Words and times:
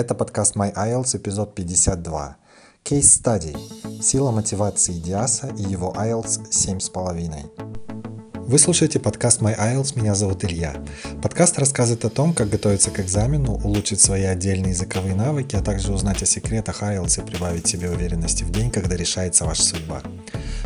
Это 0.00 0.14
подкаст 0.14 0.56
My 0.56 0.72
IELTS, 0.74 1.18
эпизод 1.18 1.54
52. 1.54 2.36
Case 2.84 3.00
Study. 3.00 3.54
Сила 4.00 4.30
мотивации 4.30 4.94
Диаса 4.94 5.48
и 5.48 5.62
его 5.62 5.92
IELTS 5.92 6.40
7,5. 6.50 8.19
Вы 8.50 8.58
слушаете 8.58 8.98
подкаст 8.98 9.42
My 9.42 9.56
IELTS, 9.56 9.96
меня 9.96 10.16
зовут 10.16 10.44
Илья. 10.44 10.74
Подкаст 11.22 11.56
рассказывает 11.60 12.04
о 12.04 12.10
том, 12.10 12.34
как 12.34 12.48
готовиться 12.48 12.90
к 12.90 12.98
экзамену, 12.98 13.52
улучшить 13.52 14.00
свои 14.00 14.24
отдельные 14.24 14.70
языковые 14.70 15.14
навыки, 15.14 15.54
а 15.54 15.62
также 15.62 15.92
узнать 15.92 16.20
о 16.24 16.26
секретах 16.26 16.82
IELTS 16.82 17.22
и 17.22 17.30
прибавить 17.30 17.68
себе 17.68 17.88
уверенности 17.88 18.42
в 18.42 18.50
день, 18.50 18.72
когда 18.72 18.96
решается 18.96 19.44
ваша 19.44 19.62
судьба. 19.62 20.02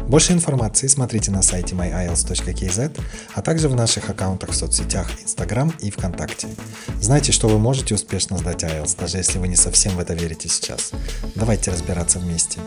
Больше 0.08 0.32
информации 0.32 0.86
смотрите 0.86 1.30
на 1.30 1.42
сайте 1.42 1.74
myielts.kz, 1.74 2.98
а 3.34 3.42
также 3.42 3.68
в 3.68 3.74
наших 3.74 4.08
аккаунтах 4.08 4.52
в 4.52 4.56
соцсетях 4.56 5.10
Instagram 5.22 5.74
и 5.78 5.90
ВКонтакте. 5.90 6.48
Знайте, 7.02 7.32
что 7.32 7.48
вы 7.48 7.58
можете 7.58 7.96
успешно 7.96 8.38
сдать 8.38 8.64
IELTS, 8.64 8.98
даже 8.98 9.18
если 9.18 9.38
вы 9.38 9.46
не 9.46 9.56
совсем 9.56 9.96
в 9.96 9.98
это 9.98 10.14
верите 10.14 10.48
сейчас. 10.48 10.92
Давайте 11.34 11.70
разбираться 11.70 12.18
вместе. 12.18 12.60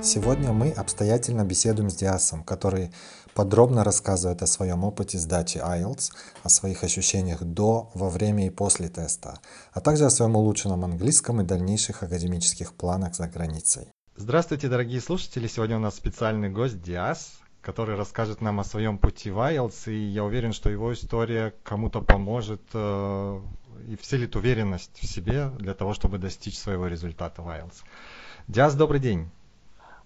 Сегодня 0.00 0.52
мы 0.52 0.70
обстоятельно 0.70 1.42
беседуем 1.42 1.90
с 1.90 1.96
Диасом, 1.96 2.44
который 2.44 2.92
подробно 3.38 3.84
рассказывает 3.84 4.42
о 4.42 4.48
своем 4.48 4.82
опыте 4.82 5.16
сдачи 5.16 5.58
IELTS, 5.58 6.10
о 6.42 6.48
своих 6.48 6.82
ощущениях 6.82 7.44
до, 7.44 7.88
во 7.94 8.10
время 8.10 8.48
и 8.48 8.50
после 8.50 8.88
теста, 8.88 9.38
а 9.72 9.80
также 9.80 10.06
о 10.06 10.10
своем 10.10 10.34
улучшенном 10.34 10.84
английском 10.84 11.40
и 11.40 11.44
дальнейших 11.44 12.02
академических 12.02 12.74
планах 12.74 13.14
за 13.14 13.28
границей. 13.28 13.86
Здравствуйте, 14.16 14.66
дорогие 14.66 15.00
слушатели! 15.00 15.46
Сегодня 15.46 15.76
у 15.76 15.78
нас 15.78 15.94
специальный 15.94 16.50
гость 16.50 16.82
Диас, 16.82 17.38
который 17.60 17.94
расскажет 17.94 18.40
нам 18.40 18.58
о 18.58 18.64
своем 18.64 18.98
пути 18.98 19.30
в 19.30 19.38
IELTS, 19.38 19.92
и 19.92 20.06
я 20.08 20.24
уверен, 20.24 20.52
что 20.52 20.68
его 20.68 20.92
история 20.92 21.54
кому-то 21.62 22.00
поможет 22.00 22.62
э, 22.74 23.40
и 23.86 23.94
вселит 23.94 24.34
уверенность 24.34 24.98
в 25.00 25.06
себе 25.06 25.50
для 25.60 25.74
того, 25.74 25.94
чтобы 25.94 26.18
достичь 26.18 26.58
своего 26.58 26.88
результата 26.88 27.40
в 27.40 27.48
IELTS. 27.48 27.84
Диас, 28.48 28.74
добрый 28.74 28.98
день! 28.98 29.30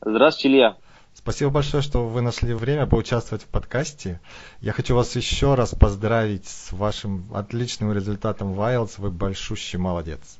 Здравствуйте, 0.03 0.49
Илья. 0.49 0.77
Спасибо 1.15 1.51
большое, 1.51 1.83
что 1.83 2.07
вы 2.07 2.21
нашли 2.21 2.55
время 2.55 2.87
поучаствовать 2.87 3.45
в 3.45 3.49
подкасте. 3.49 4.21
Я 4.61 4.73
хочу 4.73 4.97
вас 4.97 5.15
еще 5.15 5.55
раз 5.55 5.75
поздравить 5.75 6.47
с 6.47 6.73
вашим 6.73 7.27
отличным 7.35 7.93
результатом 7.93 8.55
в 8.55 8.61
IELTS. 8.61 8.95
Вы 8.99 9.11
большущий 9.11 9.79
молодец. 9.79 10.39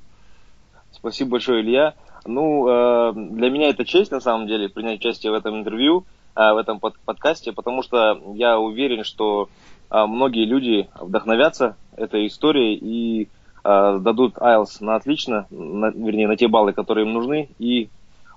Спасибо 0.91 1.33
большое, 1.33 1.63
Илья. 1.63 1.95
Ну, 2.25 2.69
э, 2.69 3.13
для 3.15 3.51
меня 3.51 3.69
это 3.69 3.85
честь, 3.85 4.11
на 4.13 4.21
самом 4.21 4.47
деле, 4.47 4.69
принять 4.69 5.01
участие 5.01 5.33
в 5.33 5.35
этом 5.35 5.59
интервью, 5.59 6.05
э, 6.35 6.53
в 6.53 6.57
этом 6.57 6.81
под 6.81 6.99
подкасте, 7.01 7.53
потому 7.53 7.83
что 7.83 8.21
я 8.35 8.59
уверен, 8.59 9.05
что 9.05 9.49
э, 9.91 10.07
многие 10.07 10.45
люди 10.45 10.89
вдохновятся 11.01 11.77
этой 11.97 12.27
историей 12.27 12.77
и 12.77 13.29
дадут 13.65 14.39
IELTS 14.39 14.79
на 14.81 14.97
отлично, 14.97 15.47
на, 15.51 15.91
вернее, 15.91 16.27
на 16.27 16.37
те 16.37 16.49
баллы, 16.49 16.73
которые 16.73 17.07
им 17.07 17.13
нужны, 17.13 17.49
и 17.61 17.91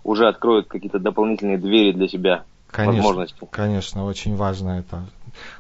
уже 0.06 0.28
откроют 0.28 0.67
какие-то 0.67 1.00
дополнительные 1.00 1.58
двери 1.58 1.92
для 1.92 2.08
себя, 2.08 2.44
конечно, 2.72 3.02
возможности. 3.02 3.48
Конечно, 3.52 4.06
очень 4.06 4.36
важно 4.36 4.80
это. 4.80 5.03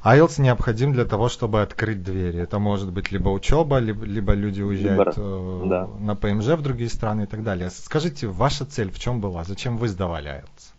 IELTS 0.05 0.39
необходим 0.39 0.93
для 0.93 1.03
того, 1.03 1.27
чтобы 1.27 1.61
открыть 1.61 2.03
двери. 2.03 2.39
Это 2.39 2.59
может 2.59 2.93
быть 2.93 3.11
либо 3.11 3.29
учеба, 3.29 3.79
либо, 3.79 4.05
либо 4.05 4.33
люди 4.33 4.61
уезжают 4.61 5.15
э, 5.17 5.63
да. 5.65 5.89
на 5.99 6.15
ПМЖ 6.15 6.49
в 6.49 6.61
другие 6.61 6.89
страны 6.89 7.23
и 7.23 7.25
так 7.25 7.43
далее. 7.43 7.69
Скажите, 7.71 8.27
ваша 8.27 8.65
цель 8.65 8.91
в 8.91 8.99
чем 8.99 9.19
была? 9.19 9.43
Зачем 9.43 9.77
вы 9.77 9.89
сдавали 9.89 10.29
IELTS? 10.29 10.73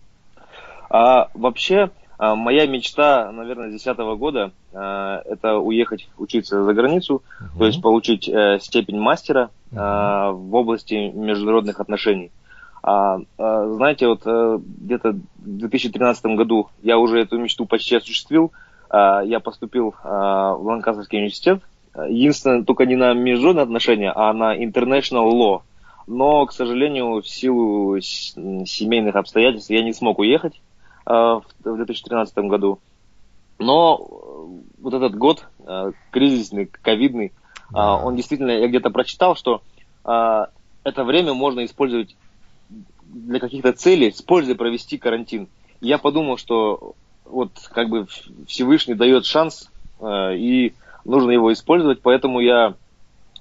А, 0.88 1.28
вообще, 1.34 1.90
а, 2.18 2.36
моя 2.36 2.66
мечта, 2.66 3.30
наверное, 3.32 3.66
с 3.66 3.82
2010 3.82 3.98
года 4.18 4.52
а, 4.72 5.20
это 5.26 5.56
уехать 5.58 6.08
учиться 6.16 6.62
за 6.62 6.72
границу, 6.72 7.16
угу. 7.40 7.58
то 7.58 7.66
есть 7.66 7.82
получить 7.82 8.28
а, 8.28 8.58
степень 8.60 8.98
мастера 8.98 9.50
угу. 9.72 9.78
в 9.78 10.54
области 10.54 10.94
международных 10.94 11.80
отношений. 11.80 12.30
А, 12.86 13.18
а, 13.36 13.68
знаете, 13.74 14.06
вот 14.06 14.22
а, 14.26 14.60
где-то 14.64 15.10
в 15.10 15.58
2013 15.58 16.24
году 16.36 16.68
я 16.82 16.98
уже 16.98 17.20
эту 17.20 17.36
мечту 17.36 17.66
почти 17.66 17.96
осуществил. 17.96 18.52
А, 18.88 19.22
я 19.22 19.40
поступил 19.40 19.96
а, 20.04 20.54
в 20.54 20.64
Ланкастерский 20.64 21.18
университет. 21.18 21.62
Единственное, 22.08 22.62
только 22.62 22.86
не 22.86 22.94
на 22.94 23.12
международные 23.12 23.64
отношения, 23.64 24.12
а 24.14 24.32
на 24.32 24.56
international 24.56 25.32
law. 25.32 25.62
Но, 26.06 26.46
к 26.46 26.52
сожалению, 26.52 27.20
в 27.20 27.28
силу 27.28 27.98
семейных 28.00 29.16
обстоятельств 29.16 29.70
я 29.70 29.82
не 29.82 29.92
смог 29.92 30.20
уехать 30.20 30.60
а, 31.04 31.40
в 31.40 31.44
2013 31.64 32.38
году. 32.38 32.78
Но 33.58 33.96
э, 33.98 34.82
вот 34.82 34.94
этот 34.94 35.16
год, 35.16 35.48
а, 35.66 35.90
кризисный, 36.12 36.66
ковидный, 36.66 37.32
а, 37.72 37.96
он 37.96 38.14
действительно, 38.14 38.52
я 38.52 38.68
где-то 38.68 38.90
прочитал, 38.90 39.34
что 39.34 39.62
это 40.04 41.02
время 41.02 41.34
можно 41.34 41.64
использовать 41.64 42.14
для 43.16 43.40
каких-то 43.40 43.72
целей 43.72 44.12
с 44.12 44.22
пользой 44.22 44.54
провести 44.54 44.98
карантин. 44.98 45.48
Я 45.80 45.98
подумал, 45.98 46.36
что 46.36 46.94
вот 47.24 47.50
как 47.72 47.88
бы 47.88 48.06
Всевышний 48.46 48.94
дает 48.94 49.24
шанс, 49.24 49.70
э, 50.00 50.36
и 50.36 50.74
нужно 51.04 51.30
его 51.30 51.52
использовать, 51.52 52.00
поэтому 52.02 52.40
я 52.40 52.74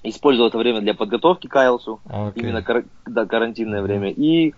использовал 0.03 0.49
это 0.49 0.57
время 0.57 0.81
для 0.81 0.93
подготовки 0.93 1.47
к 1.47 1.55
IELTS, 1.55 1.99
okay. 2.05 2.33
именно 2.35 2.61
кар- 2.61 2.85
да, 3.05 3.25
карантинное 3.25 3.81
время. 3.81 4.11
И 4.11 4.53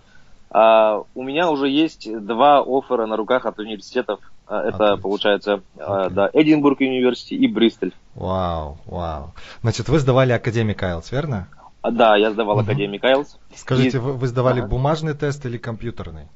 а, 0.50 1.02
у 1.14 1.22
меня 1.22 1.50
уже 1.50 1.68
есть 1.68 2.08
два 2.24 2.60
оффера 2.60 3.06
на 3.06 3.16
руках 3.16 3.46
от 3.46 3.58
университетов. 3.58 4.20
А, 4.46 4.62
это 4.62 4.94
okay. 4.94 5.00
получается 5.00 5.62
okay. 5.76 6.10
да, 6.10 6.30
Эдинбург 6.32 6.80
университет 6.80 7.40
и 7.40 7.46
Бристоль. 7.46 7.92
Вау, 8.14 8.78
вау. 8.86 9.32
Значит, 9.62 9.88
вы 9.88 9.98
сдавали 9.98 10.32
академик 10.32 10.82
IELTS, 10.82 11.08
верно? 11.10 11.48
А, 11.82 11.90
да, 11.90 12.16
я 12.16 12.30
сдавал. 12.30 12.58
Академию 12.58 13.00
Кайлс. 13.00 13.38
Скажите, 13.54 13.98
и... 13.98 14.00
вы, 14.00 14.14
вы 14.14 14.26
сдавали 14.26 14.60
ага. 14.60 14.68
бумажный 14.68 15.14
тест 15.14 15.44
или 15.46 15.58
компьютерный? 15.58 16.28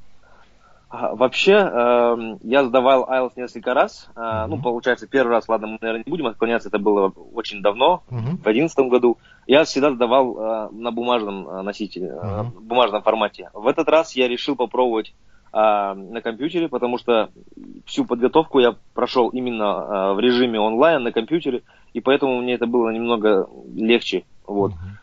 А, 0.88 1.14
вообще, 1.14 1.52
э, 1.52 2.36
я 2.42 2.64
сдавал 2.64 3.08
IELTS 3.10 3.32
несколько 3.36 3.72
раз. 3.72 4.10
Э, 4.14 4.44
Ну, 4.46 4.60
получается, 4.60 5.06
первый 5.06 5.30
раз, 5.30 5.48
ладно, 5.48 5.66
мы, 5.66 5.78
наверное, 5.80 6.04
не 6.06 6.10
будем 6.10 6.26
отклоняться, 6.26 6.68
это 6.68 6.78
было 6.78 7.12
очень 7.34 7.62
давно, 7.62 8.02
uh 8.10 8.18
в 8.18 8.42
2011 8.42 8.78
году. 8.90 9.18
Я 9.46 9.64
всегда 9.64 9.90
сдавал 9.92 10.36
э, 10.36 10.68
на 10.72 10.90
бумажном 10.92 11.48
э, 11.48 11.62
носителе, 11.62 12.08
uh 12.08 12.46
э, 12.46 12.60
бумажном 12.60 13.02
формате. 13.02 13.48
В 13.54 13.66
этот 13.66 13.88
раз 13.88 14.14
я 14.14 14.28
решил 14.28 14.54
попробовать 14.54 15.14
э, 15.52 15.56
на 15.56 16.20
компьютере, 16.20 16.68
потому 16.68 16.98
что 16.98 17.30
всю 17.86 18.04
подготовку 18.04 18.60
я 18.60 18.76
прошел 18.92 19.30
именно 19.30 19.64
э, 19.64 20.12
в 20.12 20.20
режиме 20.20 20.60
онлайн 20.60 21.02
на 21.02 21.10
компьютере, 21.10 21.62
и 21.94 22.00
поэтому 22.00 22.38
мне 22.42 22.52
это 22.52 22.66
было 22.66 22.90
немного 22.90 23.48
легче. 23.74 24.24
Вот. 24.46 24.72
uh 24.72 24.74
а, 24.74 25.01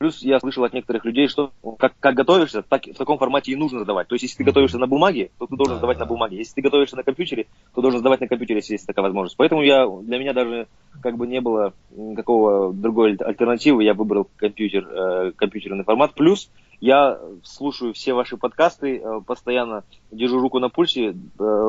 плюс 0.00 0.22
я 0.22 0.40
слышал 0.40 0.64
от 0.64 0.72
некоторых 0.72 1.04
людей, 1.04 1.28
что 1.28 1.52
как, 1.78 1.92
как 2.00 2.14
готовишься, 2.14 2.62
так 2.62 2.86
в 2.86 2.96
таком 2.96 3.18
формате 3.18 3.52
и 3.52 3.56
нужно 3.56 3.80
сдавать. 3.80 4.08
То 4.08 4.14
есть, 4.14 4.22
если 4.22 4.38
ты 4.38 4.44
готовишься 4.44 4.78
на 4.78 4.86
бумаге, 4.86 5.30
то 5.38 5.46
ты 5.46 5.56
должен 5.56 5.74
да, 5.74 5.78
сдавать 5.78 5.98
да. 5.98 6.04
на 6.04 6.08
бумаге. 6.08 6.38
Если 6.38 6.54
ты 6.54 6.62
готовишься 6.62 6.96
на 6.96 7.02
компьютере, 7.02 7.48
то 7.74 7.82
должен 7.82 8.00
сдавать 8.00 8.20
на 8.20 8.26
компьютере, 8.26 8.60
если 8.60 8.72
есть 8.72 8.86
такая 8.86 9.02
возможность. 9.02 9.36
Поэтому 9.36 9.62
я, 9.62 9.86
для 9.86 10.18
меня 10.18 10.32
даже 10.32 10.68
как 11.02 11.18
бы 11.18 11.26
не 11.26 11.42
было 11.42 11.74
никакого 11.90 12.72
другой 12.72 13.14
альтернативы. 13.16 13.84
Я 13.84 13.92
выбрал 13.92 14.26
компьютер, 14.36 14.88
э, 14.88 15.32
компьютерный 15.32 15.84
формат. 15.84 16.14
Плюс 16.14 16.50
я 16.80 17.20
слушаю 17.42 17.92
все 17.92 18.14
ваши 18.14 18.38
подкасты, 18.38 18.96
э, 18.96 19.20
постоянно 19.26 19.84
держу 20.10 20.40
руку 20.40 20.60
на 20.60 20.70
пульсе, 20.70 21.10
э, 21.10 21.66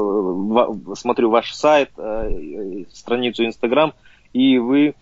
смотрю 0.96 1.32
ваш 1.32 1.54
сайт, 1.54 1.92
э, 1.98 2.86
страницу 2.94 3.44
Инстаграм, 3.44 3.94
и 4.32 4.58
вы 4.58 4.96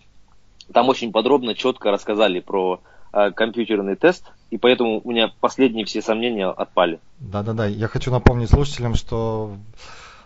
там 0.72 0.88
очень 0.88 1.12
подробно, 1.12 1.54
четко 1.54 1.90
рассказали 1.90 2.40
про 2.40 2.80
э, 3.12 3.30
компьютерный 3.32 3.96
тест, 3.96 4.32
и 4.50 4.58
поэтому 4.58 5.00
у 5.02 5.10
меня 5.10 5.32
последние 5.40 5.84
все 5.84 6.02
сомнения 6.02 6.48
отпали. 6.48 7.00
Да-да-да, 7.18 7.66
я 7.66 7.88
хочу 7.88 8.10
напомнить 8.10 8.50
слушателям, 8.50 8.94
что 8.94 9.56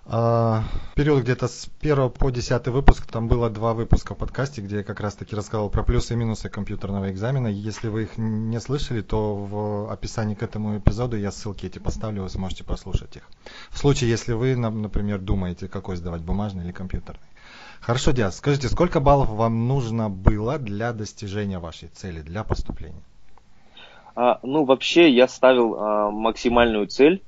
э, 0.06 0.60
период 0.94 1.22
где-то 1.22 1.49
с 1.49 1.69
1 1.81 2.10
по 2.10 2.31
10 2.31 2.69
выпуск, 2.69 3.06
там 3.06 3.28
было 3.28 3.50
два 3.50 3.75
выпуска 3.75 4.15
в 4.15 4.19
подкасте, 4.19 4.60
где 4.60 4.78
я 4.78 4.83
как 4.83 5.00
раз-таки 5.00 5.37
рассказывал 5.37 5.71
про 5.71 5.83
плюсы 5.83 6.15
и 6.15 6.16
минусы 6.16 6.48
компьютерного 6.48 7.10
экзамена. 7.10 7.48
Если 7.48 7.89
вы 7.89 8.04
их 8.04 8.18
не 8.18 8.60
слышали, 8.60 9.01
то 9.01 9.34
в 9.34 9.92
описании 9.92 10.34
к 10.34 10.42
этому 10.42 10.78
эпизоду 10.78 11.16
я 11.16 11.33
ссылки 11.33 11.66
эти 11.66 11.78
поставлю, 11.78 12.22
вы 12.22 12.28
сможете 12.28 12.65
послушать 12.65 13.16
их. 13.16 13.28
В 13.71 13.78
случае, 13.78 14.10
если 14.10 14.33
вы, 14.33 14.57
например, 14.57 15.18
думаете, 15.18 15.68
какой 15.68 15.97
сдавать, 15.97 16.22
бумажный 16.22 16.65
или 16.65 16.72
компьютерный. 16.72 17.21
Хорошо, 17.86 18.13
Диас, 18.13 18.39
скажите, 18.39 18.69
сколько 18.69 18.98
баллов 18.98 19.28
вам 19.28 19.69
нужно 19.69 20.09
было 20.09 20.59
для 20.59 20.95
достижения 20.95 21.59
вашей 21.59 21.89
цели, 21.89 22.22
для 22.22 22.42
поступления? 22.42 23.03
А, 24.16 24.39
ну, 24.42 24.65
вообще, 24.65 25.10
я 25.10 25.28
ставил 25.28 25.75
а, 25.75 26.10
максимальную 26.10 26.86
цель. 26.86 27.21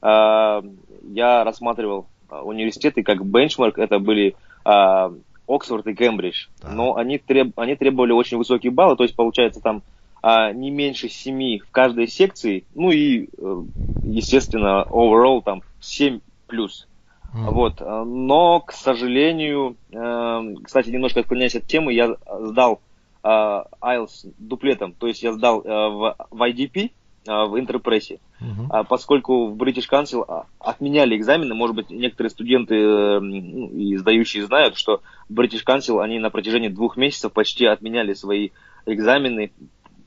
А, 0.00 0.62
я 1.02 1.42
рассматривал 1.42 2.06
а, 2.28 2.42
университеты 2.42 3.02
как 3.02 3.26
бенчмарк, 3.26 3.76
это 3.76 3.98
были 3.98 4.36
а, 4.64 5.12
Оксфорд 5.48 5.88
и 5.88 5.94
Кембридж, 5.94 6.46
да. 6.62 6.68
но 6.68 6.94
они, 6.94 7.18
треб, 7.18 7.58
они 7.58 7.74
требовали 7.74 8.12
очень 8.12 8.38
высокие 8.38 8.70
баллы, 8.70 8.96
то 8.96 9.02
есть 9.02 9.16
получается 9.16 9.60
там 9.60 9.82
а, 10.22 10.52
не 10.52 10.70
меньше 10.70 11.08
7 11.08 11.58
в 11.58 11.70
каждой 11.72 12.06
секции, 12.06 12.64
ну 12.76 12.92
и, 12.92 13.30
э, 13.36 13.62
естественно, 14.04 14.86
overall 14.88 15.42
там 15.42 15.62
7 15.80 16.20
плюс. 16.46 16.86
Mm. 17.34 17.50
Вот. 17.50 17.80
Но, 17.80 18.60
к 18.60 18.72
сожалению, 18.72 19.76
э, 19.92 20.54
кстати, 20.62 20.90
немножко 20.90 21.20
отклоняясь 21.20 21.56
от 21.56 21.66
темы, 21.66 21.92
я 21.92 22.16
сдал 22.40 22.80
IELTS 23.24 24.34
дуплетом, 24.38 24.92
то 24.92 25.06
есть 25.06 25.22
я 25.22 25.32
сдал 25.32 25.62
в, 25.62 26.16
в 26.30 26.42
IDP, 26.42 26.90
в 27.26 27.58
интерпрессе, 27.58 28.20
uh-huh. 28.38 28.84
поскольку 28.86 29.46
в 29.46 29.56
British 29.56 29.88
Council 29.90 30.44
отменяли 30.58 31.16
экзамены, 31.16 31.54
может 31.54 31.74
быть, 31.74 31.88
некоторые 31.88 32.30
студенты 32.30 32.74
ну, 32.74 33.70
и 33.70 33.96
сдающие 33.96 34.44
знают, 34.44 34.76
что 34.76 35.00
British 35.30 35.64
Council 35.66 36.02
они 36.02 36.18
на 36.18 36.28
протяжении 36.28 36.68
двух 36.68 36.98
месяцев 36.98 37.32
почти 37.32 37.64
отменяли 37.64 38.12
свои 38.12 38.50
экзамены 38.84 39.52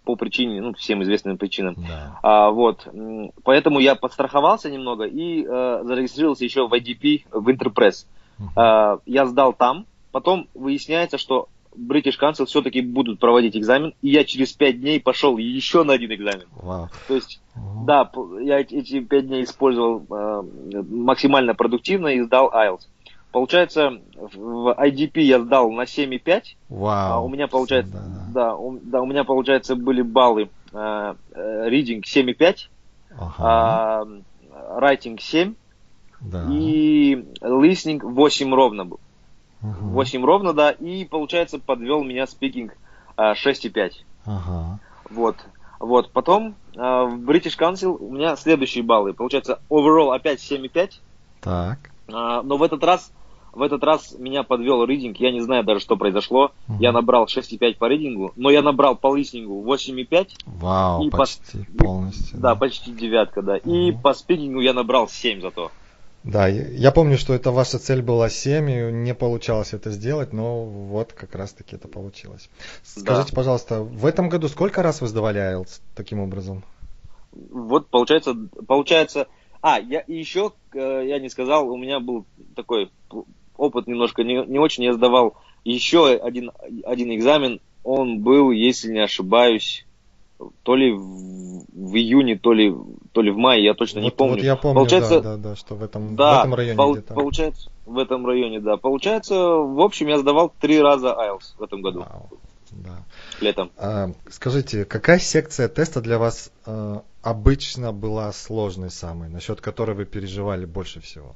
по 0.08 0.16
причине, 0.16 0.62
ну, 0.62 0.74
всем 0.74 1.04
известным 1.04 1.38
причинам. 1.38 1.76
Да. 1.78 2.20
А, 2.24 2.50
вот. 2.50 2.88
Поэтому 3.44 3.80
я 3.80 3.96
подстраховался 3.96 4.72
немного 4.72 5.04
и 5.04 5.44
э, 5.44 5.82
зарегистрировался 5.84 6.46
еще 6.46 6.66
в 6.66 6.74
IDP 6.74 7.26
в 7.30 7.50
Interpress. 7.50 8.06
Uh-huh. 8.40 8.46
А, 8.56 9.00
я 9.06 9.26
сдал 9.26 9.52
там, 9.52 9.86
потом 10.14 10.48
выясняется, 10.54 11.18
что 11.18 11.50
British 11.76 12.18
Council 12.20 12.46
все-таки 12.46 12.82
будут 12.82 13.20
проводить 13.20 13.58
экзамен, 13.58 13.94
и 14.02 14.10
я 14.10 14.24
через 14.24 14.54
пять 14.54 14.80
дней 14.80 15.02
пошел 15.02 15.38
еще 15.38 15.84
на 15.84 15.94
один 15.94 16.14
экзамен. 16.14 16.48
Wow. 16.56 16.88
То 17.10 17.16
есть, 17.16 17.42
uh-huh. 17.54 17.86
да, 17.86 18.10
я 18.42 18.62
эти 18.62 19.02
пять 19.02 19.28
дней 19.28 19.44
использовал 19.44 20.06
э, 20.10 20.44
максимально 20.90 21.54
продуктивно 21.54 22.08
и 22.08 22.22
сдал 22.22 22.50
IELTS. 22.50 22.88
Получается, 23.38 23.92
в 24.16 24.76
IDP 24.80 25.22
я 25.22 25.40
сдал 25.40 25.70
на 25.70 25.84
7,5. 25.84 26.42
Вау. 26.70 27.14
А 27.14 27.20
у 27.20 27.30
меня 27.30 27.48
получается, 27.48 27.92
да, 27.94 28.48
да, 28.48 28.56
у, 28.56 28.80
да, 28.80 29.00
у 29.00 29.06
меня 29.06 29.26
получается 29.26 29.76
были 29.76 30.02
баллы 30.02 30.50
э, 30.74 31.14
э 31.36 31.70
reading 31.70 32.02
7,5, 32.02 32.58
ага. 33.16 34.08
э, 34.08 34.80
writing 34.80 35.20
7 35.22 35.54
да. 36.20 36.48
и 36.50 37.14
listening 37.42 38.00
8 38.02 38.56
ровно 38.56 38.86
был. 38.86 39.00
Угу. 39.62 39.90
8 39.90 40.26
ровно, 40.26 40.54
да, 40.54 40.72
и 40.72 41.06
получается 41.06 41.60
подвел 41.60 42.04
меня 42.04 42.24
speaking 42.24 42.72
э, 43.18 43.34
6,5. 43.34 43.92
Ага. 44.26 44.80
Вот. 45.12 45.36
Вот, 45.80 46.12
потом 46.12 46.56
э, 46.74 46.80
в 46.80 47.30
British 47.30 47.56
Council 47.56 47.96
у 48.00 48.12
меня 48.12 48.36
следующие 48.36 48.84
баллы. 48.84 49.14
Получается, 49.14 49.60
overall 49.70 50.16
опять 50.16 50.40
7,5. 50.40 50.94
Так. 51.40 51.92
Э, 52.08 52.42
но 52.44 52.58
в 52.58 52.64
этот 52.64 52.84
раз 52.84 53.12
в 53.58 53.64
этот 53.64 53.84
раз 53.84 54.16
меня 54.20 54.44
подвел 54.44 54.86
рейдинг, 54.86 55.18
я 55.18 55.32
не 55.32 55.42
знаю 55.42 55.64
даже, 55.64 55.80
что 55.80 55.98
произошло. 55.98 56.52
Угу. 56.68 56.78
Я 56.80 56.92
набрал 56.92 57.26
6,5 57.26 57.78
по 57.78 57.86
рейдингу, 57.86 58.32
но 58.36 58.52
я 58.52 58.62
набрал 58.62 58.96
по 58.96 59.16
листингу 59.16 59.64
8,5. 59.64 60.30
Вау, 60.46 61.04
и 61.04 61.10
почти 61.10 61.66
по... 61.78 61.86
полностью. 61.86 62.40
Да, 62.40 62.54
да, 62.54 62.56
почти 62.56 62.92
девятка, 62.92 63.42
да. 63.42 63.56
Угу. 63.56 63.74
И 63.74 63.92
по 63.92 64.14
спикингу 64.14 64.60
я 64.60 64.74
набрал 64.74 65.08
7 65.10 65.42
зато. 65.42 65.72
Да, 66.24 66.48
я 66.48 66.92
помню, 66.92 67.18
что 67.18 67.34
это 67.34 67.52
ваша 67.52 67.80
цель 67.80 68.02
была 68.02 68.30
7, 68.30 68.70
и 68.70 68.92
не 68.92 69.16
получалось 69.16 69.74
это 69.74 69.92
сделать, 69.92 70.34
но 70.34 70.64
вот 70.66 71.14
как 71.14 71.34
раз-таки 71.36 71.76
это 71.76 71.88
получилось. 71.88 72.50
Скажите, 72.84 73.32
да. 73.32 73.36
пожалуйста, 73.36 73.82
в 73.82 74.06
этом 74.06 74.30
году 74.30 74.50
сколько 74.50 74.84
раз 74.84 75.02
вы 75.02 75.08
сдавали 75.08 75.40
IELTS 75.40 75.82
таким 75.96 76.20
образом? 76.20 76.64
Вот 77.32 77.88
получается, 77.88 78.36
получается, 78.68 79.28
а, 79.62 79.80
я 79.80 80.04
еще, 80.08 80.52
э, 80.74 81.04
я 81.08 81.20
не 81.20 81.30
сказал, 81.30 81.70
у 81.70 81.78
меня 81.78 82.00
был 82.00 82.26
такой 82.56 82.92
опыт 83.58 83.88
немножко 83.88 84.24
не, 84.24 84.46
не 84.46 84.60
очень. 84.60 84.84
Я 84.84 84.94
сдавал 84.94 85.36
еще 85.64 86.08
один, 86.08 86.52
один 86.84 87.14
экзамен. 87.14 87.60
Он 87.84 88.20
был, 88.20 88.52
если 88.52 88.92
не 88.92 89.00
ошибаюсь, 89.00 89.86
то 90.64 90.76
ли 90.76 90.92
в, 90.92 91.00
в 91.00 91.96
июне, 91.96 92.38
то 92.38 92.54
ли, 92.54 92.74
то 93.12 93.22
ли 93.22 93.32
в 93.32 93.38
мае, 93.38 93.64
я 93.64 93.74
точно 93.74 94.02
вот, 94.02 94.06
не 94.06 94.12
помню. 94.12 94.36
Вот 94.36 94.44
я 94.44 94.56
помню, 94.56 94.76
получается, 94.76 95.22
да, 95.22 95.38
да, 95.38 95.50
да, 95.50 95.56
что 95.56 95.76
в 95.76 95.84
этом, 95.84 96.16
да, 96.16 96.38
в 96.38 96.40
этом 96.40 96.56
районе 96.56 96.78
пол, 96.78 96.94
где-то. 96.94 97.14
Получается, 97.14 97.72
в 97.86 97.98
этом 97.98 98.26
районе, 98.26 98.60
да. 98.60 98.78
Получается, 98.78 99.36
в 99.36 99.82
общем, 99.82 100.08
я 100.08 100.20
сдавал 100.20 100.54
три 100.60 100.80
раза 100.80 101.08
IELTS 101.08 101.58
в 101.58 101.64
этом 101.64 101.82
году. 101.82 102.00
Вау, 102.02 102.30
да. 102.72 103.04
Летом. 103.42 103.72
А, 103.78 104.12
скажите, 104.30 104.86
какая 104.86 105.20
секция 105.20 105.68
теста 105.68 106.02
для 106.02 106.20
вас 106.20 106.52
а, 106.66 107.04
обычно 107.22 107.92
была 107.94 108.32
сложной 108.32 108.92
самой, 108.92 109.30
насчет 109.30 109.62
которой 109.62 109.96
вы 109.96 110.06
переживали 110.06 110.66
больше 110.66 111.02
всего? 111.02 111.34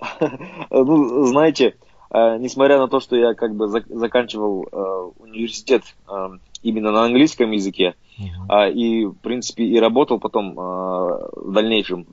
ну, 0.70 1.26
знаете, 1.26 1.76
э, 2.10 2.38
несмотря 2.38 2.78
на 2.78 2.88
то, 2.88 3.00
что 3.00 3.16
я 3.16 3.34
как 3.34 3.54
бы 3.54 3.68
заканчивал 3.68 4.66
э, 4.70 5.10
университет 5.18 5.82
э, 6.08 6.30
именно 6.62 6.90
на 6.92 7.04
английском 7.04 7.50
языке, 7.50 7.94
uh-huh. 8.18 8.72
и, 8.72 9.06
в 9.06 9.14
принципе, 9.14 9.64
и 9.64 9.78
работал 9.78 10.18
потом 10.18 10.54
в 10.54 11.52
дальнейшем, 11.52 12.06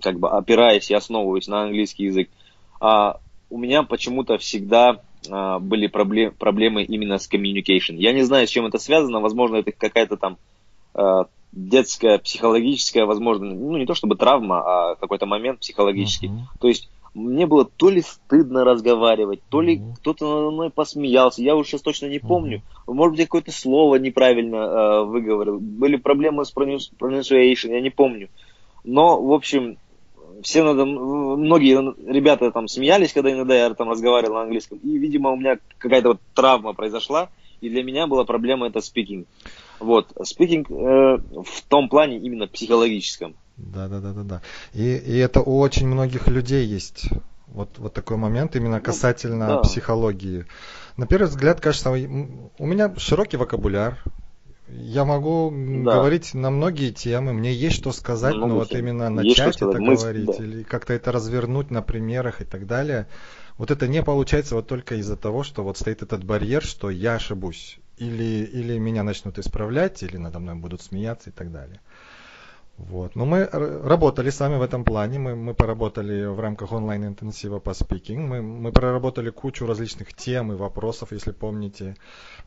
как 0.00 0.18
бы 0.18 0.30
опираясь 0.30 0.90
и 0.90 0.94
основываясь 0.94 1.48
на 1.48 1.64
английский 1.64 2.04
язык, 2.04 2.30
а 2.80 3.20
у 3.50 3.58
меня 3.58 3.82
почему-то 3.82 4.38
всегда 4.38 5.02
были 5.60 5.86
проблем, 5.86 6.32
проблемы 6.32 6.82
именно 6.82 7.18
с 7.18 7.30
communication. 7.30 7.96
Я 7.96 8.14
не 8.14 8.22
знаю, 8.22 8.46
с 8.46 8.50
чем 8.50 8.64
это 8.64 8.78
связано, 8.78 9.20
возможно, 9.20 9.56
это 9.56 9.70
какая-то 9.70 10.16
там 10.16 10.38
детская, 11.52 12.18
психологическая, 12.18 13.04
возможно, 13.04 13.54
ну 13.54 13.76
не 13.76 13.84
то 13.84 13.94
чтобы 13.94 14.16
травма, 14.16 14.62
а 14.62 14.94
какой-то 14.94 15.26
момент 15.26 15.60
психологический. 15.60 16.28
Uh-huh. 16.28 16.58
То 16.58 16.68
есть 16.68 16.88
мне 17.14 17.46
было 17.46 17.64
то 17.64 17.90
ли 17.90 18.02
стыдно 18.02 18.64
разговаривать, 18.64 19.40
то 19.48 19.60
ли 19.60 19.76
mm-hmm. 19.76 19.94
кто-то 19.96 20.26
надо 20.26 20.50
мной 20.50 20.70
посмеялся, 20.70 21.42
я 21.42 21.54
уже 21.54 21.70
сейчас 21.70 21.82
точно 21.82 22.06
не 22.06 22.18
помню. 22.18 22.58
Mm-hmm. 22.58 22.94
Может 22.94 23.16
быть, 23.16 23.26
какое-то 23.26 23.52
слово 23.52 23.96
неправильно 23.96 24.56
э, 24.56 25.04
выговорил. 25.04 25.58
Были 25.60 25.96
проблемы 25.96 26.44
с 26.44 26.52
pronunciation, 26.54 27.70
я 27.70 27.80
не 27.80 27.90
помню. 27.90 28.28
Но, 28.82 29.22
в 29.22 29.32
общем, 29.32 29.78
все 30.42 30.62
надо, 30.64 30.84
многие 30.84 31.94
ребята 32.12 32.50
там 32.50 32.68
смеялись, 32.68 33.12
когда 33.12 33.32
иногда 33.32 33.54
я 33.54 33.72
там 33.74 33.90
разговаривал 33.90 34.34
на 34.34 34.42
английском. 34.42 34.78
И, 34.78 34.98
видимо, 34.98 35.30
у 35.30 35.36
меня 35.36 35.58
какая-то 35.78 36.08
вот 36.08 36.20
травма 36.34 36.74
произошла, 36.74 37.30
и 37.60 37.70
для 37.70 37.82
меня 37.82 38.06
была 38.06 38.24
проблема 38.24 38.66
это 38.66 38.80
speaking. 38.80 39.26
Вот, 39.78 40.12
speaking 40.18 40.66
э, 40.68 41.18
в 41.42 41.62
том 41.68 41.88
плане 41.88 42.18
именно 42.18 42.46
психологическом. 42.46 43.36
Да, 43.56 43.88
да, 43.88 44.00
да, 44.00 44.12
да, 44.12 44.22
да. 44.22 44.42
И, 44.72 44.82
и 44.82 45.16
это 45.18 45.40
у 45.40 45.58
очень 45.58 45.86
многих 45.86 46.28
людей 46.28 46.66
есть. 46.66 47.08
Вот, 47.46 47.78
вот 47.78 47.94
такой 47.94 48.16
момент 48.16 48.56
именно 48.56 48.78
ну, 48.78 48.82
касательно 48.82 49.46
да. 49.46 49.58
психологии. 49.58 50.46
На 50.96 51.06
первый 51.06 51.28
взгляд, 51.28 51.60
кажется, 51.60 51.90
у 51.90 51.96
меня 52.66 52.94
широкий 52.96 53.36
вокабуляр. 53.36 54.02
Я 54.68 55.04
могу 55.04 55.52
да. 55.84 55.94
говорить 55.96 56.34
на 56.34 56.50
многие 56.50 56.90
темы, 56.90 57.32
мне 57.32 57.52
есть 57.52 57.76
что 57.76 57.92
сказать, 57.92 58.34
Много 58.34 58.48
но 58.48 58.58
вот 58.60 58.72
именно 58.72 59.10
начать 59.10 59.56
это 59.56 59.78
Мы... 59.78 59.94
говорить 59.94 60.26
да. 60.26 60.44
или 60.44 60.62
как-то 60.62 60.94
это 60.94 61.12
развернуть 61.12 61.70
на 61.70 61.82
примерах 61.82 62.40
и 62.40 62.44
так 62.44 62.66
далее, 62.66 63.06
вот 63.58 63.70
это 63.70 63.86
не 63.86 64.02
получается 64.02 64.54
вот 64.54 64.66
только 64.66 64.96
из-за 64.96 65.16
того, 65.16 65.42
что 65.42 65.62
вот 65.62 65.78
стоит 65.78 66.02
этот 66.02 66.24
барьер, 66.24 66.64
что 66.64 66.90
я 66.90 67.16
ошибусь. 67.16 67.78
Или, 67.98 68.44
или 68.44 68.78
меня 68.78 69.04
начнут 69.04 69.38
исправлять, 69.38 70.02
или 70.02 70.16
надо 70.16 70.40
мной 70.40 70.56
будут 70.56 70.82
смеяться 70.82 71.30
и 71.30 71.32
так 71.32 71.52
далее. 71.52 71.80
Вот. 72.76 73.14
Но 73.14 73.24
мы 73.24 73.44
работали 73.44 74.30
с 74.30 74.40
вами 74.40 74.56
в 74.56 74.62
этом 74.62 74.82
плане, 74.84 75.20
мы, 75.20 75.36
мы 75.36 75.54
поработали 75.54 76.24
в 76.24 76.40
рамках 76.40 76.72
онлайн-интенсива 76.72 77.60
по 77.60 77.72
спикинг, 77.72 78.28
мы, 78.28 78.42
мы 78.42 78.72
проработали 78.72 79.30
кучу 79.30 79.64
различных 79.64 80.12
тем 80.12 80.52
и 80.52 80.56
вопросов, 80.56 81.12
если 81.12 81.30
помните. 81.30 81.96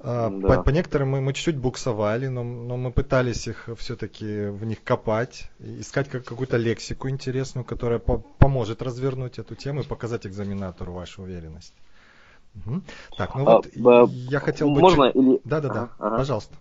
А, 0.01 0.29
да. 0.29 0.47
По, 0.47 0.63
по 0.63 0.69
некоторым 0.71 1.11
мы, 1.11 1.21
мы 1.21 1.31
чуть-чуть 1.31 1.57
буксовали, 1.57 2.27
но, 2.27 2.43
но 2.43 2.75
мы 2.75 2.91
пытались 2.91 3.47
их 3.47 3.69
все-таки 3.77 4.47
в 4.47 4.65
них 4.65 4.83
копать, 4.83 5.49
искать 5.59 6.09
как, 6.09 6.25
какую-то 6.25 6.57
лексику 6.57 7.09
интересную, 7.09 7.63
которая 7.63 7.99
по, 7.99 8.17
поможет 8.17 8.81
развернуть 8.81 9.39
эту 9.39 9.55
тему 9.55 9.81
и 9.81 9.85
показать 9.85 10.27
экзаменатору 10.27 10.91
вашу 10.91 11.23
уверенность. 11.23 11.73
Угу. 12.65 12.81
Так, 13.17 13.35
ну 13.35 13.47
а, 13.47 13.55
вот 13.55 13.67
а, 13.67 14.11
я 14.11 14.41
хотел 14.41 14.71
бы... 14.71 14.81
Можно 14.81 15.07
чуть... 15.07 15.15
или... 15.15 15.39
Да-да-да, 15.45 15.89
ага. 15.99 16.17
пожалуйста. 16.17 16.53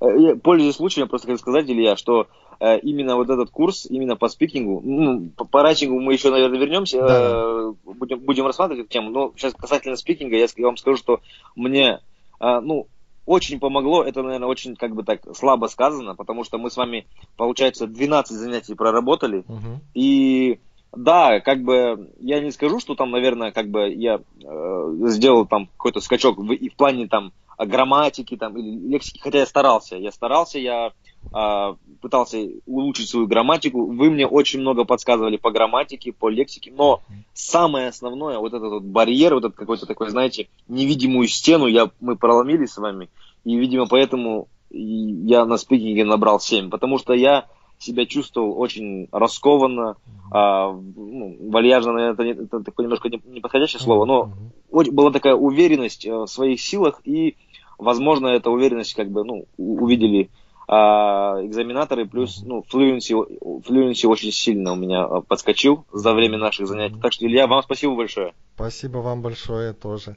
Э, 0.00 0.34
пользуясь 0.36 0.76
случаем, 0.76 1.08
просто 1.08 1.26
хотел 1.26 1.38
сказать, 1.38 1.68
Илья, 1.68 1.96
что 1.96 2.26
э, 2.60 2.78
именно 2.80 3.16
вот 3.16 3.28
этот 3.30 3.50
курс, 3.50 3.86
именно 3.86 4.16
по 4.16 4.28
спикингу, 4.28 4.80
ну, 4.84 5.30
по, 5.36 5.44
по 5.44 5.62
райтингу 5.62 6.00
мы 6.00 6.14
еще, 6.14 6.30
наверное, 6.30 6.58
вернемся, 6.58 7.00
да. 7.00 7.32
э, 7.34 7.72
будем, 7.84 8.20
будем 8.20 8.46
рассматривать 8.46 8.84
эту 8.84 8.90
тему, 8.90 9.10
но 9.10 9.32
сейчас 9.36 9.54
касательно 9.54 9.96
спикинга, 9.96 10.36
я, 10.36 10.46
я 10.56 10.66
вам 10.66 10.76
скажу, 10.76 10.96
что 10.96 11.20
мне, 11.54 12.00
ну, 12.40 12.88
очень 13.26 13.58
помогло, 13.58 14.02
это, 14.02 14.22
наверное, 14.22 14.48
очень 14.48 14.76
как 14.76 14.94
бы 14.94 15.02
так 15.02 15.22
слабо 15.34 15.66
сказано, 15.66 16.14
потому 16.14 16.44
что 16.44 16.58
мы 16.58 16.70
с 16.70 16.76
вами, 16.76 17.06
получается, 17.36 17.86
12 17.86 18.36
занятий 18.36 18.74
проработали, 18.74 19.44
угу. 19.48 19.80
и 19.94 20.60
да, 20.96 21.40
как 21.40 21.62
бы 21.62 22.10
я 22.20 22.40
не 22.40 22.50
скажу, 22.50 22.80
что 22.80 22.94
там, 22.94 23.10
наверное, 23.10 23.52
как 23.52 23.68
бы 23.68 23.92
я 23.92 24.20
э, 24.42 24.94
сделал 25.08 25.46
там 25.46 25.66
какой-то 25.66 26.00
скачок 26.00 26.38
в, 26.38 26.52
и 26.52 26.68
в 26.68 26.76
плане 26.76 27.08
там 27.08 27.32
грамматики 27.58 28.36
там 28.36 28.56
или 28.56 28.88
лексики, 28.88 29.20
хотя 29.20 29.38
я 29.40 29.46
старался, 29.46 29.96
я 29.96 30.12
старался, 30.12 30.58
я 30.58 30.92
э, 31.32 31.74
пытался 32.00 32.38
улучшить 32.66 33.08
свою 33.08 33.26
грамматику. 33.26 33.86
Вы 33.86 34.10
мне 34.10 34.26
очень 34.26 34.60
много 34.60 34.84
подсказывали 34.84 35.36
по 35.36 35.50
грамматике, 35.50 36.12
по 36.12 36.28
лексике, 36.28 36.72
но 36.72 37.02
самое 37.32 37.88
основное, 37.88 38.38
вот 38.38 38.52
этот 38.54 38.70
вот 38.70 38.82
барьер, 38.82 39.34
вот 39.34 39.44
этот 39.44 39.56
какой-то 39.56 39.86
такой, 39.86 40.10
знаете, 40.10 40.48
невидимую 40.68 41.28
стену 41.28 41.66
я, 41.66 41.90
мы 42.00 42.16
проломили 42.16 42.66
с 42.66 42.76
вами, 42.76 43.08
и, 43.44 43.56
видимо, 43.56 43.86
поэтому 43.86 44.48
я 44.70 45.44
на 45.44 45.56
спикинге 45.56 46.04
набрал 46.04 46.40
7, 46.40 46.70
потому 46.70 46.98
что 46.98 47.14
я 47.14 47.46
себя 47.78 48.06
чувствовал 48.06 48.58
очень 48.58 49.08
раскованно, 49.12 49.96
а, 50.30 50.72
ну, 50.72 51.36
вальяжно, 51.50 51.92
наверное, 51.92 52.32
это, 52.32 52.42
это 52.42 52.64
такое 52.64 52.84
немножко 52.84 53.08
неподходящее 53.08 53.80
слово, 53.80 54.04
но 54.04 54.32
была 54.70 55.10
такая 55.10 55.34
уверенность 55.34 56.06
э, 56.06 56.12
в 56.12 56.26
своих 56.26 56.60
силах 56.60 57.00
и 57.04 57.36
возможно, 57.78 58.28
эта 58.28 58.50
уверенность 58.50 58.94
как 58.94 59.10
бы, 59.10 59.24
ну, 59.24 59.46
увидели 59.56 60.30
а, 60.66 61.40
экзаменаторы, 61.42 62.06
плюс, 62.06 62.42
ну, 62.42 62.64
fluency, 62.72 63.12
fluency 63.40 64.06
очень 64.06 64.32
сильно 64.32 64.72
у 64.72 64.76
меня 64.76 65.04
а, 65.04 65.20
подскочил 65.20 65.84
за 65.92 66.14
время 66.14 66.38
наших 66.38 66.66
занятий. 66.66 66.98
Так 67.00 67.12
что, 67.12 67.26
Илья, 67.26 67.46
вам 67.46 67.62
спасибо 67.62 67.94
большое. 67.94 68.32
Спасибо 68.54 68.98
вам 68.98 69.20
большое 69.20 69.74
тоже. 69.74 70.16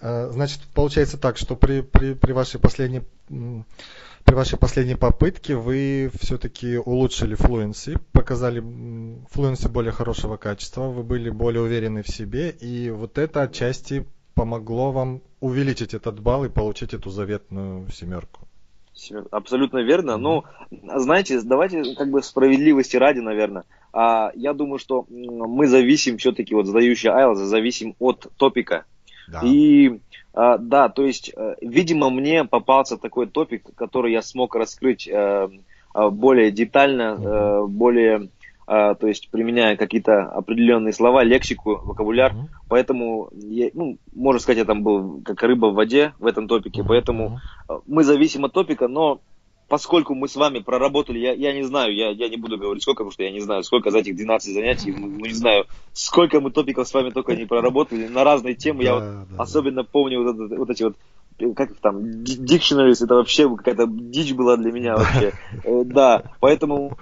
А, 0.00 0.28
значит, 0.30 0.60
получается 0.74 1.18
так, 1.18 1.36
что 1.36 1.56
при, 1.56 1.82
при, 1.82 2.14
при 2.14 2.32
вашей 2.32 2.58
последней 2.58 3.02
при 4.26 4.34
вашей 4.34 4.58
последней 4.58 4.96
попытке 4.96 5.54
вы 5.54 6.10
все-таки 6.20 6.78
улучшили 6.78 7.36
fluency, 7.36 7.98
показали 8.12 8.60
fluency 8.60 9.68
более 9.68 9.92
хорошего 9.92 10.36
качества, 10.36 10.88
вы 10.88 11.04
были 11.04 11.30
более 11.30 11.62
уверены 11.62 12.02
в 12.02 12.08
себе, 12.08 12.50
и 12.50 12.90
вот 12.90 13.18
это 13.18 13.42
отчасти 13.42 14.04
помогло 14.34 14.90
вам 14.90 15.22
увеличить 15.40 15.94
этот 15.94 16.20
балл 16.20 16.44
и 16.44 16.48
получить 16.48 16.92
эту 16.92 17.10
заветную 17.10 17.88
семерку. 17.90 18.40
Абсолютно 19.30 19.78
верно. 19.78 20.16
Но, 20.16 20.44
знаете, 20.70 21.40
давайте 21.42 21.94
как 21.94 22.10
бы 22.10 22.22
справедливости 22.22 22.96
ради, 22.96 23.20
наверное. 23.20 23.64
А, 23.92 24.32
я 24.34 24.54
думаю, 24.54 24.78
что 24.78 25.06
мы 25.08 25.68
зависим 25.68 26.18
все-таки, 26.18 26.54
вот 26.54 26.66
сдающий 26.66 27.10
IELTS, 27.10 27.36
зависим 27.36 27.94
от 27.98 28.26
топика. 28.36 28.86
Да. 29.28 29.40
И 29.44 30.00
а, 30.36 30.58
да, 30.58 30.90
то 30.90 31.02
есть, 31.02 31.32
э, 31.34 31.54
видимо, 31.62 32.10
мне 32.10 32.44
попался 32.44 32.98
такой 32.98 33.26
топик, 33.26 33.74
который 33.74 34.12
я 34.12 34.20
смог 34.20 34.54
раскрыть 34.54 35.08
э, 35.08 35.48
а, 35.94 36.10
более 36.10 36.50
детально, 36.50 37.16
э, 37.18 37.66
более 37.66 38.28
а, 38.66 38.94
то 38.94 39.06
есть 39.06 39.30
применяя 39.30 39.76
какие-то 39.76 40.24
определенные 40.24 40.92
слова, 40.92 41.22
лексику, 41.22 41.80
вокабуляр. 41.82 42.34
Поэтому, 42.68 43.30
я, 43.32 43.70
ну, 43.72 43.96
можно 44.14 44.38
сказать, 44.38 44.58
я 44.58 44.64
там 44.66 44.82
был 44.82 45.22
как 45.24 45.42
рыба 45.42 45.66
в 45.66 45.74
воде 45.74 46.12
в 46.18 46.26
этом 46.26 46.48
топике. 46.48 46.84
Поэтому 46.86 47.40
мы 47.86 48.04
зависим 48.04 48.44
от 48.44 48.52
топика, 48.52 48.88
но 48.88 49.20
поскольку 49.68 50.14
мы 50.14 50.28
с 50.28 50.36
вами 50.36 50.60
проработали, 50.60 51.18
я, 51.18 51.32
я 51.32 51.52
не 51.52 51.62
знаю, 51.62 51.94
я, 51.94 52.10
я 52.10 52.28
не 52.28 52.36
буду 52.36 52.58
говорить 52.58 52.82
сколько, 52.82 52.98
потому 52.98 53.12
что 53.12 53.24
я 53.24 53.32
не 53.32 53.40
знаю, 53.40 53.64
сколько 53.64 53.90
за 53.90 53.98
этих 53.98 54.16
12 54.16 54.54
занятий, 54.54 54.92
мы 54.92 55.28
не 55.28 55.34
знаю, 55.34 55.66
сколько 55.92 56.40
мы 56.40 56.50
топиков 56.50 56.86
с 56.86 56.94
вами 56.94 57.10
только 57.10 57.34
не 57.34 57.46
проработали 57.46 58.06
на 58.06 58.24
разные 58.24 58.54
темы. 58.54 58.84
я 58.84 58.94
вот 58.94 59.02
да, 59.02 59.26
особенно 59.38 59.82
да. 59.82 59.88
помню 59.90 60.22
вот, 60.22 60.36
это, 60.36 60.56
вот 60.56 60.70
эти 60.70 60.82
вот 60.84 60.96
как 61.54 61.70
их 61.70 61.80
там, 61.80 61.98
dictionaries, 61.98 63.04
это 63.04 63.14
вообще 63.14 63.54
какая-то 63.54 63.86
дичь 63.86 64.32
была 64.32 64.56
для 64.56 64.72
меня 64.72 64.96
вообще. 64.96 65.32
Э, 65.64 65.82
да, 65.84 66.22
поэтому 66.40 66.96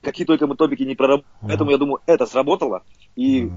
какие 0.00 0.26
только 0.26 0.46
мы 0.46 0.54
топики 0.56 0.82
не 0.82 0.94
проработали. 0.94 1.32
Поэтому 1.40 1.70
я 1.70 1.78
думаю, 1.78 2.00
это 2.06 2.26
сработало. 2.26 2.82
И 3.16 3.50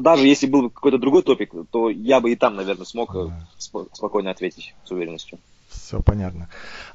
даже 0.00 0.26
если 0.26 0.46
был 0.46 0.70
какой-то 0.70 0.98
другой 0.98 1.22
топик, 1.22 1.52
то 1.70 1.90
я 1.90 2.20
бы 2.20 2.32
и 2.32 2.36
там, 2.36 2.56
наверное, 2.56 2.86
смог 2.86 3.14
сп- 3.58 3.88
спокойно 3.92 4.30
ответить 4.30 4.74
с 4.84 4.90
уверенностью. 4.90 5.38
Все 5.86 6.02
понятно. 6.02 6.48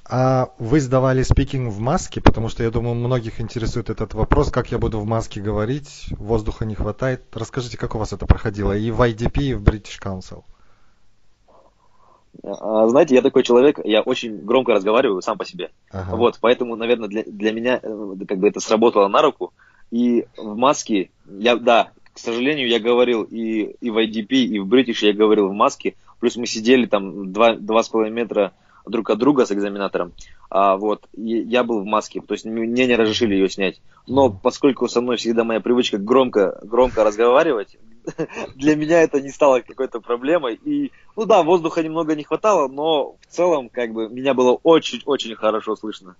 А 0.03 0.49
вы 0.59 0.81
сдавали 0.81 1.23
спикинг 1.23 1.71
в 1.71 1.79
маске, 1.79 2.19
потому 2.19 2.49
что 2.49 2.61
я 2.63 2.71
думаю, 2.71 2.93
многих 2.95 3.39
интересует 3.39 3.89
этот 3.89 4.13
вопрос, 4.13 4.51
как 4.51 4.69
я 4.69 4.79
буду 4.79 4.99
в 4.99 5.05
маске 5.05 5.39
говорить, 5.39 6.07
воздуха 6.17 6.65
не 6.65 6.75
хватает. 6.75 7.21
Расскажите, 7.31 7.77
как 7.77 7.95
у 7.95 7.99
вас 7.99 8.11
это 8.11 8.25
проходило 8.25 8.75
и 8.75 8.91
в 8.91 9.01
IDP, 9.01 9.43
и 9.43 9.53
в 9.53 9.63
British 9.63 9.97
Council. 10.03 10.43
А, 12.43 12.89
знаете, 12.89 13.15
я 13.15 13.21
такой 13.21 13.43
человек, 13.43 13.79
я 13.85 14.01
очень 14.01 14.43
громко 14.43 14.73
разговариваю 14.73 15.21
сам 15.21 15.37
по 15.37 15.45
себе. 15.45 15.71
Ага. 15.89 16.17
Вот, 16.17 16.39
поэтому, 16.41 16.75
наверное, 16.75 17.07
для, 17.07 17.23
для 17.23 17.53
меня 17.53 17.79
э, 17.81 18.15
как 18.27 18.39
бы 18.39 18.49
это 18.49 18.59
сработало 18.59 19.07
на 19.07 19.21
руку. 19.21 19.53
И 19.89 20.25
в 20.35 20.57
маске, 20.57 21.11
я, 21.25 21.55
да, 21.55 21.91
к 22.13 22.19
сожалению, 22.19 22.67
я 22.67 22.81
говорил 22.81 23.23
и, 23.23 23.77
и 23.79 23.89
в 23.89 23.97
IDP, 23.97 24.33
и 24.33 24.59
в 24.59 24.67
British 24.67 25.05
я 25.05 25.13
говорил 25.13 25.47
в 25.47 25.53
маске. 25.53 25.95
Плюс 26.19 26.35
мы 26.35 26.45
сидели 26.45 26.87
там 26.87 27.31
два, 27.31 27.55
два 27.55 27.83
с 27.83 27.87
половиной 27.87 28.15
метра 28.15 28.51
друг 28.85 29.09
от 29.09 29.19
друга 29.19 29.45
с 29.45 29.51
экзаменатором. 29.51 30.13
А, 30.49 30.77
вот, 30.77 31.07
я 31.13 31.63
был 31.63 31.81
в 31.81 31.85
маске, 31.85 32.21
то 32.21 32.33
есть 32.33 32.45
мне 32.45 32.87
не 32.87 32.95
разрешили 32.95 33.35
ее 33.35 33.49
снять. 33.49 33.81
Но 34.07 34.29
поскольку 34.29 34.87
со 34.87 35.01
мной 35.01 35.17
всегда 35.17 35.43
моя 35.43 35.59
привычка 35.59 35.97
громко, 35.97 36.59
громко 36.63 37.03
разговаривать, 37.03 37.77
для 38.55 38.75
меня 38.75 39.01
это 39.01 39.21
не 39.21 39.29
стало 39.29 39.61
какой-то 39.61 39.99
проблемой. 39.99 40.55
И, 40.55 40.91
ну 41.15 41.25
да, 41.25 41.43
воздуха 41.43 41.83
немного 41.83 42.15
не 42.15 42.23
хватало, 42.23 42.67
но 42.67 43.15
в 43.21 43.25
целом, 43.27 43.69
как 43.69 43.93
бы, 43.93 44.09
меня 44.09 44.33
было 44.33 44.59
очень-очень 44.63 45.35
хорошо 45.35 45.75
слышно. 45.75 46.15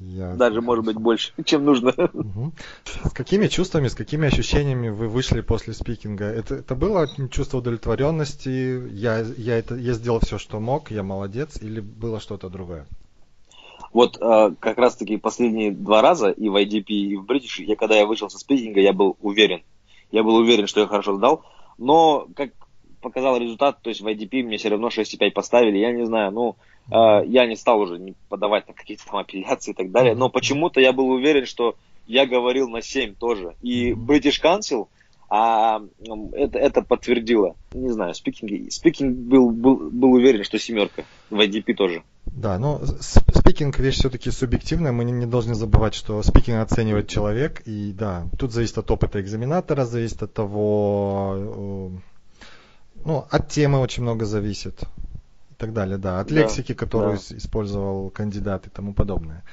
Я 0.00 0.34
Даже, 0.34 0.60
может 0.62 0.84
быть, 0.84 0.96
больше, 0.96 1.32
чем 1.44 1.64
нужно. 1.64 1.92
Угу. 2.12 2.52
С 3.04 3.12
какими 3.12 3.46
чувствами, 3.48 3.88
с 3.88 3.94
какими 3.94 4.28
ощущениями 4.28 4.88
вы 4.88 5.08
вышли 5.08 5.42
после 5.42 5.74
спикинга? 5.74 6.24
Это, 6.24 6.56
это 6.56 6.74
было 6.74 7.06
чувство 7.30 7.58
удовлетворенности? 7.58 8.88
Я, 8.90 9.20
я, 9.36 9.58
это, 9.58 9.74
я 9.74 9.92
сделал 9.92 10.20
все, 10.20 10.38
что 10.38 10.60
мог, 10.60 10.90
я 10.90 11.02
молодец, 11.02 11.58
или 11.60 11.80
было 11.80 12.20
что-то 12.20 12.48
другое? 12.48 12.86
Вот 13.92 14.16
э, 14.20 14.54
как 14.58 14.78
раз-таки 14.78 15.18
последние 15.18 15.70
два 15.72 16.00
раза 16.00 16.30
и 16.30 16.48
в 16.48 16.56
IDP, 16.56 16.86
и 16.86 17.16
в 17.16 17.24
British, 17.24 17.62
я 17.62 17.76
когда 17.76 17.96
я 17.96 18.06
вышел 18.06 18.30
со 18.30 18.38
спикинга, 18.38 18.80
я 18.80 18.94
был 18.94 19.18
уверен. 19.20 19.62
Я 20.10 20.22
был 20.22 20.36
уверен, 20.36 20.66
что 20.66 20.80
я 20.80 20.86
хорошо 20.86 21.16
сдал. 21.16 21.44
Но, 21.76 22.28
как 22.34 22.52
показал 23.02 23.36
результат, 23.36 23.82
то 23.82 23.90
есть 23.90 24.00
в 24.00 24.06
IDP 24.06 24.42
мне 24.42 24.56
все 24.56 24.70
равно 24.70 24.88
6,5 24.88 25.30
поставили. 25.32 25.78
Я 25.78 25.92
не 25.92 26.06
знаю, 26.06 26.32
ну, 26.32 26.56
э, 26.90 27.26
я 27.26 27.46
не 27.46 27.56
стал 27.56 27.80
уже 27.80 27.98
не 27.98 28.14
подавать 28.28 28.66
на 28.68 28.74
какие-то 28.74 29.04
там 29.06 29.16
апелляции 29.16 29.72
и 29.72 29.74
так 29.74 29.90
далее. 29.90 30.14
Но 30.14 30.30
почему-то 30.30 30.80
я 30.80 30.92
был 30.92 31.10
уверен, 31.10 31.44
что 31.44 31.76
я 32.06 32.26
говорил 32.26 32.68
на 32.68 32.80
7 32.80 33.14
тоже. 33.14 33.54
И 33.60 33.92
British 33.92 34.42
Council 34.42 34.88
а, 35.34 35.80
это, 36.32 36.58
это 36.58 36.82
подтвердило. 36.82 37.56
Не 37.72 37.88
знаю, 37.88 38.14
спикинг, 38.14 38.70
спикинг 38.70 39.16
был, 39.16 39.50
был, 39.50 39.90
был 39.90 40.12
уверен, 40.12 40.44
что 40.44 40.58
семерка. 40.58 41.04
В 41.30 41.40
IDP 41.40 41.72
тоже. 41.74 42.02
Да, 42.26 42.58
но 42.58 42.82
спикинг 43.00 43.78
вещь 43.78 43.94
все-таки 43.94 44.30
субъективная, 44.30 44.92
мы 44.92 45.04
не, 45.04 45.12
не 45.12 45.26
должны 45.26 45.54
забывать, 45.54 45.94
что 45.94 46.22
спикинг 46.22 46.58
оценивает 46.58 47.08
человек, 47.08 47.62
и 47.64 47.92
да, 47.92 48.26
тут 48.38 48.52
зависит 48.52 48.76
от 48.76 48.90
опыта 48.90 49.22
экзаменатора, 49.22 49.86
зависит 49.86 50.22
от 50.22 50.34
того, 50.34 51.34
э, 51.36 52.11
ну, 53.04 53.26
от 53.30 53.48
темы 53.48 53.80
очень 53.80 54.02
много 54.02 54.24
зависит 54.24 54.82
и 55.50 55.54
так 55.58 55.72
далее, 55.72 55.98
да, 55.98 56.20
от 56.20 56.28
да, 56.28 56.34
лексики, 56.34 56.74
которую 56.74 57.18
да. 57.18 57.36
использовал 57.36 58.10
кандидат 58.10 58.66
и 58.66 58.70
тому 58.70 58.94
подобное. 58.94 59.44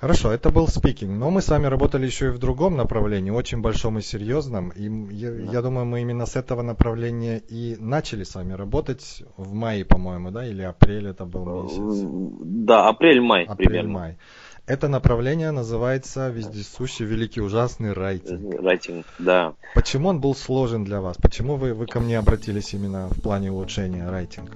Хорошо, 0.00 0.32
это 0.32 0.50
был 0.50 0.68
спикинг, 0.68 1.18
но 1.18 1.30
мы 1.30 1.40
с 1.40 1.48
вами 1.48 1.66
работали 1.66 2.04
еще 2.04 2.26
и 2.26 2.30
в 2.30 2.38
другом 2.38 2.76
направлении, 2.76 3.30
очень 3.30 3.62
большом 3.62 3.98
и 3.98 4.02
серьезном, 4.02 4.68
и 4.68 5.14
я, 5.14 5.30
да. 5.30 5.52
я 5.52 5.62
думаю, 5.62 5.86
мы 5.86 6.02
именно 6.02 6.26
с 6.26 6.36
этого 6.36 6.62
направления 6.62 7.38
и 7.38 7.76
начали 7.80 8.24
с 8.24 8.34
вами 8.34 8.52
работать 8.52 9.22
в 9.38 9.54
мае, 9.54 9.84
по-моему, 9.84 10.30
да, 10.30 10.46
или 10.46 10.62
апрель 10.62 11.08
это 11.08 11.24
был 11.24 11.62
месяц? 11.62 12.06
Да, 12.42 12.88
апрель-май 12.88 13.44
Апрель-май. 13.44 14.18
Это 14.66 14.88
направление 14.88 15.50
называется 15.50 16.30
вездесущий 16.30 17.04
великий 17.04 17.42
ужасный 17.42 17.92
райтинг. 17.92 18.60
Райтинг, 18.62 19.04
да. 19.18 19.54
Почему 19.74 20.08
он 20.08 20.20
был 20.20 20.34
сложен 20.34 20.84
для 20.84 21.02
вас? 21.02 21.18
Почему 21.18 21.56
вы, 21.56 21.74
вы 21.74 21.86
ко 21.86 22.00
мне 22.00 22.18
обратились 22.18 22.72
именно 22.72 23.08
в 23.08 23.20
плане 23.20 23.52
улучшения 23.52 24.08
райтинга? 24.08 24.54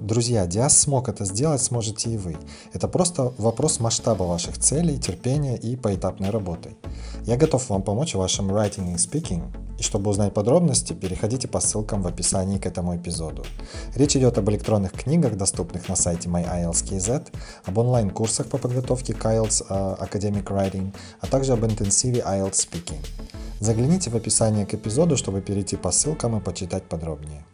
Друзья, 0.00 0.46
Диас 0.46 0.78
смог 0.78 1.10
это 1.10 1.26
сделать, 1.26 1.62
сможете 1.62 2.08
и 2.08 2.16
вы. 2.16 2.38
Это 2.72 2.88
просто 2.88 3.34
вопрос 3.36 3.80
масштаба 3.80 4.22
ваших 4.22 4.56
целей, 4.56 4.98
терпения 4.98 5.58
и 5.58 5.76
поэтапной 5.76 6.30
работы. 6.30 6.74
Я 7.26 7.36
готов 7.36 7.68
вам 7.68 7.82
помочь 7.82 8.14
в 8.14 8.18
вашем 8.18 8.50
writing 8.50 8.92
и 8.92 8.96
speaking, 8.96 9.42
и 9.78 9.82
чтобы 9.82 10.10
узнать 10.10 10.32
подробности, 10.32 10.94
переходите 10.94 11.48
по 11.48 11.60
ссылкам 11.60 12.00
в 12.00 12.06
описании 12.06 12.56
к 12.56 12.64
этому 12.64 12.96
эпизоду. 12.96 13.44
Речь 13.94 14.16
идет 14.16 14.38
об 14.38 14.48
электронных 14.48 14.92
книгах, 14.92 15.36
доступных 15.36 15.86
на 15.90 15.96
сайте 15.96 16.30
MyIELTS.kz, 16.30 17.26
об 17.66 17.78
онлайн-курсах 17.78 18.46
по 18.46 18.56
подготовке 18.56 19.12
к 19.12 19.22
IELTS 19.22 19.66
uh, 19.68 20.00
Academic 20.00 20.44
Writing, 20.44 20.94
а 21.20 21.26
также 21.26 21.52
об 21.52 21.62
интенсиве 21.66 22.20
IELTS 22.20 22.68
Speaking. 22.70 23.06
Загляните 23.60 24.08
в 24.08 24.16
описание 24.16 24.64
к 24.64 24.72
эпизоду, 24.72 25.18
чтобы 25.18 25.42
перейти 25.42 25.76
по 25.76 25.90
ссылкам 25.90 26.38
и 26.38 26.40
почитать 26.40 26.84
подробнее. 26.84 27.44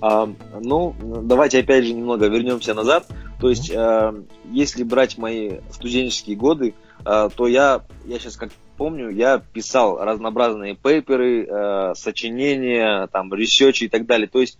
Ну, 0.00 0.94
давайте 1.22 1.60
опять 1.60 1.84
же 1.84 1.92
немного 1.92 2.26
вернемся 2.26 2.74
назад. 2.74 3.06
То 3.40 3.50
есть, 3.50 3.70
а, 3.74 4.14
если 4.50 4.82
брать 4.82 5.18
мои 5.18 5.58
студенческие 5.70 6.36
годы, 6.36 6.74
а, 7.04 7.28
то 7.28 7.46
я, 7.46 7.84
я 8.06 8.18
сейчас 8.18 8.36
как 8.36 8.50
помню, 8.76 9.10
я 9.10 9.38
писал 9.38 9.98
разнообразные 9.98 10.74
пейперы, 10.74 11.46
а, 11.48 11.94
сочинения, 11.94 13.06
там, 13.08 13.32
ресерчи 13.32 13.84
и 13.84 13.88
так 13.88 14.06
далее. 14.06 14.28
То 14.28 14.40
есть, 14.40 14.58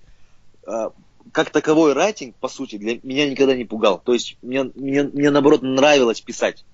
а, 0.66 0.92
как 1.32 1.50
таковой 1.50 1.92
райтинг, 1.92 2.34
по 2.36 2.48
сути, 2.48 2.76
для 2.76 2.98
меня 3.02 3.28
никогда 3.28 3.54
не 3.54 3.64
пугал. 3.64 4.00
То 4.02 4.12
есть, 4.12 4.36
мне, 4.42 4.64
мне, 4.74 5.04
мне 5.04 5.30
наоборот 5.30 5.62
нравилось 5.62 6.20
писать. 6.20 6.64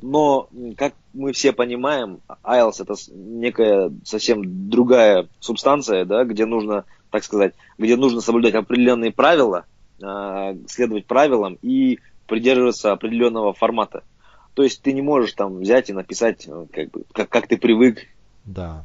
Но, 0.00 0.48
как 0.76 0.94
мы 1.12 1.32
все 1.32 1.52
понимаем, 1.52 2.20
IELTS 2.44 2.82
это 2.82 2.94
некая 3.12 3.92
совсем 4.04 4.70
другая 4.70 5.28
субстанция, 5.40 6.04
да, 6.04 6.24
где 6.24 6.46
нужно 6.46 6.84
так 7.10 7.24
сказать, 7.24 7.54
где 7.78 7.96
нужно 7.96 8.20
соблюдать 8.20 8.54
определенные 8.54 9.12
правила, 9.12 9.64
а, 10.02 10.54
следовать 10.66 11.06
правилам 11.06 11.58
и 11.62 11.98
придерживаться 12.26 12.92
определенного 12.92 13.52
формата. 13.52 14.04
То 14.54 14.62
есть 14.62 14.82
ты 14.82 14.92
не 14.92 15.02
можешь 15.02 15.32
там 15.32 15.58
взять 15.58 15.88
и 15.88 15.92
написать, 15.92 16.46
э, 16.46 16.66
как, 16.72 16.90
бы, 16.90 17.04
как, 17.12 17.28
как 17.28 17.46
ты 17.46 17.56
привык, 17.56 18.06
да. 18.44 18.84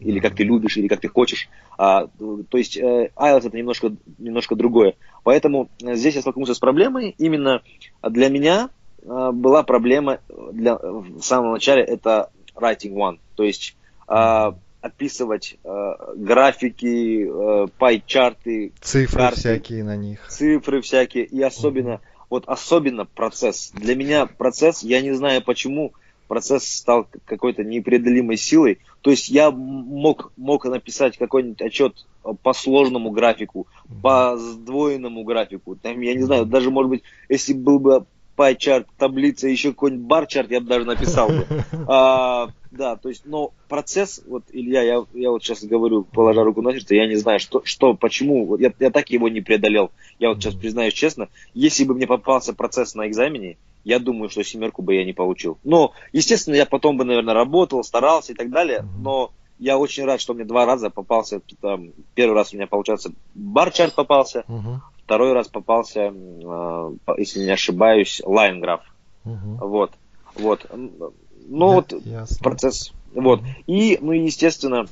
или 0.00 0.18
как 0.18 0.34
ты 0.34 0.42
любишь, 0.42 0.76
или 0.76 0.88
как 0.88 1.00
ты 1.00 1.08
хочешь. 1.08 1.48
А, 1.78 2.08
то 2.08 2.58
есть 2.58 2.76
э, 2.76 3.10
IELTS 3.16 3.46
это 3.46 3.56
немножко, 3.56 3.92
немножко 4.18 4.56
другое. 4.56 4.94
Поэтому 5.22 5.68
э, 5.82 5.94
здесь 5.94 6.16
я 6.16 6.20
столкнулся 6.20 6.54
с 6.54 6.58
проблемой. 6.58 7.14
Именно 7.18 7.62
для 8.02 8.28
меня 8.28 8.68
э, 9.02 9.30
была 9.32 9.62
проблема 9.62 10.18
для, 10.52 10.76
в 10.76 11.20
самом 11.22 11.52
начале, 11.52 11.82
это 11.82 12.30
writing 12.54 12.94
one. 12.94 13.18
То 13.36 13.44
есть 13.44 13.76
э, 14.08 14.52
описывать 14.82 15.56
э, 15.64 15.94
графики, 16.16 17.26
э, 17.26 17.66
пай-чарты, 17.78 18.72
цифры 18.80 19.18
карты, 19.18 19.38
всякие 19.38 19.84
на 19.84 19.96
них. 19.96 20.26
Цифры 20.28 20.82
всякие. 20.82 21.24
И 21.24 21.40
особенно, 21.40 21.94
mm-hmm. 21.94 22.26
вот 22.28 22.44
особенно 22.48 23.06
процесс. 23.06 23.70
Для 23.74 23.94
меня 23.94 24.26
процесс, 24.26 24.82
я 24.82 25.00
не 25.00 25.12
знаю 25.12 25.42
почему, 25.42 25.92
процесс 26.26 26.64
стал 26.64 27.06
какой-то 27.24 27.62
непреодолимой 27.62 28.36
силой. 28.36 28.80
То 29.02 29.10
есть 29.10 29.28
я 29.28 29.52
мог, 29.52 30.32
мог 30.36 30.64
написать 30.64 31.16
какой-нибудь 31.16 31.62
отчет 31.62 32.06
по 32.42 32.52
сложному 32.52 33.10
графику, 33.10 33.68
по 34.02 34.36
сдвоенному 34.36 35.22
графику. 35.22 35.76
Там, 35.76 36.00
я 36.00 36.14
не 36.14 36.22
знаю, 36.22 36.44
даже, 36.44 36.70
может 36.70 36.90
быть, 36.90 37.02
если 37.28 37.52
был 37.52 37.78
бы 37.78 38.06
pie-чарт, 38.36 38.86
таблица, 38.98 39.48
еще 39.48 39.70
какой-нибудь 39.70 40.06
бар-чарт, 40.06 40.50
я 40.50 40.60
бы 40.60 40.66
даже 40.66 40.84
написал 40.84 41.28
бы. 41.28 41.46
А, 41.86 42.48
да, 42.70 42.96
то 42.96 43.08
есть, 43.08 43.22
но 43.26 43.52
процесс, 43.68 44.22
вот, 44.26 44.44
Илья, 44.52 44.82
я, 44.82 45.04
я 45.12 45.30
вот 45.30 45.42
сейчас 45.42 45.64
говорю, 45.64 46.04
положа 46.04 46.42
руку 46.42 46.62
на 46.62 46.72
сердце, 46.72 46.94
я 46.94 47.06
не 47.06 47.16
знаю, 47.16 47.38
что, 47.40 47.62
что 47.64 47.94
почему, 47.94 48.46
вот 48.46 48.60
я, 48.60 48.72
я 48.78 48.90
так 48.90 49.10
его 49.10 49.28
не 49.28 49.40
преодолел. 49.40 49.90
Я 50.18 50.30
вот 50.30 50.38
сейчас 50.38 50.54
признаюсь 50.54 50.94
честно, 50.94 51.28
если 51.54 51.84
бы 51.84 51.94
мне 51.94 52.06
попался 52.06 52.54
процесс 52.54 52.94
на 52.94 53.06
экзамене, 53.08 53.58
я 53.84 53.98
думаю, 53.98 54.30
что 54.30 54.44
семерку 54.44 54.82
бы 54.82 54.94
я 54.94 55.04
не 55.04 55.12
получил. 55.12 55.58
Но, 55.64 55.92
естественно, 56.12 56.54
я 56.54 56.66
потом 56.66 56.96
бы, 56.96 57.04
наверное, 57.04 57.34
работал, 57.34 57.82
старался 57.84 58.32
и 58.32 58.34
так 58.34 58.50
далее, 58.50 58.86
но 59.00 59.32
я 59.58 59.78
очень 59.78 60.04
рад, 60.04 60.20
что 60.20 60.34
мне 60.34 60.44
два 60.44 60.66
раза 60.66 60.90
попался, 60.90 61.40
там, 61.60 61.90
первый 62.14 62.34
раз 62.34 62.52
у 62.52 62.56
меня, 62.56 62.66
получается, 62.66 63.12
барчарт 63.34 63.94
попался, 63.94 64.44
uh-huh. 64.48 64.78
Второй 65.04 65.32
раз 65.32 65.48
попался, 65.48 66.12
э, 66.12 66.92
если 67.18 67.40
не 67.40 67.50
ошибаюсь, 67.50 68.20
лайнграф. 68.24 68.80
Uh-huh. 69.24 69.58
Вот, 69.60 69.92
вот. 70.34 70.66
Ну, 70.72 71.12
да, 71.48 71.74
вот 71.74 71.92
ясно. 72.04 72.36
процесс. 72.42 72.92
Вот. 73.14 73.40
Uh-huh. 73.40 73.64
И, 73.66 73.98
ну, 74.00 74.12
естественно, 74.12 74.86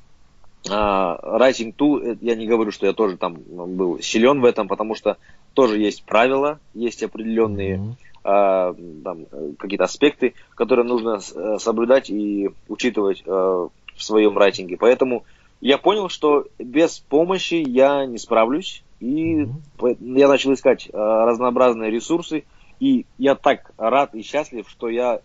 Writing 0.67 1.75
Tool, 1.75 2.03
э, 2.03 2.17
я 2.21 2.35
не 2.35 2.47
говорю, 2.47 2.71
что 2.71 2.87
я 2.87 2.93
тоже 2.93 3.17
там 3.17 3.39
был 3.47 4.01
силен 4.01 4.41
в 4.41 4.45
этом, 4.45 4.69
потому 4.69 4.95
что 4.95 5.17
тоже 5.55 5.79
есть 5.79 6.05
правила, 6.05 6.59
есть 6.75 7.03
определенные 7.03 7.77
mm-hmm. 7.77 7.95
А, 8.23 8.75
там, 9.03 9.25
какие-то 9.59 9.85
аспекты, 9.85 10.35
которые 10.55 10.87
нужно 10.87 11.21
э, 11.35 11.57
соблюдать 11.59 12.11
и 12.11 12.51
учитывать 12.69 13.23
э, 13.25 13.31
в 13.31 14.03
своем 14.03 14.37
райтинге. 14.37 14.77
Поэтому 14.77 15.25
я 15.63 15.79
понял, 15.79 16.11
что 16.11 16.47
без 16.59 16.99
помощи 16.99 17.55
я 17.55 18.05
не 18.05 18.19
справлюсь, 18.19 18.83
и 19.01 19.47
я 20.01 20.29
начал 20.29 20.53
искать 20.53 20.89
э, 20.89 20.97
разнообразные 20.97 21.91
ресурсы, 21.91 22.45
и 22.79 23.07
я 23.19 23.35
так 23.35 23.73
рад 23.77 24.15
и 24.15 24.23
счастлив, 24.23 24.69
что 24.69 24.89
я 24.89 25.21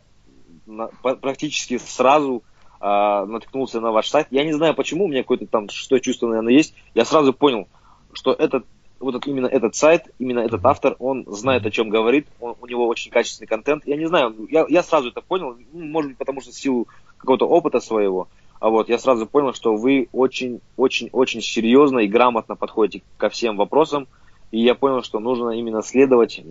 практически 1.21 1.77
сразу 1.77 2.43
наткнулся 2.81 3.79
на 3.79 3.91
ваш 3.91 4.09
сайт. 4.09 4.27
Я 4.31 4.43
не 4.43 4.51
знаю 4.51 4.75
почему, 4.75 5.05
у 5.05 5.07
меня 5.07 5.21
какое-то 5.21 5.47
там 5.47 5.69
шестое 5.69 6.01
чувство, 6.01 6.27
наверное, 6.27 6.53
есть. 6.53 6.75
Я 6.93 7.05
сразу 7.05 7.33
понял, 7.33 7.67
что 8.13 8.33
этот 8.33 8.65
вот 8.99 9.27
именно 9.27 9.47
этот 9.47 9.75
сайт, 9.75 10.13
именно 10.19 10.39
этот 10.39 10.65
автор, 10.65 10.95
он 10.99 11.25
знает, 11.27 11.65
о 11.65 11.71
чем 11.71 11.89
говорит, 11.89 12.27
он, 12.39 12.55
у 12.61 12.65
него 12.65 12.87
очень 12.87 13.11
качественный 13.11 13.47
контент. 13.47 13.85
Я 13.85 13.97
не 13.97 14.07
знаю, 14.07 14.35
я, 14.49 14.65
я 14.67 14.83
сразу 14.83 15.09
это 15.09 15.21
понял, 15.21 15.57
может 15.73 16.11
быть, 16.11 16.17
потому 16.17 16.41
что 16.41 16.51
в 16.51 16.55
силу 16.55 16.87
какого-то 17.17 17.47
опыта 17.47 17.79
своего, 17.79 18.27
а 18.59 18.69
вот 18.69 18.89
я 18.89 18.97
сразу 18.97 19.25
понял, 19.25 19.53
что 19.53 19.75
вы 19.75 20.09
очень-очень-очень 20.11 21.41
серьезно 21.41 21.99
и 21.99 22.07
грамотно 22.07 22.55
подходите 22.55 23.03
ко 23.17 23.29
всем 23.29 23.57
вопросам, 23.57 24.07
и 24.51 24.61
я 24.61 24.75
понял, 24.75 25.03
что 25.03 25.19
нужно 25.19 25.51
именно 25.51 25.81
следовать 25.81 26.41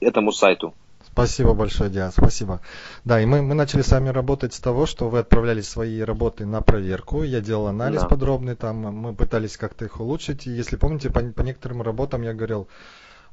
этому 0.00 0.32
сайту. 0.32 0.74
Спасибо 1.12 1.52
большое, 1.52 1.90
Диан, 1.90 2.10
спасибо. 2.10 2.60
Да, 3.04 3.20
и 3.20 3.26
мы, 3.26 3.42
мы 3.42 3.54
начали 3.54 3.82
с 3.82 3.90
вами 3.90 4.08
работать 4.08 4.54
с 4.54 4.60
того, 4.60 4.86
что 4.86 5.08
вы 5.08 5.18
отправляли 5.18 5.60
свои 5.60 6.00
работы 6.00 6.46
на 6.46 6.62
проверку. 6.62 7.22
Я 7.22 7.40
делал 7.40 7.66
анализ 7.66 8.02
да. 8.02 8.08
подробный, 8.08 8.54
там 8.54 8.76
мы 8.76 9.14
пытались 9.14 9.56
как-то 9.56 9.84
их 9.84 10.00
улучшить. 10.00 10.46
И 10.46 10.50
если 10.50 10.76
помните, 10.76 11.10
по, 11.10 11.20
по 11.20 11.42
некоторым 11.42 11.82
работам 11.82 12.22
я 12.22 12.32
говорил, 12.32 12.68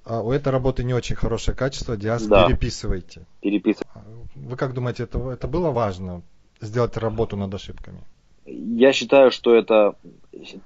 а, 0.04 0.22
у 0.22 0.32
этой 0.32 0.50
работы 0.50 0.84
не 0.84 0.93
очень 0.93 1.15
хорошее 1.15 1.56
качество, 1.56 1.95
Диас, 1.95 2.26
да. 2.26 2.48
переписывайте. 2.48 3.26
Переписывайте. 3.41 3.89
А, 3.93 4.04
вы 4.36 4.58
как 4.58 4.74
думаете, 4.74 5.04
это, 5.04 5.32
это 5.32 5.48
было 5.48 5.72
важно, 5.72 6.22
сделать 6.62 6.98
работу 6.98 7.38
над 7.38 7.54
ошибками? 7.54 8.00
Я 8.45 8.93
считаю, 8.93 9.32
что 9.32 9.54
это, 9.54 9.95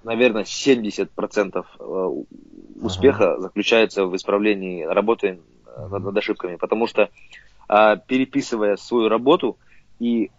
наверное, 0.04 0.44
70% 0.44 1.66
э, 1.80 2.24
успеха 2.82 3.34
ага. 3.34 3.42
заключается 3.42 4.06
в 4.06 4.16
исправлении 4.16 4.84
работы 4.84 5.40
над, 5.78 6.04
над 6.04 6.18
ошибками, 6.18 6.56
потому 6.56 6.88
что 6.88 7.10
а, 7.68 7.96
переписывая 7.96 8.76
свою 8.78 9.10
работу 9.10 9.58
и 10.00 10.32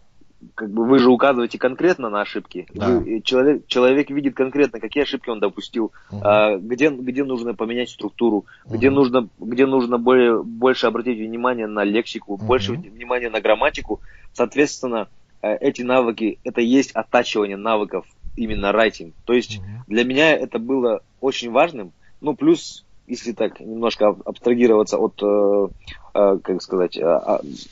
как 0.55 0.71
бы 0.71 0.85
вы 0.85 0.99
же 0.99 1.11
указываете 1.11 1.59
конкретно 1.59 2.11
на 2.11 2.21
ошибки. 2.21 2.67
Да. 2.75 2.99
Вы, 2.99 3.23
человек, 3.23 3.67
человек 3.67 4.11
видит 4.11 4.35
конкретно, 4.35 4.79
какие 4.79 5.05
ошибки 5.05 5.31
он 5.31 5.41
допустил, 5.41 5.93
угу. 6.11 6.21
а, 6.23 6.59
где, 6.59 6.91
где 6.91 7.25
нужно 7.25 7.55
поменять 7.55 7.91
структуру, 7.91 8.45
угу. 8.65 8.75
где 8.75 8.91
нужно, 8.91 9.29
где 9.39 9.67
нужно 9.67 9.99
более, 9.99 10.43
больше 10.43 10.87
обратить 10.87 11.19
внимание 11.19 11.67
на 11.67 11.83
лексику, 11.83 12.35
угу. 12.35 12.45
больше 12.45 12.73
внимания 12.73 13.31
на 13.31 13.41
грамматику. 13.41 14.01
Соответственно, 14.33 15.09
э, 15.09 15.24
эти 15.61 15.83
навыки, 15.83 16.39
это 16.45 16.61
есть 16.61 16.93
оттачивание 16.93 17.57
навыков 17.57 18.07
именно 18.37 18.67
writing. 18.67 19.13
То 19.25 19.33
есть 19.33 19.59
угу. 19.59 19.67
для 19.87 20.05
меня 20.05 20.33
это 20.33 20.59
было 20.59 21.03
очень 21.21 21.51
важным. 21.51 21.93
Ну, 22.21 22.35
плюс 22.35 22.85
если 23.07 23.33
так 23.33 23.61
немножко 23.61 24.17
абстрагироваться 24.25 24.99
от, 24.99 25.23
э, 25.23 25.69
э, 26.15 26.39
как 26.43 26.63
сказать, 26.63 26.97
э, 26.97 27.21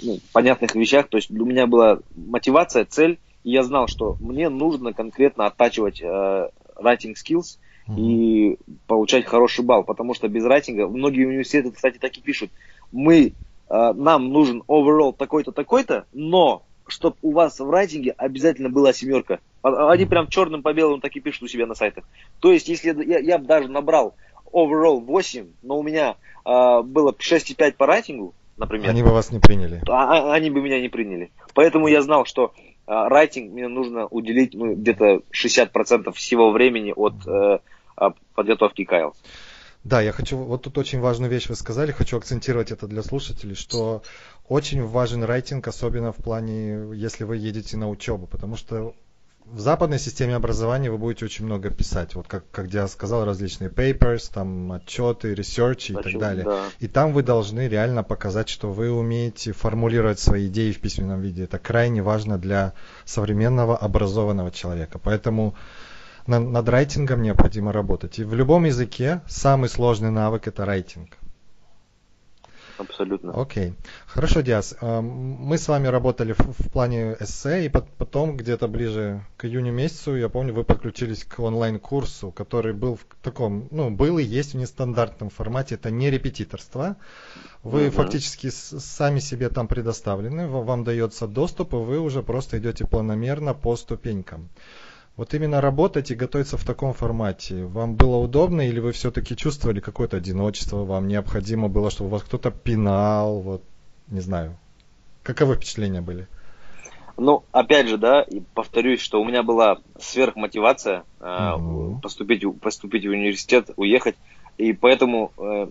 ну, 0.03 0.19
понятных 0.33 0.75
вещах, 0.75 1.09
то 1.09 1.17
есть 1.17 1.31
у 1.31 1.45
меня 1.45 1.67
была 1.67 2.01
мотивация, 2.15 2.85
цель, 2.85 3.19
и 3.45 3.51
я 3.51 3.63
знал, 3.63 3.89
что 3.89 4.17
мне 4.21 4.49
нужно 4.49 4.93
конкретно 4.93 5.47
оттачивать 5.47 6.01
writing 6.03 7.15
skills 7.15 7.59
mm-hmm. 7.89 7.99
и 7.99 8.59
получать 8.87 9.25
хороший 9.25 9.65
балл, 9.65 9.85
потому 9.85 10.15
что 10.15 10.29
без 10.29 10.45
райтинга, 10.45 10.87
многие 10.87 11.27
университеты, 11.27 11.73
кстати, 11.73 11.99
так 11.99 12.17
и 12.17 12.21
пишут, 12.21 12.51
мы, 12.93 13.33
нам 13.69 14.29
нужен 14.29 14.63
overall 14.69 15.17
такой-то, 15.17 15.51
такой-то, 15.51 16.05
но 16.13 16.63
чтобы 16.87 17.17
у 17.23 17.33
вас 17.33 17.59
в 17.59 17.71
райтинге 17.71 18.13
обязательно 18.13 18.69
была 18.69 18.93
семерка. 18.93 19.41
А, 19.63 19.91
они 19.91 20.05
прям 20.07 20.29
черным 20.29 20.63
по 20.63 20.73
белому 20.73 21.01
так 21.01 21.15
и 21.17 21.21
пишут 21.21 21.45
у 21.45 21.49
себя 21.49 21.67
на 21.67 21.75
сайтах. 21.75 22.05
То 22.41 22.53
есть, 22.53 22.69
если 22.69 22.95
я, 23.05 23.19
я 23.19 23.39
бы 23.39 23.47
даже 23.47 23.69
набрал 23.69 24.15
overall 24.53 25.01
8, 25.01 25.47
но 25.63 25.79
у 25.79 25.83
меня 25.83 26.17
э, 26.45 26.83
было 26.83 27.13
6,5 27.13 27.73
по 27.73 27.87
рейтингу, 27.87 28.35
например. 28.57 28.91
Они 28.91 29.03
бы 29.03 29.11
вас 29.11 29.31
не 29.31 29.39
приняли. 29.39 29.83
А, 29.89 30.31
а, 30.31 30.35
они 30.35 30.51
бы 30.51 30.61
меня 30.61 30.81
не 30.81 30.89
приняли. 30.89 31.31
Поэтому 31.55 31.89
я 31.89 32.03
знал, 32.03 32.25
что 32.25 32.53
э, 32.87 33.09
рейтинг 33.09 33.53
мне 33.53 33.69
нужно 33.69 34.07
уделить 34.07 34.55
ну, 34.55 34.75
где-то 34.75 35.23
60% 35.33 36.13
всего 36.13 36.51
времени 36.51 36.93
от 36.95 37.15
э, 37.27 37.59
подготовки 38.35 38.85
к 38.85 38.93
IELTS. 38.93 39.17
Да, 39.85 40.01
я 40.01 40.13
хочу, 40.13 40.37
вот 40.37 40.63
тут 40.63 40.79
очень 40.79 41.01
важную 41.01 41.29
вещь 41.29 41.49
вы 41.49 41.57
сказали, 41.57 41.91
хочу 41.91 42.17
акцентировать 42.17 42.71
это 42.71 42.87
для 42.87 43.03
слушателей, 43.03 43.57
что 43.57 44.03
очень 44.53 44.87
важен 44.87 45.25
рейтинг, 45.25 45.67
особенно 45.67 46.13
в 46.13 46.17
плане, 46.17 46.95
если 46.95 47.25
вы 47.25 47.39
едете 47.39 47.77
на 47.77 47.89
учебу, 47.89 48.27
потому 48.27 48.57
что 48.57 48.95
в 49.47 49.61
западной 49.61 49.99
системе 49.99 50.37
образования 50.37 50.91
вы 50.91 50.99
будете 50.99 51.25
очень 51.25 51.47
много 51.47 51.71
писать. 51.71 52.15
Вот 52.15 52.29
как, 52.29 52.45
как 52.51 52.73
я 52.73 52.87
сказал, 52.87 53.25
различные 53.25 53.71
papers, 53.71 54.31
там 54.33 54.73
отчеты, 54.73 55.33
research 55.33 55.93
и 55.93 55.95
так 55.95 56.21
далее. 56.21 56.45
Да. 56.45 56.65
И 56.81 56.87
там 56.87 57.13
вы 57.13 57.23
должны 57.23 57.67
реально 57.67 58.03
показать, 58.03 58.49
что 58.49 58.71
вы 58.71 58.91
умеете 58.91 59.53
формулировать 59.53 60.21
свои 60.21 60.47
идеи 60.49 60.73
в 60.73 60.81
письменном 60.81 61.21
виде. 61.21 61.45
Это 61.45 61.59
крайне 61.59 62.03
важно 62.03 62.39
для 62.39 62.75
современного 63.05 63.77
образованного 63.77 64.51
человека. 64.51 64.99
Поэтому 64.99 65.55
над, 66.27 66.49
над 66.49 66.69
райтингом 66.69 67.23
необходимо 67.23 67.73
работать. 67.73 68.19
И 68.19 68.25
в 68.25 68.35
любом 68.35 68.65
языке 68.65 69.23
самый 69.27 69.69
сложный 69.69 70.11
навык 70.11 70.47
это 70.47 70.65
райтинг. 70.65 71.17
Абсолютно. 72.79 73.33
Окей. 73.41 73.75
Хорошо, 74.07 74.41
Диас. 74.41 74.75
Э, 74.81 75.01
мы 75.01 75.59
с 75.59 75.69
вами 75.69 75.89
работали 75.89 76.33
в, 76.33 76.71
плане 76.73 77.17
эссе, 77.21 77.67
и 77.67 77.69
потом 77.69 78.37
где-то 78.37 78.69
ближе 78.69 79.25
к 79.37 79.45
июню 79.45 79.73
месяцу, 79.73 80.17
я 80.17 80.29
помню, 80.29 80.55
вы 80.55 80.65
подключились 80.65 81.25
к 81.25 81.39
онлайн-курсу, 81.39 82.31
который 82.31 82.73
был 82.73 82.97
в 82.97 83.07
таком, 83.23 83.69
ну, 83.71 83.91
был 83.91 84.19
и 84.19 84.25
есть 84.25 84.55
в 84.55 84.57
нестандартном 84.57 85.31
формате. 85.31 85.75
Это 85.75 85.91
не 85.91 86.11
репетиторство. 86.11 86.97
Вы 87.63 87.89
угу. 87.89 87.97
фактически 87.97 88.51
сами 88.51 89.21
себе 89.21 89.49
там 89.49 89.69
предоставлены, 89.69 90.49
вам 90.49 90.85
дается 90.85 91.27
доступ, 91.27 91.75
и 91.75 91.77
вы 91.77 92.01
уже 92.01 92.23
просто 92.23 92.59
идете 92.59 92.87
планомерно 92.87 93.55
по 93.55 93.77
ступенькам. 93.77 94.49
Вот 95.17 95.35
именно 95.35 95.61
работать 95.61 96.11
и 96.11 96.15
готовиться 96.15 96.57
в 96.57 96.65
таком 96.65 96.95
формате, 96.95 97.65
вам 97.65 97.97
было 97.97 98.17
удобно 98.17 98.67
или 98.67 98.81
вы 98.81 98.93
все-таки 98.93 99.37
чувствовали 99.37 99.81
какое-то 99.81 100.17
одиночество, 100.17 100.85
вам 100.85 101.07
необходимо 101.07 101.69
было, 101.69 101.91
чтобы 101.91 102.11
вас 102.11 102.23
кто-то 102.23 102.51
пинал, 102.51 103.41
вот, 103.41 103.63
не 104.09 104.21
знаю. 104.21 104.57
каковы 105.23 105.57
впечатления 105.57 106.01
были? 106.01 106.29
Ну, 107.19 107.45
опять 107.53 107.89
же, 107.89 107.99
да, 107.99 108.23
и 108.23 108.41
повторюсь, 108.55 109.01
что 109.01 109.21
у 109.21 109.25
меня 109.25 109.43
была 109.43 109.79
сверхмотивация 110.01 111.05
э, 111.21 111.53
угу. 111.57 112.01
поступить, 112.03 112.43
поступить 112.61 113.05
в 113.05 113.11
университет, 113.11 113.69
уехать, 113.77 114.17
и 114.57 114.73
поэтому, 114.73 115.31
э, 115.37 115.69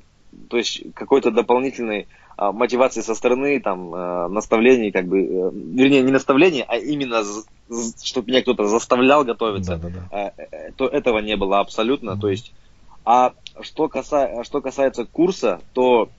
то 0.50 0.58
есть 0.58 0.94
какой-то 0.94 1.32
дополнительной 1.32 2.08
э, 2.38 2.52
мотивации 2.52 3.02
со 3.02 3.16
стороны, 3.16 3.60
там, 3.60 3.94
э, 3.94 4.28
наставлений, 4.28 4.92
как 4.92 5.08
бы, 5.08 5.24
э, 5.24 5.52
вернее, 5.52 6.04
не 6.04 6.12
наставлений, 6.12 6.64
а 6.68 6.78
именно, 6.78 7.24
чтобы 8.04 8.30
меня 8.30 8.42
кто-то 8.42 8.68
заставлял 8.68 9.24
готовиться, 9.24 9.78
да, 9.78 9.90
да, 9.90 10.08
да. 10.10 10.32
Э, 10.38 10.46
э, 10.52 10.72
то 10.76 10.88
этого 10.88 11.20
не 11.20 11.36
было 11.36 11.60
абсолютно, 11.60 12.14
угу. 12.14 12.22
то 12.22 12.30
есть, 12.30 12.54
а 13.06 13.34
что, 13.62 13.88
каса, 13.88 14.44
что 14.44 14.62
касается 14.62 15.06
курса, 15.06 15.62
то 15.74 16.10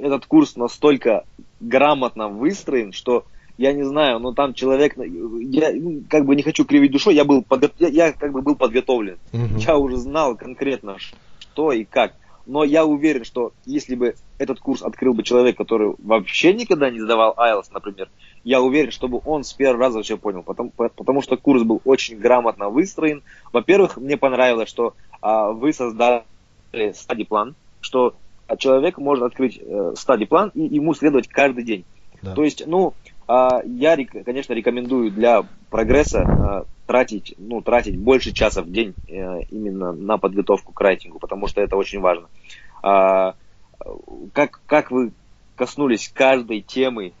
этот 0.00 0.26
курс 0.26 0.56
настолько 0.56 1.24
грамотно 1.60 2.28
выстроен, 2.28 2.92
что 2.92 3.24
я 3.58 3.72
не 3.72 3.82
знаю, 3.82 4.20
но 4.20 4.32
там 4.32 4.54
человек, 4.54 4.96
я 4.96 5.72
ну, 5.72 6.02
как 6.08 6.24
бы 6.24 6.36
не 6.36 6.42
хочу 6.42 6.64
кривить 6.64 6.92
душой, 6.92 7.14
я 7.14 7.24
был 7.24 7.42
подго... 7.42 7.70
я, 7.78 7.88
я 7.88 8.12
как 8.12 8.32
бы 8.32 8.42
был 8.42 8.56
подготовлен, 8.56 9.18
угу. 9.32 9.58
я 9.58 9.76
уже 9.76 9.96
знал 9.96 10.36
конкретно 10.36 10.96
что 10.98 11.72
и 11.72 11.84
как. 11.84 12.14
Но 12.50 12.64
я 12.64 12.84
уверен, 12.84 13.22
что 13.22 13.52
если 13.64 13.94
бы 13.94 14.16
этот 14.38 14.58
курс 14.58 14.82
открыл 14.82 15.14
бы 15.14 15.22
человек, 15.22 15.56
который 15.56 15.94
вообще 15.98 16.52
никогда 16.52 16.90
не 16.90 16.98
сдавал 16.98 17.32
IELTS, 17.38 17.66
например, 17.72 18.08
я 18.42 18.60
уверен, 18.60 18.90
чтобы 18.90 19.20
он 19.24 19.44
с 19.44 19.52
первого 19.52 19.84
раза 19.84 20.02
все 20.02 20.18
понял, 20.18 20.42
потому, 20.42 20.70
потому 20.70 21.22
что 21.22 21.36
курс 21.36 21.62
был 21.62 21.80
очень 21.84 22.18
грамотно 22.18 22.68
выстроен. 22.68 23.22
Во-первых, 23.52 23.98
мне 23.98 24.16
понравилось, 24.16 24.68
что 24.68 24.94
а, 25.20 25.52
вы 25.52 25.72
создали 25.72 26.24
стадий-план, 26.72 27.54
что 27.80 28.16
человек 28.58 28.98
может 28.98 29.22
открыть 29.22 29.60
э, 29.62 29.92
стадий-план 29.96 30.50
и 30.54 30.62
ему 30.62 30.92
следовать 30.94 31.28
каждый 31.28 31.62
день. 31.62 31.84
Да. 32.20 32.34
То 32.34 32.42
есть, 32.42 32.66
ну, 32.66 32.94
я, 33.64 33.96
конечно, 34.24 34.54
рекомендую 34.54 35.10
для 35.10 35.44
прогресса 35.70 36.22
а, 36.22 36.64
тратить, 36.86 37.34
ну, 37.38 37.60
тратить 37.60 37.96
больше 37.96 38.32
часа 38.32 38.62
в 38.62 38.70
день 38.70 38.94
э, 39.06 39.42
именно 39.50 39.92
на 39.92 40.18
подготовку 40.18 40.72
к 40.72 40.80
райтингу, 40.80 41.18
потому 41.18 41.46
что 41.46 41.60
это 41.60 41.76
очень 41.76 42.00
важно. 42.00 42.28
А, 42.82 43.34
как, 44.32 44.60
как 44.66 44.90
вы 44.90 45.12
коснулись 45.54 46.10
каждой 46.12 46.60
темы, 46.62 47.12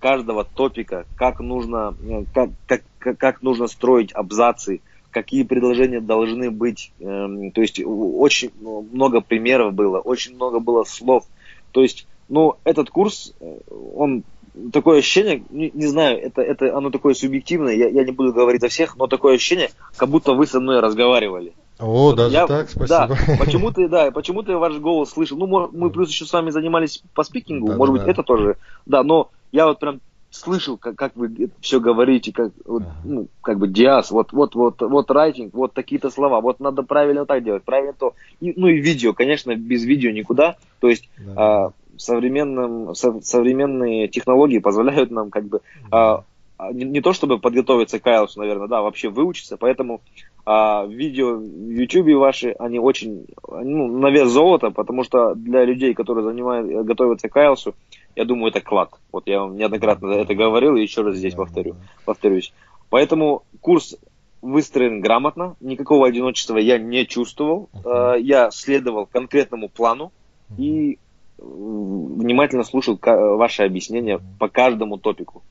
каждого 0.00 0.44
топика, 0.44 1.06
как 1.14 1.38
нужно, 1.40 1.94
э, 2.02 2.24
как, 2.34 2.50
как, 2.66 3.18
как 3.18 3.42
нужно 3.42 3.68
строить 3.68 4.12
абзацы, 4.12 4.80
какие 5.10 5.44
предложения 5.44 6.00
должны 6.00 6.50
быть. 6.50 6.92
Эм, 6.98 7.52
то 7.52 7.60
есть 7.60 7.80
очень 7.84 8.50
много 8.60 9.20
примеров 9.20 9.74
было, 9.74 10.00
очень 10.00 10.34
много 10.34 10.58
было 10.58 10.84
слов. 10.84 11.24
То 11.72 11.82
есть, 11.82 12.06
ну, 12.28 12.56
этот 12.64 12.90
курс, 12.90 13.34
э, 13.40 13.58
он 13.94 14.24
такое 14.72 14.98
ощущение, 14.98 15.44
не, 15.50 15.70
не 15.72 15.86
знаю, 15.86 16.20
это, 16.20 16.42
это 16.42 16.76
оно 16.76 16.90
такое 16.90 17.14
субъективное, 17.14 17.74
я, 17.74 17.88
я 17.88 18.04
не 18.04 18.12
буду 18.12 18.32
говорить 18.32 18.60
за 18.60 18.68
всех, 18.68 18.96
но 18.96 19.06
такое 19.06 19.36
ощущение, 19.36 19.70
как 19.96 20.08
будто 20.08 20.32
вы 20.32 20.46
со 20.46 20.60
мной 20.60 20.80
разговаривали. 20.80 21.52
О, 21.78 21.86
вот 21.86 22.16
даже 22.16 22.34
я, 22.34 22.46
так, 22.46 22.68
спасибо. 22.68 22.88
Да, 22.88 23.08
почему-то, 23.38 23.88
да, 23.88 24.10
почему-то 24.10 24.52
я 24.52 24.58
ваш 24.58 24.76
голос 24.76 25.10
слышал. 25.10 25.38
Ну, 25.38 25.70
мы 25.72 25.90
плюс 25.90 26.10
еще 26.10 26.26
с 26.26 26.32
вами 26.32 26.50
занимались 26.50 27.02
по 27.14 27.24
спикингу, 27.24 27.68
да, 27.68 27.76
может 27.76 27.94
да, 27.94 27.98
быть, 27.98 28.06
да. 28.06 28.12
это 28.12 28.22
тоже. 28.22 28.56
Да, 28.84 29.02
но 29.02 29.30
я 29.50 29.66
вот 29.66 29.78
прям 29.78 30.00
слышал, 30.30 30.76
как, 30.76 30.96
как 30.96 31.16
вы 31.16 31.50
все 31.60 31.80
говорите, 31.80 32.32
как, 32.32 32.52
вот, 32.64 32.84
ну, 33.04 33.28
как 33.42 33.58
бы 33.58 33.68
диас, 33.68 34.10
вот, 34.10 34.32
вот, 34.32 34.54
вот, 34.54 34.80
вот 34.80 35.10
райтинг, 35.10 35.54
вот 35.54 35.72
такие-то 35.72 36.10
слова, 36.10 36.40
вот 36.40 36.60
надо 36.60 36.82
правильно 36.82 37.26
так 37.26 37.42
делать, 37.42 37.64
правильно 37.64 37.92
то. 37.92 38.14
И, 38.40 38.52
ну 38.56 38.68
и 38.68 38.80
видео, 38.80 39.12
конечно, 39.12 39.54
без 39.56 39.84
видео 39.84 40.10
никуда. 40.10 40.56
То 40.80 40.88
есть 40.88 41.08
да. 41.18 41.32
а, 41.36 41.72
современным, 42.00 42.94
со, 42.94 43.20
современные 43.20 44.08
технологии 44.08 44.58
позволяют 44.58 45.10
нам 45.10 45.30
как 45.30 45.44
бы 45.44 45.60
а, 45.90 46.24
а, 46.60 46.72
не, 46.72 46.84
не 46.84 47.00
то 47.00 47.12
чтобы 47.12 47.38
подготовиться 47.38 47.98
к 47.98 48.06
IELTS, 48.06 48.32
наверное, 48.36 48.68
да, 48.68 48.82
вообще 48.82 49.08
выучиться, 49.08 49.56
поэтому 49.56 50.02
а, 50.44 50.84
видео 50.84 51.36
в 51.36 51.70
YouTube 51.70 52.14
ваши, 52.18 52.50
они 52.58 52.78
очень, 52.78 53.26
ну, 53.48 53.86
на 53.98 54.10
вес 54.10 54.28
золота, 54.28 54.70
потому 54.70 55.04
что 55.04 55.34
для 55.34 55.64
людей, 55.64 55.94
которые 55.94 56.24
занимают, 56.24 56.84
готовятся 56.84 57.28
к 57.28 57.36
IELTS, 57.36 57.74
я 58.16 58.24
думаю, 58.24 58.50
это 58.50 58.60
клад. 58.60 58.90
Вот 59.10 59.26
я 59.26 59.40
вам 59.40 59.56
неоднократно 59.56 60.08
это 60.12 60.34
говорил 60.34 60.76
и 60.76 60.82
еще 60.82 61.02
раз 61.02 61.16
здесь 61.16 61.34
повторю, 61.34 61.76
повторюсь. 62.04 62.52
Поэтому 62.90 63.44
курс 63.60 63.96
выстроен 64.42 65.00
грамотно, 65.00 65.56
никакого 65.60 66.06
одиночества 66.06 66.58
я 66.58 66.78
не 66.78 67.06
чувствовал, 67.06 67.68
uh-huh. 67.72 68.20
я 68.20 68.50
следовал 68.50 69.06
конкретному 69.06 69.68
плану 69.68 70.12
и 70.58 70.98
внимательно 71.40 72.64
слушал 72.64 72.98
ваши 73.02 73.62
объяснения 73.62 74.20
по 74.38 74.48
каждому 74.48 74.98
топику. 74.98 75.42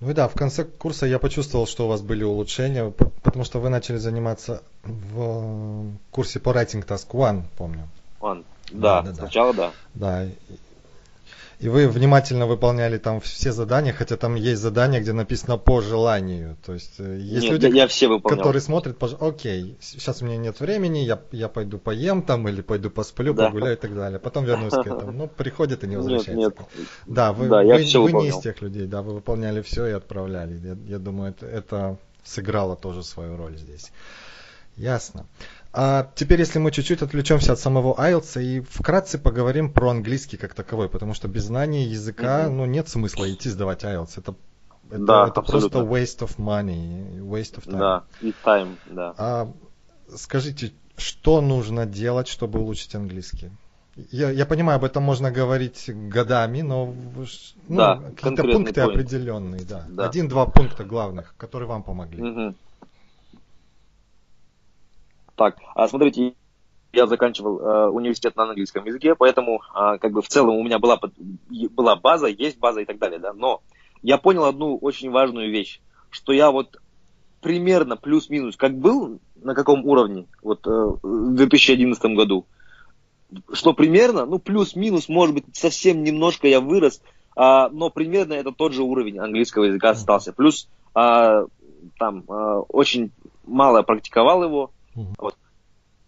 Ну 0.00 0.10
и 0.10 0.14
да, 0.14 0.28
в 0.28 0.34
конце 0.34 0.64
курса 0.64 1.06
я 1.06 1.18
почувствовал, 1.18 1.66
что 1.66 1.86
у 1.86 1.88
вас 1.88 2.02
были 2.02 2.24
улучшения, 2.24 2.92
потому 3.22 3.44
что 3.44 3.60
вы 3.60 3.68
начали 3.68 3.96
заниматься 3.96 4.62
в 4.82 5.86
курсе 6.10 6.40
по 6.40 6.50
Writing 6.50 6.86
Task 6.86 7.08
One, 7.12 7.42
помню. 7.56 7.88
One, 8.20 8.44
да, 8.70 9.02
да, 9.02 9.10
да 9.10 9.14
сначала 9.14 9.54
да. 9.54 9.70
Да, 9.94 10.26
и 11.64 11.68
вы 11.68 11.88
внимательно 11.88 12.46
выполняли 12.46 12.98
там 12.98 13.22
все 13.22 13.50
задания, 13.50 13.94
хотя 13.94 14.18
там 14.18 14.34
есть 14.34 14.60
задания, 14.60 15.00
где 15.00 15.14
написано 15.14 15.56
по 15.56 15.80
желанию. 15.80 16.58
То 16.66 16.74
есть 16.74 16.96
э, 16.98 17.16
есть 17.18 17.44
нет, 17.44 17.52
люди, 17.52 17.74
я 17.74 17.86
все 17.86 18.06
выполнял. 18.06 18.36
которые 18.36 18.60
смотрят, 18.60 19.02
окей, 19.02 19.78
сейчас 19.80 20.20
у 20.20 20.26
меня 20.26 20.36
нет 20.36 20.60
времени, 20.60 20.98
я, 20.98 21.18
я 21.32 21.48
пойду 21.48 21.78
поем 21.78 22.20
там 22.20 22.46
или 22.50 22.60
пойду 22.60 22.90
посплю, 22.90 23.32
да. 23.32 23.46
погуляю 23.46 23.78
и 23.78 23.80
так 23.80 23.94
далее. 23.94 24.18
Потом 24.18 24.44
вернусь 24.44 24.74
к 24.74 24.86
этому. 24.86 25.12
Ну, 25.12 25.26
приходит 25.26 25.84
и 25.84 25.86
не 25.86 25.96
возвращается. 25.96 26.34
Нет, 26.34 26.58
нет. 26.58 26.88
Да, 27.06 27.32
вы, 27.32 27.48
да, 27.48 27.62
вы, 27.62 28.02
вы 28.02 28.12
не 28.12 28.28
из 28.28 28.40
тех 28.40 28.60
людей, 28.60 28.86
да, 28.86 29.00
вы 29.00 29.14
выполняли 29.14 29.62
все 29.62 29.86
и 29.86 29.92
отправляли. 29.92 30.60
Я, 30.62 30.76
я 30.86 30.98
думаю, 30.98 31.30
это, 31.30 31.46
это 31.46 31.96
сыграло 32.24 32.76
тоже 32.76 33.02
свою 33.02 33.38
роль 33.38 33.56
здесь. 33.56 33.90
Ясно. 34.76 35.24
А 35.76 36.08
теперь, 36.14 36.38
если 36.38 36.60
мы 36.60 36.70
чуть-чуть 36.70 37.02
отвлечемся 37.02 37.52
от 37.52 37.58
самого 37.58 37.94
IELTS 37.94 38.40
и 38.40 38.60
вкратце 38.60 39.18
поговорим 39.18 39.72
про 39.72 39.90
английский 39.90 40.36
как 40.36 40.54
таковой, 40.54 40.88
потому 40.88 41.14
что 41.14 41.26
без 41.26 41.46
знания 41.46 41.84
языка, 41.84 42.44
mm-hmm. 42.44 42.50
ну, 42.50 42.64
нет 42.64 42.88
смысла 42.88 43.28
идти 43.28 43.50
сдавать 43.50 43.82
IELTS. 43.82 44.12
Это, 44.18 44.36
это, 44.88 45.04
да, 45.04 45.26
это 45.26 45.42
просто 45.42 45.80
waste 45.80 46.20
of 46.20 46.36
money, 46.36 47.18
waste 47.18 47.56
of 47.56 47.66
time. 47.66 47.78
Да, 47.78 48.04
и 48.20 48.32
time, 48.44 48.76
да. 48.86 49.14
А 49.18 49.52
скажите, 50.14 50.72
что 50.96 51.40
нужно 51.40 51.86
делать, 51.86 52.28
чтобы 52.28 52.60
улучшить 52.60 52.94
английский? 52.94 53.50
Я, 54.12 54.30
я 54.30 54.46
понимаю, 54.46 54.76
об 54.76 54.84
этом 54.84 55.02
можно 55.02 55.32
говорить 55.32 55.90
годами, 55.92 56.62
но 56.62 56.94
ну, 57.68 57.76
да, 57.76 58.00
какие-то 58.16 58.42
пункты 58.44 58.80
point. 58.80 58.92
определенные, 58.92 59.64
да. 59.64 59.86
да. 59.88 60.06
Один-два 60.06 60.46
пункта 60.46 60.84
главных, 60.84 61.34
которые 61.36 61.68
вам 61.68 61.82
помогли. 61.82 62.22
Угу. 62.22 62.54
Так, 65.36 65.56
а 65.74 65.88
смотрите, 65.88 66.34
я 66.92 67.06
заканчивал 67.06 67.58
э, 67.60 67.88
университет 67.88 68.36
на 68.36 68.44
английском 68.44 68.84
языке, 68.84 69.14
поэтому 69.14 69.60
э, 69.74 69.98
как 69.98 70.12
бы 70.12 70.22
в 70.22 70.28
целом 70.28 70.56
у 70.56 70.62
меня 70.62 70.78
была, 70.78 70.98
была 71.70 71.96
база, 71.96 72.28
есть 72.28 72.58
база 72.58 72.80
и 72.80 72.84
так 72.84 72.98
далее, 72.98 73.18
да, 73.18 73.32
но 73.32 73.62
я 74.02 74.18
понял 74.18 74.44
одну 74.44 74.76
очень 74.76 75.10
важную 75.10 75.50
вещь, 75.50 75.80
что 76.10 76.32
я 76.32 76.50
вот 76.50 76.78
примерно 77.40 77.96
плюс-минус 77.96 78.56
как 78.56 78.78
был, 78.78 79.18
на 79.36 79.54
каком 79.54 79.84
уровне 79.84 80.26
вот 80.42 80.66
э, 80.66 80.70
в 80.70 81.34
2011 81.34 82.02
году, 82.14 82.46
что 83.52 83.72
примерно, 83.72 84.24
ну 84.26 84.38
плюс-минус, 84.38 85.08
может 85.08 85.34
быть, 85.34 85.44
совсем 85.52 86.04
немножко 86.04 86.46
я 86.46 86.60
вырос, 86.60 87.02
э, 87.36 87.68
но 87.70 87.90
примерно 87.90 88.34
это 88.34 88.52
тот 88.52 88.72
же 88.72 88.82
уровень 88.82 89.18
английского 89.18 89.64
языка 89.64 89.90
остался. 89.90 90.32
Плюс 90.32 90.68
э, 90.94 91.46
там 91.98 92.24
э, 92.28 92.32
очень 92.68 93.10
мало 93.44 93.82
практиковал 93.82 94.44
его, 94.44 94.70
Угу. 94.94 95.14
Вот. 95.18 95.36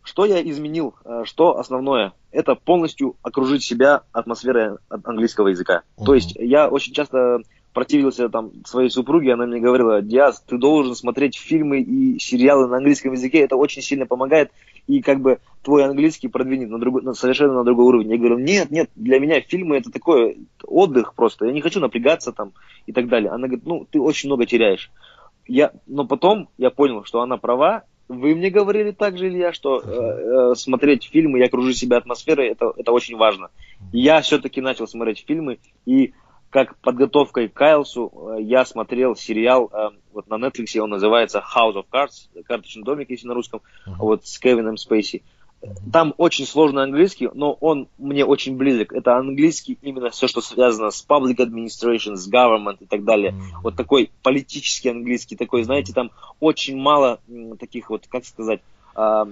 Что 0.02 0.24
я 0.24 0.40
изменил? 0.42 0.94
Э, 1.04 1.22
что 1.24 1.58
основное? 1.58 2.12
Это 2.30 2.54
полностью 2.54 3.16
окружить 3.22 3.64
себя 3.64 4.02
атмосферой 4.12 4.78
английского 4.88 5.48
языка. 5.48 5.82
Угу. 5.96 6.04
То 6.04 6.14
есть 6.14 6.36
я 6.36 6.68
очень 6.68 6.92
часто 6.92 7.40
противился 7.76 8.30
там 8.30 8.52
своей 8.64 8.88
супруге, 8.88 9.34
она 9.34 9.44
мне 9.44 9.60
говорила, 9.60 10.00
Диас, 10.00 10.40
ты 10.40 10.56
должен 10.56 10.94
смотреть 10.94 11.36
фильмы 11.36 11.80
и 11.82 12.18
сериалы 12.18 12.68
на 12.68 12.78
английском 12.78 13.12
языке, 13.12 13.40
это 13.40 13.56
очень 13.56 13.82
сильно 13.82 14.06
помогает, 14.06 14.50
и 14.86 15.02
как 15.02 15.20
бы 15.20 15.40
твой 15.62 15.84
английский 15.84 16.28
продвинет 16.28 16.70
на 16.70 16.78
другой, 16.78 17.02
на, 17.02 17.12
совершенно 17.12 17.52
на 17.52 17.64
другой 17.64 17.84
уровень. 17.84 18.10
Я 18.10 18.16
говорю, 18.16 18.38
нет, 18.38 18.70
нет, 18.70 18.88
для 18.96 19.20
меня 19.20 19.42
фильмы 19.42 19.76
это 19.76 19.90
такой 19.90 20.38
отдых 20.64 21.12
просто, 21.12 21.44
я 21.44 21.52
не 21.52 21.60
хочу 21.60 21.78
напрягаться 21.78 22.32
там 22.32 22.52
и 22.86 22.92
так 22.92 23.08
далее. 23.08 23.28
Она 23.28 23.46
говорит, 23.46 23.66
ну, 23.66 23.86
ты 23.90 24.00
очень 24.00 24.30
много 24.30 24.46
теряешь. 24.46 24.90
Я, 25.46 25.72
но 25.86 26.06
потом 26.06 26.48
я 26.56 26.70
понял, 26.70 27.04
что 27.04 27.20
она 27.20 27.36
права, 27.36 27.84
вы 28.08 28.34
мне 28.34 28.50
говорили 28.50 28.92
также, 28.92 29.28
Илья, 29.28 29.52
что 29.52 29.80
э, 29.80 30.52
э, 30.52 30.54
смотреть 30.54 31.08
фильмы, 31.10 31.38
я 31.38 31.48
кружу 31.48 31.72
себя 31.72 31.98
атмосферой, 31.98 32.48
это, 32.48 32.72
это 32.76 32.92
очень 32.92 33.16
важно. 33.16 33.50
Я 33.92 34.20
все-таки 34.20 34.60
начал 34.60 34.86
смотреть 34.86 35.24
фильмы, 35.26 35.58
и 35.84 36.12
как 36.50 36.78
подготовкой 36.78 37.48
к 37.48 37.54
Кайлсу 37.54 38.12
э, 38.38 38.42
я 38.42 38.64
смотрел 38.64 39.16
сериал, 39.16 39.70
э, 39.72 39.90
вот 40.12 40.28
на 40.28 40.34
Netflix 40.34 40.78
он 40.78 40.90
называется 40.90 41.38
House 41.38 41.74
of 41.74 41.86
Cards, 41.92 42.28
карточный 42.44 42.84
домик, 42.84 43.10
если 43.10 43.26
на 43.26 43.34
русском, 43.34 43.60
uh-huh. 43.86 43.94
вот 43.98 44.26
с 44.26 44.38
Кевином 44.38 44.76
Спейси. 44.76 45.22
Там 45.92 46.14
очень 46.16 46.46
сложный 46.46 46.82
английский, 46.82 47.28
но 47.32 47.52
он 47.52 47.88
мне 47.98 48.24
очень 48.24 48.56
близок. 48.56 48.92
Это 48.92 49.16
английский 49.16 49.78
именно 49.82 50.10
все, 50.10 50.28
что 50.28 50.40
связано 50.40 50.90
с 50.90 51.04
public 51.06 51.36
administration, 51.36 52.16
с 52.16 52.30
government 52.30 52.76
и 52.80 52.86
так 52.86 53.04
далее. 53.04 53.32
Mm-hmm. 53.32 53.60
Вот 53.62 53.76
такой 53.76 54.10
политический 54.22 54.90
английский, 54.90 55.36
такой, 55.36 55.62
знаете, 55.62 55.92
там 55.92 56.10
очень 56.40 56.76
мало 56.76 57.20
таких 57.58 57.90
вот, 57.90 58.06
как 58.06 58.24
сказать, 58.24 58.60
а, 58.94 59.28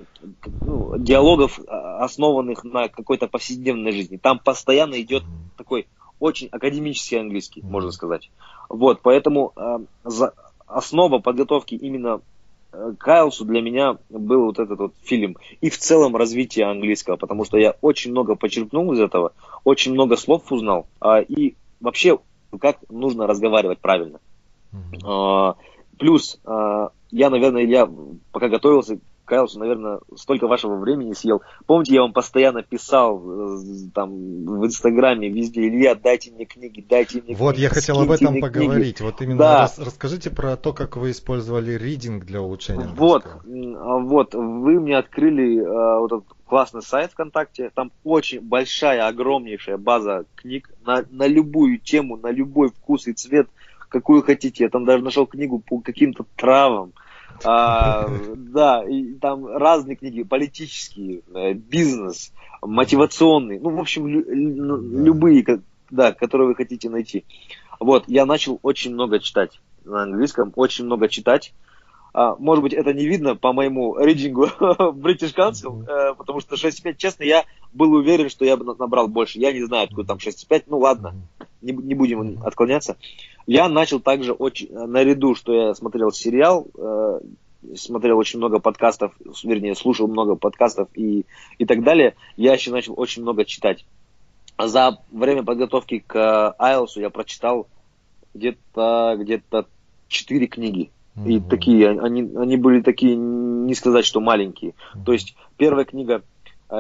ну, 0.60 0.98
диалогов, 0.98 1.60
а, 1.66 2.04
основанных 2.04 2.64
на 2.64 2.88
какой-то 2.88 3.28
повседневной 3.28 3.92
жизни. 3.92 4.16
Там 4.16 4.38
постоянно 4.38 5.00
идет 5.00 5.22
такой 5.56 5.87
очень 6.20 6.48
академический 6.48 7.20
английский, 7.20 7.62
можно 7.62 7.90
сказать. 7.90 8.30
Вот, 8.68 9.00
поэтому 9.02 9.52
э, 9.56 9.78
за, 10.04 10.32
основа 10.66 11.18
подготовки 11.18 11.74
именно 11.74 12.20
Кайлсу 12.98 13.44
для 13.44 13.60
меня 13.60 13.98
был 14.08 14.46
вот 14.46 14.58
этот 14.58 14.78
вот 14.78 14.94
фильм. 15.02 15.37
И 15.60 15.70
в 15.70 15.78
целом 15.78 16.16
развитие 16.16 16.66
английского, 16.66 17.16
потому 17.16 17.44
что 17.44 17.58
я 17.58 17.74
очень 17.80 18.10
много 18.10 18.34
почерпнул 18.34 18.92
из 18.92 19.00
этого, 19.00 19.32
очень 19.64 19.92
много 19.92 20.16
слов 20.16 20.50
узнал. 20.50 20.87
Э, 21.00 21.22
и 21.22 21.56
вообще, 21.80 22.18
как 22.60 22.78
нужно 22.90 23.26
разговаривать 23.26 23.78
правильно. 23.78 24.20
Mm-hmm. 24.72 25.56
Плюс, 25.98 26.40
э, 26.44 26.88
я, 27.10 27.30
наверное, 27.30 27.64
Илья, 27.64 27.88
пока 28.32 28.48
готовился, 28.48 28.98
Кайлсу, 29.24 29.58
наверное, 29.58 30.00
столько 30.16 30.46
вашего 30.46 30.76
времени 30.76 31.12
съел. 31.12 31.42
Помните, 31.66 31.94
я 31.94 32.02
вам 32.02 32.12
постоянно 32.12 32.62
писал 32.62 33.18
э, 33.18 33.58
там 33.94 34.10
в 34.44 34.66
Инстаграме, 34.66 35.28
везде, 35.28 35.66
Илья, 35.68 35.94
дайте 35.94 36.30
мне 36.30 36.44
книги, 36.44 36.84
дайте 36.87 37.22
мне 37.22 37.34
Вот, 37.34 37.54
книги, 37.54 37.62
я 37.64 37.70
хотел 37.70 38.00
об 38.00 38.10
этом 38.10 38.40
поговорить. 38.40 38.96
Книги. 38.96 39.10
Вот 39.10 39.20
именно 39.22 39.38
да. 39.38 39.58
рас, 39.62 39.78
расскажите 39.78 40.30
про 40.30 40.56
то, 40.56 40.72
как 40.72 40.96
вы 40.96 41.10
использовали 41.10 41.72
ридинг 41.72 42.24
для 42.24 42.42
улучшения 42.42 42.88
Вот, 42.96 43.24
а 43.26 43.98
вот, 43.98 44.34
вы 44.34 44.80
мне 44.80 44.98
открыли 44.98 45.60
uh, 45.60 46.00
вот 46.00 46.12
этот 46.12 46.28
классный 46.46 46.82
сайт 46.82 47.12
ВКонтакте, 47.12 47.70
там 47.74 47.90
очень 48.04 48.40
большая, 48.40 49.06
огромнейшая 49.06 49.76
база 49.76 50.24
книг 50.37 50.70
на, 50.84 51.04
на 51.10 51.26
любую 51.26 51.78
тему, 51.78 52.16
на 52.16 52.30
любой 52.30 52.68
вкус 52.68 53.06
и 53.06 53.12
цвет, 53.12 53.48
какую 53.88 54.22
хотите. 54.22 54.64
Я 54.64 54.70
там 54.70 54.84
даже 54.84 55.02
нашел 55.02 55.26
книгу 55.26 55.58
по 55.58 55.80
каким-то 55.80 56.24
травам, 56.37 56.92
а, 57.42 58.08
да, 58.36 58.84
и 58.88 59.14
там 59.14 59.46
разные 59.46 59.96
книги, 59.96 60.22
политические, 60.22 61.22
э, 61.34 61.52
бизнес, 61.54 62.32
мотивационные, 62.62 63.60
ну, 63.60 63.70
в 63.70 63.80
общем, 63.80 64.06
лю- 64.06 64.24
любые, 65.04 65.62
да, 65.90 66.12
которые 66.12 66.48
вы 66.48 66.54
хотите 66.54 66.88
найти. 66.88 67.24
Вот, 67.80 68.04
я 68.06 68.26
начал 68.26 68.60
очень 68.62 68.92
много 68.92 69.18
читать 69.18 69.60
на 69.84 70.04
английском, 70.04 70.52
очень 70.56 70.84
много 70.84 71.08
читать. 71.08 71.52
А, 72.16 72.36
может 72.36 72.62
быть, 72.62 72.72
это 72.72 72.92
не 72.94 73.06
видно 73.06 73.34
по 73.34 73.52
моему 73.52 73.96
рейтингу 73.96 74.44
British 74.58 75.34
Council, 75.34 75.84
э, 75.84 76.14
потому 76.14 76.38
что 76.40 76.54
6,5, 76.54 76.94
честно, 76.96 77.24
я 77.24 77.44
был 77.72 77.92
уверен, 77.92 78.30
что 78.30 78.44
я 78.44 78.56
бы 78.56 78.76
набрал 78.76 79.08
больше. 79.08 79.40
Я 79.40 79.52
не 79.52 79.64
знаю, 79.64 79.84
откуда 79.84 80.06
там 80.06 80.18
6,5, 80.18 80.64
ну 80.68 80.78
ладно, 80.78 81.14
не, 81.60 81.72
не 81.72 81.94
будем 81.94 82.40
отклоняться. 82.44 82.96
Я 83.46 83.68
начал 83.68 84.00
также 84.00 84.33
очень, 84.33 84.72
наряду, 84.72 85.35
что 85.35 85.52
я 85.52 85.74
смотрел 85.74 86.11
сериал, 86.11 86.66
э, 86.76 87.20
смотрел 87.76 88.18
очень 88.18 88.38
много 88.38 88.59
подкастов, 88.59 89.12
вернее, 89.42 89.74
слушал 89.74 90.09
много 90.09 90.37
подкастов 90.37 90.88
и, 90.94 91.26
и 91.59 91.66
так 91.66 91.83
далее, 91.83 92.14
я 92.37 92.54
еще 92.54 92.70
начал 92.70 92.94
очень 92.96 93.22
много 93.22 93.44
читать. 93.44 93.85
За 94.59 94.98
время 95.11 95.42
подготовки 95.42 95.98
к 96.07 96.57
IELTS 96.59 97.00
я 97.00 97.11
прочитал 97.11 97.66
где-то 98.35 99.16
где-то 99.18 99.66
четыре 100.09 100.46
книги. 100.46 100.90
Mm-hmm. 101.16 101.30
И 101.30 101.40
такие, 101.40 101.90
они, 102.00 102.22
они 102.37 102.57
были 102.57 102.80
такие, 102.80 103.16
не 103.16 103.74
сказать, 103.74 104.04
что 104.04 104.20
маленькие. 104.20 104.72
Mm-hmm. 104.72 105.04
То 105.04 105.12
есть 105.12 105.37
первая 105.57 105.85
книга 105.85 106.22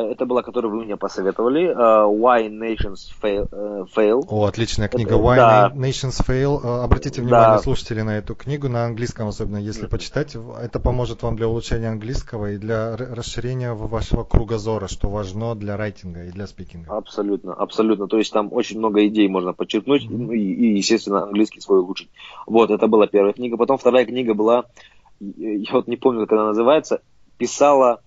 это 0.02 0.26
была, 0.26 0.42
которую 0.42 0.74
вы 0.74 0.84
мне 0.84 0.96
посоветовали. 0.96 1.74
Uh, 1.74 2.08
Why 2.18 2.48
Nations 2.48 3.10
Fail. 3.22 3.48
Fail. 3.94 4.24
О, 4.28 4.44
отличная 4.44 4.88
книга. 4.88 5.14
Why 5.14 5.36
да. 5.36 5.72
Nations 5.74 6.24
Fail. 6.26 6.62
Uh, 6.62 6.84
обратите 6.84 7.20
внимание, 7.20 7.56
да. 7.56 7.58
слушатели, 7.58 8.02
на 8.02 8.18
эту 8.18 8.34
книгу 8.34 8.68
на 8.68 8.84
английском, 8.84 9.28
особенно 9.28 9.58
если 9.58 9.86
почитать. 9.86 10.36
Это 10.60 10.80
поможет 10.80 11.22
вам 11.22 11.36
для 11.36 11.48
улучшения 11.48 11.88
английского 11.88 12.52
и 12.52 12.58
для 12.58 12.96
расширения 12.96 13.74
вашего 13.74 14.24
кругозора, 14.24 14.88
что 14.88 15.08
важно 15.08 15.54
для 15.54 15.76
райтинга 15.76 16.24
и 16.24 16.30
для 16.30 16.46
спикинга. 16.46 16.96
Абсолютно, 16.96 17.54
абсолютно. 17.54 18.06
То 18.08 18.18
есть 18.18 18.32
там 18.32 18.52
очень 18.52 18.78
много 18.78 19.06
идей 19.06 19.28
можно 19.28 19.52
подчеркнуть 19.52 20.06
mm-hmm. 20.06 20.34
и, 20.34 20.54
и, 20.54 20.76
естественно, 20.76 21.22
английский 21.22 21.60
свой 21.60 21.80
улучшить. 21.80 22.08
Вот, 22.46 22.70
это 22.70 22.86
была 22.86 23.06
первая 23.06 23.32
книга. 23.32 23.56
Потом 23.56 23.78
вторая 23.78 24.04
книга 24.04 24.34
была, 24.34 24.64
я 25.20 25.72
вот 25.72 25.86
не 25.86 25.96
помню, 25.96 26.26
как 26.26 26.32
она 26.32 26.46
называется, 26.48 27.00
писала 27.38 28.00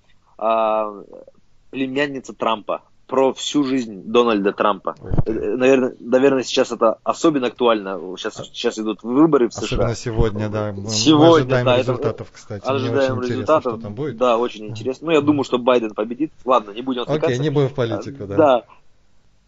племянница 1.69 2.33
Трампа, 2.33 2.81
про 3.07 3.33
всю 3.33 3.63
жизнь 3.63 4.03
Дональда 4.03 4.51
Трампа. 4.51 4.95
Э, 5.25 5.31
наверное, 5.31 5.95
наверное, 5.99 6.43
сейчас 6.43 6.71
это 6.71 6.99
особенно 7.03 7.47
актуально. 7.47 7.97
Сейчас, 8.17 8.35
сейчас 8.53 8.77
идут 8.77 9.01
выборы 9.01 9.47
в 9.47 9.53
США. 9.53 9.65
Особенно 9.65 9.95
сегодня, 9.95 10.49
да. 10.49 10.73
Мы, 10.73 10.89
сегодня, 10.89 11.37
ожидаем 11.37 11.65
да, 11.65 11.77
результатов, 11.77 12.27
кстати. 12.31 12.65
Ожидаем 12.65 13.17
Мне 13.17 13.29
результатов. 13.29 13.73
Что 13.73 13.81
там 13.81 13.95
будет. 13.95 14.17
Да, 14.17 14.37
очень 14.37 14.67
интересно. 14.67 15.07
Ну, 15.07 15.13
я 15.13 15.21
думаю, 15.21 15.45
что 15.45 15.57
Байден 15.57 15.93
победит. 15.93 16.33
Ладно, 16.43 16.71
не 16.71 16.81
будем 16.81 17.03
отвлекаться. 17.03 17.27
Окей, 17.27 17.39
не 17.39 17.49
будем 17.49 17.69
в 17.69 17.73
политику, 17.73 18.27
да. 18.27 18.35
Да. 18.35 18.63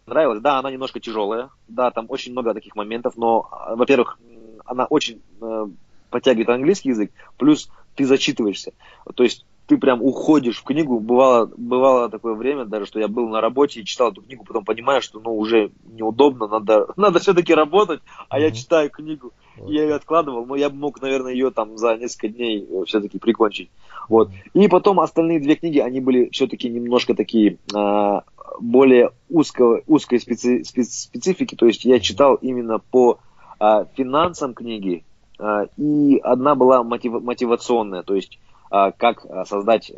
Нравилась. 0.06 0.40
Да, 0.40 0.58
она 0.58 0.70
немножко 0.70 0.98
тяжелая. 0.98 1.50
Да, 1.68 1.90
там 1.90 2.06
очень 2.08 2.32
много 2.32 2.54
таких 2.54 2.74
моментов. 2.74 3.16
Но, 3.16 3.46
во-первых, 3.76 4.18
она 4.64 4.86
очень 4.86 5.20
э, 5.42 5.66
подтягивает 6.08 6.48
английский 6.48 6.88
язык. 6.90 7.12
Плюс 7.36 7.70
ты 7.94 8.06
зачитываешься. 8.06 8.72
То 9.14 9.22
есть 9.22 9.44
ты 9.70 9.78
прям 9.78 10.02
уходишь 10.02 10.58
в 10.58 10.64
книгу. 10.64 10.98
Бывало, 10.98 11.48
бывало 11.56 12.08
такое 12.08 12.34
время 12.34 12.64
даже, 12.64 12.86
что 12.86 12.98
я 12.98 13.06
был 13.06 13.28
на 13.28 13.40
работе 13.40 13.80
и 13.80 13.84
читал 13.84 14.10
эту 14.10 14.20
книгу, 14.20 14.42
потом 14.42 14.64
понимаю, 14.64 15.00
что 15.00 15.20
ну 15.20 15.38
уже 15.38 15.70
неудобно, 15.84 16.48
надо, 16.48 16.88
надо 16.96 17.20
все-таки 17.20 17.54
работать, 17.54 18.00
а 18.28 18.36
mm-hmm. 18.36 18.42
я 18.42 18.50
читаю 18.50 18.90
книгу. 18.90 19.32
И 19.68 19.74
я 19.74 19.84
ее 19.84 19.94
откладывал, 19.94 20.44
но 20.44 20.56
я 20.56 20.70
мог, 20.70 21.00
наверное, 21.00 21.34
ее 21.34 21.52
там 21.52 21.78
за 21.78 21.96
несколько 21.96 22.30
дней 22.30 22.66
э, 22.68 22.84
все-таки 22.86 23.20
прикончить. 23.20 23.70
Вот. 24.08 24.30
И 24.54 24.66
потом 24.66 24.98
остальные 24.98 25.38
две 25.38 25.54
книги, 25.54 25.78
они 25.78 26.00
были 26.00 26.30
все-таки 26.30 26.68
немножко 26.68 27.14
такие 27.14 27.58
а, 27.72 28.24
более 28.58 29.12
узкого, 29.28 29.82
узкой 29.86 30.18
специ, 30.18 30.64
специфики. 30.64 31.54
То 31.54 31.66
есть 31.66 31.84
я 31.84 32.00
читал 32.00 32.34
именно 32.34 32.80
по 32.80 33.20
а, 33.60 33.84
финансам 33.94 34.52
книги, 34.52 35.04
а, 35.38 35.66
и 35.76 36.18
одна 36.24 36.56
была 36.56 36.82
мотив, 36.82 37.22
мотивационная, 37.22 38.02
то 38.02 38.16
есть 38.16 38.40
как 38.70 39.26
а, 39.28 39.44
создать 39.44 39.90
э, 39.90 39.94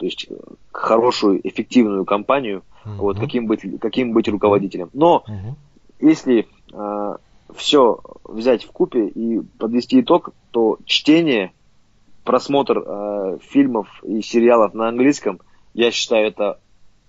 то 0.00 0.06
есть 0.06 0.28
хорошую, 0.72 1.46
эффективную 1.46 2.06
компанию, 2.06 2.62
uh-huh. 2.86 2.96
вот 2.96 3.20
каким 3.20 3.46
быть, 3.46 3.60
каким 3.80 4.12
быть 4.12 4.28
руководителем. 4.28 4.88
Но 4.94 5.24
uh-huh. 5.28 5.54
если 6.00 6.48
э, 6.72 7.16
все 7.54 8.00
взять 8.24 8.64
в 8.64 8.72
купе 8.72 9.08
и 9.08 9.40
подвести 9.58 10.00
итог, 10.00 10.30
то 10.52 10.78
чтение, 10.86 11.52
просмотр 12.24 12.78
э, 12.78 13.38
фильмов 13.42 14.02
и 14.02 14.22
сериалов 14.22 14.72
на 14.72 14.88
английском, 14.88 15.40
я 15.74 15.90
считаю, 15.90 16.28
это 16.28 16.60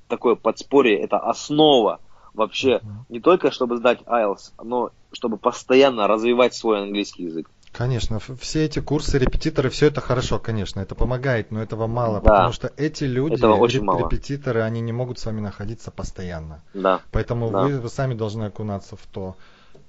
такое 0.10 0.36
подспорье, 0.36 1.00
это 1.00 1.18
основа 1.18 2.02
вообще 2.34 2.82
uh-huh. 2.84 3.06
не 3.08 3.22
только 3.22 3.52
чтобы 3.52 3.78
сдать 3.78 4.02
IELTS, 4.02 4.52
но 4.62 4.90
чтобы 5.14 5.38
постоянно 5.38 6.08
развивать 6.08 6.56
свой 6.56 6.82
английский 6.82 7.24
язык. 7.24 7.50
Конечно, 7.82 8.20
все 8.20 8.66
эти 8.66 8.80
курсы, 8.80 9.18
репетиторы, 9.18 9.72
все 9.72 9.88
это 9.88 10.02
хорошо, 10.02 10.38
конечно, 10.38 10.82
это 10.82 10.94
помогает, 10.94 11.50
но 11.50 11.64
этого 11.64 11.88
мало, 11.88 12.22
да. 12.22 12.30
потому 12.30 12.52
что 12.54 12.72
эти 12.78 13.06
люди, 13.06 13.42
реп- 13.42 13.82
мало. 13.82 14.06
репетиторы, 14.06 14.62
они 14.62 14.82
не 14.82 14.92
могут 14.92 15.18
с 15.18 15.26
вами 15.26 15.42
находиться 15.42 15.90
постоянно. 15.90 16.62
Да. 16.76 17.02
Поэтому 17.10 17.50
да. 17.50 17.64
Вы, 17.64 17.80
вы 17.80 17.90
сами 17.90 18.14
должны 18.14 18.44
окунаться 18.44 18.96
в 18.96 19.08
то, 19.08 19.36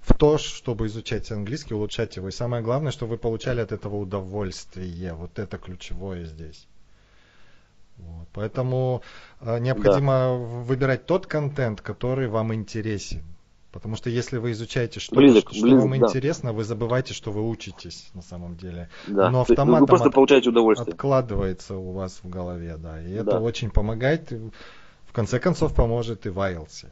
в 0.00 0.14
то, 0.16 0.38
чтобы 0.38 0.86
изучать 0.86 1.30
английский, 1.30 1.74
улучшать 1.74 2.16
его. 2.16 2.28
И 2.28 2.32
самое 2.32 2.62
главное, 2.62 2.92
чтобы 2.92 3.10
вы 3.10 3.18
получали 3.18 3.60
от 3.60 3.72
этого 3.72 3.96
удовольствие. 3.96 5.12
Вот 5.12 5.38
это 5.38 5.58
ключевое 5.58 6.24
здесь. 6.24 6.66
Вот. 7.98 8.26
Поэтому 8.32 9.02
э, 9.42 9.58
необходимо 9.58 10.12
да. 10.12 10.32
выбирать 10.32 11.04
тот 11.04 11.26
контент, 11.26 11.82
который 11.82 12.26
вам 12.26 12.54
интересен. 12.54 13.22
Потому 13.72 13.96
что 13.96 14.10
если 14.10 14.36
вы 14.36 14.52
изучаете 14.52 15.00
что-то, 15.00 15.20
близок, 15.20 15.50
что, 15.50 15.62
близок, 15.62 15.80
вам 15.80 15.98
да. 15.98 16.06
интересно, 16.06 16.52
вы 16.52 16.62
забываете, 16.62 17.14
что 17.14 17.32
вы 17.32 17.48
учитесь 17.48 18.10
на 18.12 18.20
самом 18.20 18.56
деле. 18.56 18.90
Да. 19.06 19.30
Но 19.30 19.40
автоматом 19.40 19.80
вы 19.80 19.86
просто 19.86 20.10
получаете 20.10 20.50
удовольствие. 20.50 20.92
откладывается 20.92 21.76
у 21.76 21.92
вас 21.92 22.20
в 22.22 22.28
голове, 22.28 22.76
да. 22.76 23.00
И 23.00 23.14
да. 23.14 23.22
это 23.22 23.40
очень 23.40 23.70
помогает, 23.70 24.30
в 24.30 25.12
конце 25.12 25.40
концов 25.40 25.74
поможет 25.74 26.26
и 26.26 26.28
в 26.28 26.38
IELTS. 26.38 26.86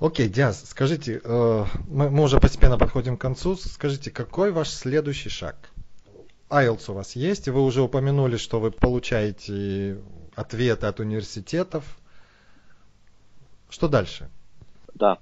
Окей, 0.00 0.28
Диас, 0.28 0.64
скажите, 0.68 1.20
э, 1.24 1.64
мы, 1.88 2.10
мы 2.10 2.24
уже 2.24 2.38
постепенно 2.40 2.76
подходим 2.76 3.16
к 3.16 3.20
концу. 3.20 3.56
Скажите, 3.56 4.10
какой 4.10 4.52
ваш 4.52 4.68
следующий 4.68 5.30
шаг? 5.30 5.56
IELTS 6.50 6.90
у 6.90 6.94
вас 6.94 7.16
есть, 7.16 7.48
и 7.48 7.50
вы 7.50 7.62
уже 7.64 7.80
упомянули, 7.80 8.36
что 8.36 8.60
вы 8.60 8.70
получаете 8.70 9.98
ответы 10.34 10.86
от 10.86 11.00
университетов. 11.00 11.84
Что 13.70 13.88
дальше? 13.88 14.28
Да. 15.00 15.18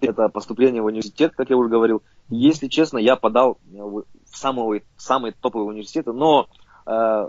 Это 0.00 0.28
поступление 0.28 0.82
в 0.82 0.86
университет, 0.86 1.32
как 1.36 1.50
я 1.50 1.56
уже 1.56 1.68
говорил. 1.68 2.02
Если 2.28 2.68
честно, 2.68 2.98
я 2.98 3.14
подал 3.16 3.58
в 3.70 4.04
самые, 4.32 4.82
самые 4.96 5.32
топовые 5.32 5.68
университеты, 5.68 6.12
но 6.12 6.48
э, 6.86 7.28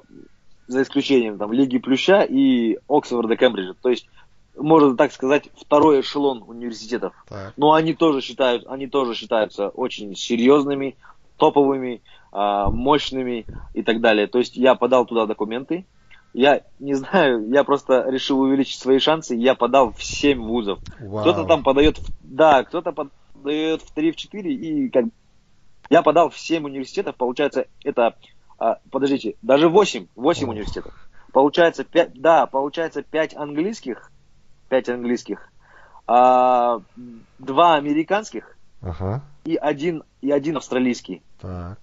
за 0.68 0.82
исключением 0.82 1.38
там 1.38 1.52
Лиги 1.54 1.78
Плюща 1.78 2.22
и 2.22 2.80
Оксфорда 2.88 3.36
Кембриджа. 3.36 3.76
То 3.80 3.90
есть, 3.90 4.08
можно 4.56 4.96
так 4.98 5.12
сказать, 5.12 5.50
второй 5.56 6.02
эшелон 6.02 6.44
университетов. 6.48 7.14
Так. 7.28 7.54
Но 7.58 7.74
они 7.74 7.94
тоже 7.94 8.22
считают, 8.22 8.66
они 8.68 8.88
тоже 8.88 9.14
считаются 9.14 9.70
очень 9.70 10.16
серьезными, 10.16 10.96
топовыми, 11.38 12.02
а, 12.32 12.70
мощными 12.72 13.46
и 13.74 13.84
так 13.84 14.02
далее. 14.02 14.28
То 14.28 14.40
есть 14.40 14.56
я 14.56 14.74
подал 14.76 15.06
туда 15.06 15.26
документы. 15.26 15.86
Я 16.34 16.64
не 16.80 16.96
знаю, 16.96 17.48
я 17.50 17.64
просто 17.64 18.10
решил 18.10 18.42
увеличить 18.42 18.82
свои 18.82 19.00
шансы. 19.00 19.36
Я 19.36 19.54
подал 19.54 19.92
в 19.92 20.04
7 20.04 20.42
вузов. 20.42 20.80
Вау. 21.00 21.22
Кто-то 21.22 21.46
там 21.46 21.64
подает, 21.64 22.00
да, 22.24 22.64
кто-то 22.64 22.92
подает 22.92 23.82
в 23.84 23.92
3, 23.92 24.12
в 24.12 24.16
4 24.16 24.54
и 24.54 24.90
как 24.90 25.06
я 25.90 26.02
подал 26.02 26.30
в 26.30 26.38
7 26.38 26.66
университетов, 26.66 27.16
получается, 27.16 27.68
это, 27.84 28.16
а, 28.58 28.80
подождите, 28.90 29.36
даже 29.42 29.70
8, 29.70 30.08
8 30.16 30.50
университетов. 30.50 30.94
Получается 31.32 31.84
5, 31.84 32.20
да, 32.20 32.46
получается 32.48 33.04
5 33.04 33.36
английских, 33.36 34.12
5 34.70 34.90
английских, 34.90 35.52
а, 36.08 36.82
2 37.40 37.76
американских 37.76 38.58
ага. 38.82 39.22
и, 39.46 39.56
один, 39.56 40.04
и 40.22 40.32
один 40.32 40.58
австралийский. 40.58 41.22
Так. 41.40 41.80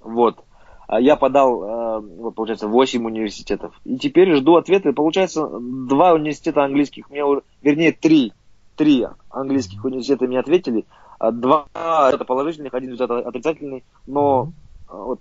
Вот. 0.00 0.44
А 0.92 1.00
я 1.00 1.16
подал, 1.16 1.62
а, 1.62 2.00
вот, 2.00 2.34
получается, 2.34 2.68
8 2.68 3.06
университетов. 3.06 3.74
И 3.86 3.96
теперь 3.96 4.36
жду 4.36 4.56
ответы. 4.56 4.92
Получается, 4.92 5.48
два 5.58 6.12
университета 6.12 6.64
английских, 6.64 7.08
мне, 7.08 7.22
вернее, 7.62 7.92
три, 7.92 8.34
три 8.76 9.06
английских 9.30 9.82
университета 9.86 10.26
мне 10.26 10.38
ответили. 10.38 10.84
А 11.18 11.30
два 11.30 11.64
это 12.12 12.26
положительных, 12.26 12.74
один 12.74 12.90
результат 12.90 13.26
отрицательный, 13.26 13.84
но 14.06 14.52
вот 14.90 15.18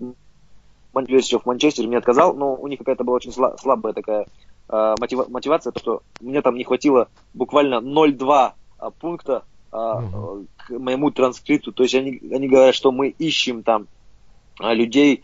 University 0.93 1.41
of 1.41 1.45
Manchester 1.45 1.87
мне 1.87 1.99
отказал, 1.99 2.33
но 2.33 2.53
у 2.53 2.67
них 2.67 2.79
какая-то 2.79 3.05
была 3.05 3.15
очень 3.15 3.31
слабая 3.31 3.93
такая 3.93 4.25
э, 4.67 4.95
мотива- 4.99 5.29
мотивация, 5.29 5.71
то, 5.71 5.79
что 5.79 6.01
мне 6.19 6.41
там 6.41 6.55
не 6.55 6.65
хватило 6.65 7.07
буквально 7.33 7.75
0,2 7.75 8.51
пункта 8.99 9.43
uh 9.71 10.45
к 10.57 10.69
моему 10.77 11.11
транскрипту. 11.11 11.71
То 11.71 11.83
есть 11.83 11.95
они, 11.95 12.19
они 12.29 12.49
говорят, 12.49 12.75
что 12.75 12.91
мы 12.91 13.07
ищем 13.07 13.63
там 13.63 13.87
людей 14.59 15.23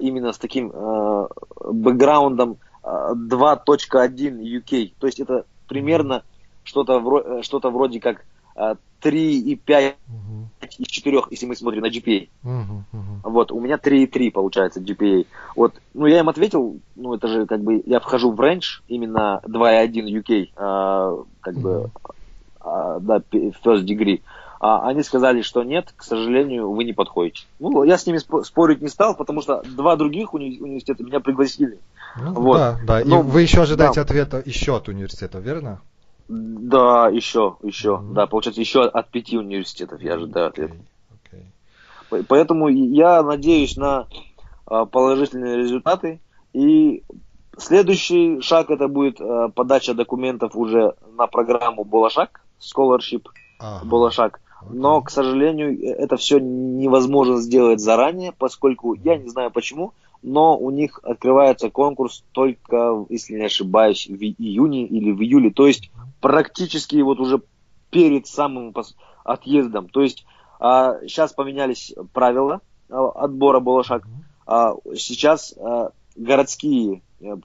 именно 0.00 0.32
с 0.32 0.38
таким 0.38 0.70
э, 0.72 1.28
бэкграундом 1.60 2.58
2.1 2.82 4.40
UK. 4.40 4.92
То 4.98 5.06
есть 5.06 5.20
это 5.20 5.44
примерно 5.66 6.22
что-то, 6.64 6.98
вро- 6.98 7.42
что-то 7.42 7.70
вроде 7.70 8.00
как 8.00 8.24
3,5 9.02 9.94
угу. 10.08 10.48
из 10.78 10.86
4, 10.88 11.22
если 11.30 11.46
мы 11.46 11.56
смотрим 11.56 11.82
на 11.82 11.88
GPA. 11.88 12.28
Угу, 12.42 12.84
угу. 12.92 13.30
Вот, 13.30 13.52
у 13.52 13.60
меня 13.60 13.76
3,3 13.76 14.32
получается 14.32 14.80
GPA. 14.80 15.26
Вот, 15.54 15.74
ну 15.94 16.06
я 16.06 16.20
им 16.20 16.28
ответил, 16.28 16.80
ну 16.96 17.14
это 17.14 17.28
же 17.28 17.46
как 17.46 17.60
бы, 17.60 17.82
я 17.86 18.00
вхожу 18.00 18.32
в 18.32 18.40
range 18.40 18.82
именно 18.88 19.40
2,1 19.46 20.22
UK, 20.22 20.50
а, 20.56 21.22
как 21.40 21.54
угу. 21.54 21.62
бы, 21.62 21.90
а, 22.60 22.98
да, 23.00 23.22
first 23.64 23.84
degree. 23.84 24.22
А 24.60 24.88
они 24.88 25.02
сказали, 25.02 25.42
что 25.42 25.62
нет, 25.62 25.92
к 25.96 26.02
сожалению, 26.02 26.72
вы 26.72 26.82
не 26.84 26.92
подходите. 26.92 27.44
Ну, 27.60 27.84
я 27.84 27.96
с 27.96 28.06
ними 28.06 28.18
спорить 28.42 28.82
не 28.82 28.88
стал, 28.88 29.14
потому 29.14 29.40
что 29.40 29.62
два 29.62 29.94
других 29.96 30.34
уни- 30.34 30.60
университета 30.60 31.04
меня 31.04 31.20
пригласили. 31.20 31.78
Ну, 32.20 32.32
вот. 32.34 32.56
Да, 32.56 32.78
да. 32.84 33.02
Но, 33.04 33.20
И 33.20 33.22
вы 33.22 33.42
еще 33.42 33.62
ожидаете 33.62 33.96
да. 33.96 34.02
ответа 34.02 34.42
еще 34.44 34.76
от 34.76 34.88
университета, 34.88 35.38
верно? 35.38 35.80
Да, 36.28 37.08
еще, 37.08 37.56
еще. 37.62 37.90
Mm-hmm. 37.90 38.12
Да, 38.12 38.26
получается, 38.26 38.60
еще 38.60 38.82
от 38.82 39.08
пяти 39.10 39.38
университетов 39.38 40.02
я 40.02 40.14
ожидаю 40.14 40.48
ответа. 40.48 40.74
Okay. 41.32 41.44
Okay. 42.10 42.24
Поэтому 42.28 42.68
я 42.68 43.22
надеюсь 43.22 43.76
на 43.76 44.08
а, 44.66 44.84
положительные 44.84 45.56
результаты. 45.56 46.20
И 46.52 47.02
следующий 47.56 48.40
шаг 48.40 48.70
это 48.70 48.88
будет 48.88 49.20
а, 49.20 49.48
подача 49.48 49.94
документов 49.94 50.54
уже 50.54 50.94
на 51.16 51.26
программу 51.26 51.84
Болошак, 51.84 52.40
Scholarship 52.60 53.26
ага. 53.58 53.84
Болошак. 53.84 54.40
Но, 54.68 55.00
к 55.02 55.10
сожалению, 55.10 55.80
это 55.82 56.16
все 56.16 56.38
невозможно 56.38 57.38
сделать 57.38 57.80
заранее, 57.80 58.32
поскольку 58.32 58.94
я 58.94 59.16
не 59.16 59.28
знаю 59.28 59.50
почему, 59.50 59.92
но 60.22 60.58
у 60.58 60.70
них 60.70 60.98
открывается 61.02 61.70
конкурс 61.70 62.24
только, 62.32 63.04
если 63.08 63.34
не 63.34 63.44
ошибаюсь, 63.44 64.06
в 64.08 64.20
июне 64.20 64.84
или 64.84 65.12
в 65.12 65.22
июле. 65.22 65.50
То 65.50 65.66
есть 65.66 65.90
практически 66.20 66.96
вот 66.96 67.20
уже 67.20 67.40
перед 67.90 68.26
самым 68.26 68.74
отъездом. 69.24 69.88
То 69.88 70.02
есть 70.02 70.24
а, 70.58 70.98
сейчас 71.02 71.32
поменялись 71.32 71.94
правила 72.12 72.60
а, 72.90 73.10
отбора 73.10 73.60
Балашак. 73.60 74.04
А, 74.46 74.74
сейчас 74.96 75.54
а, 75.56 75.90
городские, 76.16 77.02
а, 77.20 77.36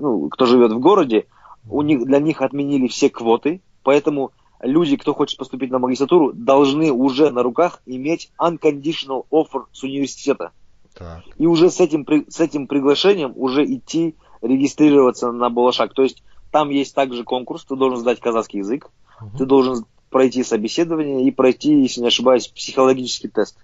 ну, 0.00 0.28
кто 0.28 0.46
живет 0.46 0.72
в 0.72 0.80
городе, 0.80 1.26
у 1.70 1.82
них, 1.82 2.04
для 2.04 2.18
них 2.18 2.42
отменили 2.42 2.88
все 2.88 3.10
квоты, 3.10 3.60
поэтому 3.82 4.32
люди, 4.60 4.96
кто 4.96 5.14
хочет 5.14 5.38
поступить 5.38 5.70
на 5.70 5.78
магистратуру, 5.78 6.32
должны 6.32 6.92
уже 6.92 7.30
на 7.30 7.42
руках 7.42 7.80
иметь 7.86 8.30
unconditional 8.38 9.26
offer 9.30 9.64
с 9.72 9.82
университета. 9.82 10.52
Так. 10.94 11.22
И 11.36 11.46
уже 11.46 11.70
с 11.70 11.80
этим, 11.80 12.06
с 12.28 12.40
этим 12.40 12.66
приглашением 12.66 13.32
уже 13.36 13.64
идти 13.64 14.16
регистрироваться 14.42 15.30
на 15.30 15.48
Балашак. 15.50 15.94
То 15.94 16.02
есть 16.02 16.22
там 16.50 16.70
есть 16.70 16.94
также 16.94 17.24
конкурс, 17.24 17.64
ты 17.64 17.76
должен 17.76 17.98
сдать 17.98 18.20
казахский 18.20 18.60
язык, 18.60 18.90
угу. 19.20 19.38
ты 19.38 19.46
должен 19.46 19.84
пройти 20.10 20.42
собеседование 20.42 21.26
и 21.26 21.30
пройти, 21.30 21.82
если 21.82 22.00
не 22.00 22.08
ошибаюсь, 22.08 22.48
психологический 22.48 23.28
тест. 23.28 23.58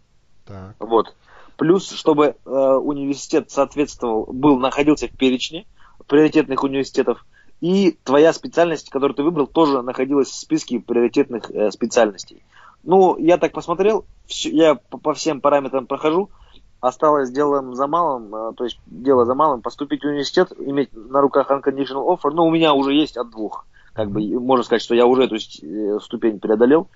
Так. 0.44 0.76
Вот. 0.78 1.14
Плюс, 1.57 1.90
чтобы 1.90 2.37
э, 2.44 2.50
университет 2.50 3.50
соответствовал, 3.50 4.26
был, 4.33 4.59
находился 4.59 5.09
в 5.09 5.16
перечне 5.16 5.66
приоритетных 6.07 6.62
университетов, 6.62 7.24
и 7.64 7.96
твоя 8.05 8.35
специальность, 8.35 8.90
которую 8.90 9.16
ты 9.16 9.22
выбрал, 9.22 9.46
тоже 9.46 9.81
находилась 9.81 10.29
в 10.29 10.35
списке 10.35 10.81
приоритетных 10.81 11.50
э, 11.50 11.70
специальностей. 11.70 12.42
Ну, 12.83 13.16
я 13.16 13.38
так 13.38 13.53
посмотрел, 13.53 14.05
все, 14.27 14.50
я 14.50 14.74
по, 14.74 14.98
по 14.98 15.14
всем 15.14 15.40
параметрам 15.40 15.87
прохожу, 15.87 16.29
осталось 16.81 17.31
делом 17.31 17.74
за 17.74 17.87
малым, 17.87 18.35
э, 18.35 18.53
то 18.53 18.64
есть 18.64 18.79
дело 18.85 19.24
за 19.24 19.35
малым, 19.35 19.62
поступить 19.62 20.03
в 20.03 20.09
университет, 20.09 20.53
иметь 20.59 20.90
на 20.92 21.22
руках 21.22 21.50
unconditional 21.50 22.07
offer, 22.07 22.33
ну, 22.33 22.44
у 22.44 22.50
меня 22.50 22.74
уже 22.74 22.92
есть 22.92 23.16
от 23.16 23.31
двух, 23.31 23.64
как 23.94 24.11
бы, 24.11 24.20
можно 24.38 24.62
сказать, 24.62 24.83
что 24.83 24.94
я 24.94 25.07
уже 25.07 25.24
эту 25.24 26.00
ступень 26.00 26.40
преодолел, 26.40 26.88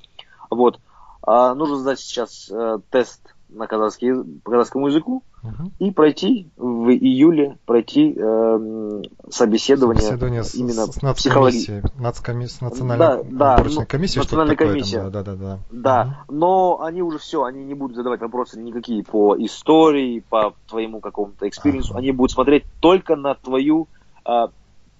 вот, 0.50 0.80
а 1.22 1.54
нужно 1.54 1.76
сдать 1.76 2.00
сейчас 2.00 2.50
э, 2.50 2.80
тест 2.90 3.34
на 3.48 3.66
казахский, 3.66 4.12
по 4.42 4.50
казахскому 4.50 4.88
языку 4.88 5.22
угу. 5.42 5.70
и 5.78 5.90
пройти 5.90 6.48
в 6.56 6.90
июле 6.90 7.58
пройти 7.64 8.14
э, 8.16 9.02
собеседование, 9.30 10.02
собеседование 10.02 10.42
именно 10.54 10.86
с, 10.86 10.96
с 10.96 11.14
психологии. 11.14 11.82
Нацкомиссия, 11.98 12.68
национальной 12.68 12.98
да, 12.98 13.56
да, 13.56 13.64
ну, 13.64 13.86
комиссия, 13.86 14.20
национальная 14.20 14.56
комиссия. 14.56 15.02
Там, 15.02 15.10
да, 15.12 15.22
да, 15.22 15.34
да. 15.34 15.58
Да, 15.70 16.24
угу. 16.28 16.36
но 16.36 16.82
они 16.82 17.02
уже 17.02 17.18
все, 17.18 17.44
они 17.44 17.64
не 17.64 17.74
будут 17.74 17.96
задавать 17.96 18.20
вопросы 18.20 18.60
никакие 18.60 19.02
по 19.02 19.36
истории, 19.38 20.22
по 20.28 20.54
твоему 20.68 21.00
какому-то 21.00 21.48
experience 21.48 21.85
у, 21.85 21.92
ага. 21.92 22.00
они 22.00 22.12
будут 22.12 22.32
смотреть 22.32 22.64
только 22.80 23.16
на 23.16 23.34
твою 23.34 23.88
э, 24.26 24.48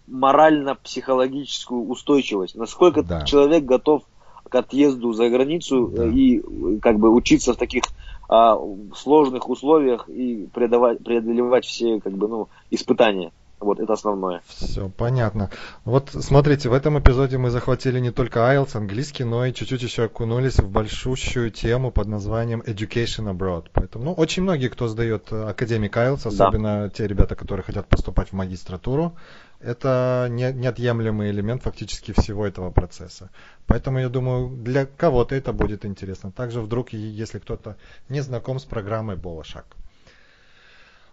морально-психологическую 0.07 1.87
устойчивость, 1.87 2.55
насколько 2.55 3.03
да. 3.03 3.25
человек 3.25 3.65
готов 3.65 4.03
к 4.49 4.55
отъезду 4.55 5.13
за 5.13 5.29
границу 5.29 5.89
да. 5.95 6.07
и 6.07 6.41
как 6.81 6.99
бы 6.99 7.11
учиться 7.11 7.53
в 7.53 7.57
таких 7.57 7.85
а, 8.29 8.57
в 8.57 8.95
сложных 8.95 9.49
условиях 9.49 10.09
и 10.09 10.49
преодолевать, 10.53 11.03
преодолевать 11.03 11.65
все 11.65 12.01
как 12.01 12.13
бы, 12.13 12.29
ну, 12.29 12.49
испытания. 12.71 13.33
Вот 13.61 13.81
это 13.81 13.93
основное. 13.93 14.41
Все, 14.47 14.89
понятно. 14.89 15.51
Вот 15.85 16.11
смотрите, 16.13 16.69
в 16.69 16.73
этом 16.73 16.99
эпизоде 17.01 17.39
мы 17.39 17.51
захватили 17.51 17.99
не 17.99 18.13
только 18.13 18.39
IELTS, 18.39 18.77
английский, 18.77 19.25
но 19.25 19.45
и 19.47 19.53
чуть-чуть 19.53 19.83
еще 19.83 20.05
окунулись 20.05 20.61
в 20.61 20.71
большущую 20.71 21.51
тему 21.51 21.91
под 21.91 22.07
названием 22.07 22.61
Education 22.61 23.37
Abroad. 23.37 23.67
Поэтому, 23.73 24.05
ну, 24.05 24.13
очень 24.13 24.45
многие, 24.45 24.69
кто 24.69 24.87
сдает 24.87 25.33
академик 25.33 25.97
IELTS, 25.97 26.29
особенно 26.29 26.83
да. 26.85 26.91
те 26.91 27.09
ребята, 27.09 27.35
которые 27.35 27.65
хотят 27.65 27.89
поступать 27.89 28.29
в 28.29 28.33
магистратуру, 28.35 29.17
это 29.61 30.29
не, 30.31 30.53
неотъемлемый 30.53 31.31
элемент 31.31 31.63
фактически 31.63 32.13
всего 32.13 32.47
этого 32.47 32.71
процесса. 32.71 33.31
Поэтому 33.67 33.99
я 33.99 34.09
думаю, 34.09 34.51
для 34.51 34.87
кого-то 34.87 35.35
это 35.35 35.53
будет 35.53 35.85
интересно. 35.85 36.31
Также 36.31 36.61
вдруг, 36.61 36.91
если 36.93 37.39
кто-то 37.39 37.77
не 38.09 38.21
знаком 38.21 38.59
с 38.59 38.65
программой 38.65 39.17
Болошак. 39.17 39.67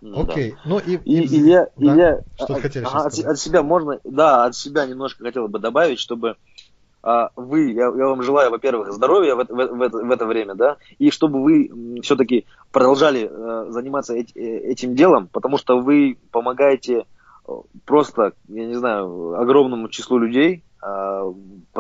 Ну, 0.01 0.23
Окей, 0.23 0.51
да. 0.51 0.57
ну 0.65 0.79
и, 0.79 0.97
и, 0.97 1.21
и, 1.25 1.49
я, 1.49 1.67
да? 1.77 1.93
и 1.93 1.97
я 1.97 2.21
что 2.35 2.55
от, 2.55 2.61
хотели 2.61 2.85
от, 2.85 3.17
от 3.17 3.39
себя 3.39 3.63
можно, 3.63 3.99
да, 4.03 4.45
от 4.45 4.55
себя 4.55 4.85
немножко 4.85 5.23
хотел 5.23 5.47
бы 5.47 5.57
добавить, 5.57 5.99
чтобы 5.99 6.35
а, 7.01 7.29
вы, 7.35 7.71
я, 7.71 7.85
я 7.85 8.07
вам 8.07 8.21
желаю, 8.21 8.51
во-первых, 8.51 8.91
здоровья 8.91 9.35
в, 9.35 9.45
в, 9.47 9.77
в, 9.77 9.81
это, 9.81 9.97
в 9.97 10.11
это 10.11 10.25
время, 10.25 10.53
да, 10.55 10.77
и 10.99 11.09
чтобы 11.11 11.41
вы 11.41 12.01
все-таки 12.01 12.45
продолжали 12.71 13.29
э, 13.31 13.71
заниматься 13.71 14.13
эти, 14.13 14.37
э, 14.37 14.71
этим 14.71 14.95
делом, 14.95 15.27
потому 15.31 15.57
что 15.57 15.79
вы 15.79 16.17
помогаете 16.31 17.05
просто, 17.85 18.33
я 18.47 18.65
не 18.65 18.75
знаю, 18.75 19.39
огромному 19.39 19.89
числу 19.89 20.17
людей, 20.17 20.63
э, 20.83 21.33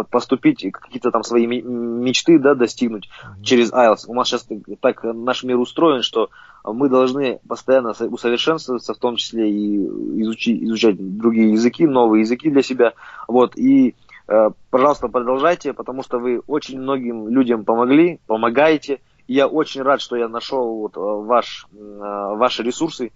поступить, 0.09 0.65
какие-то 0.71 1.11
там 1.11 1.23
свои 1.23 1.45
мечты, 1.47 2.39
да, 2.39 2.55
достигнуть 2.55 3.07
mm-hmm. 3.07 3.43
через 3.43 3.71
IELTS. 3.71 4.05
У 4.07 4.13
нас 4.13 4.27
сейчас 4.27 4.47
так 4.81 5.03
наш 5.03 5.43
мир 5.43 5.57
устроен, 5.57 6.01
что 6.01 6.29
мы 6.63 6.89
должны 6.89 7.39
постоянно 7.47 7.91
усовершенствоваться, 7.91 8.93
в 8.93 8.97
том 8.97 9.15
числе 9.15 9.49
и 9.49 9.77
изучить, 10.21 10.63
изучать 10.63 10.95
другие 11.17 11.53
языки, 11.53 11.85
новые 11.87 12.21
языки 12.21 12.49
для 12.49 12.61
себя. 12.61 12.93
Вот, 13.27 13.55
и 13.55 13.95
э, 14.27 14.49
пожалуйста, 14.69 15.07
продолжайте, 15.07 15.73
потому 15.73 16.03
что 16.03 16.19
вы 16.19 16.41
очень 16.47 16.79
многим 16.79 17.27
людям 17.27 17.65
помогли, 17.65 18.19
помогаете. 18.27 18.99
И 19.27 19.33
я 19.33 19.47
очень 19.47 19.81
рад, 19.81 20.01
что 20.01 20.15
я 20.15 20.27
нашел 20.27 20.81
вот 20.81 20.97
э, 20.97 20.99
ваш, 20.99 21.67
э, 21.73 21.77
ваши 21.77 22.63
ресурсы 22.63 23.11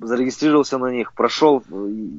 зарегистрировался 0.00 0.78
на 0.78 0.86
них, 0.86 1.12
прошел, 1.14 1.62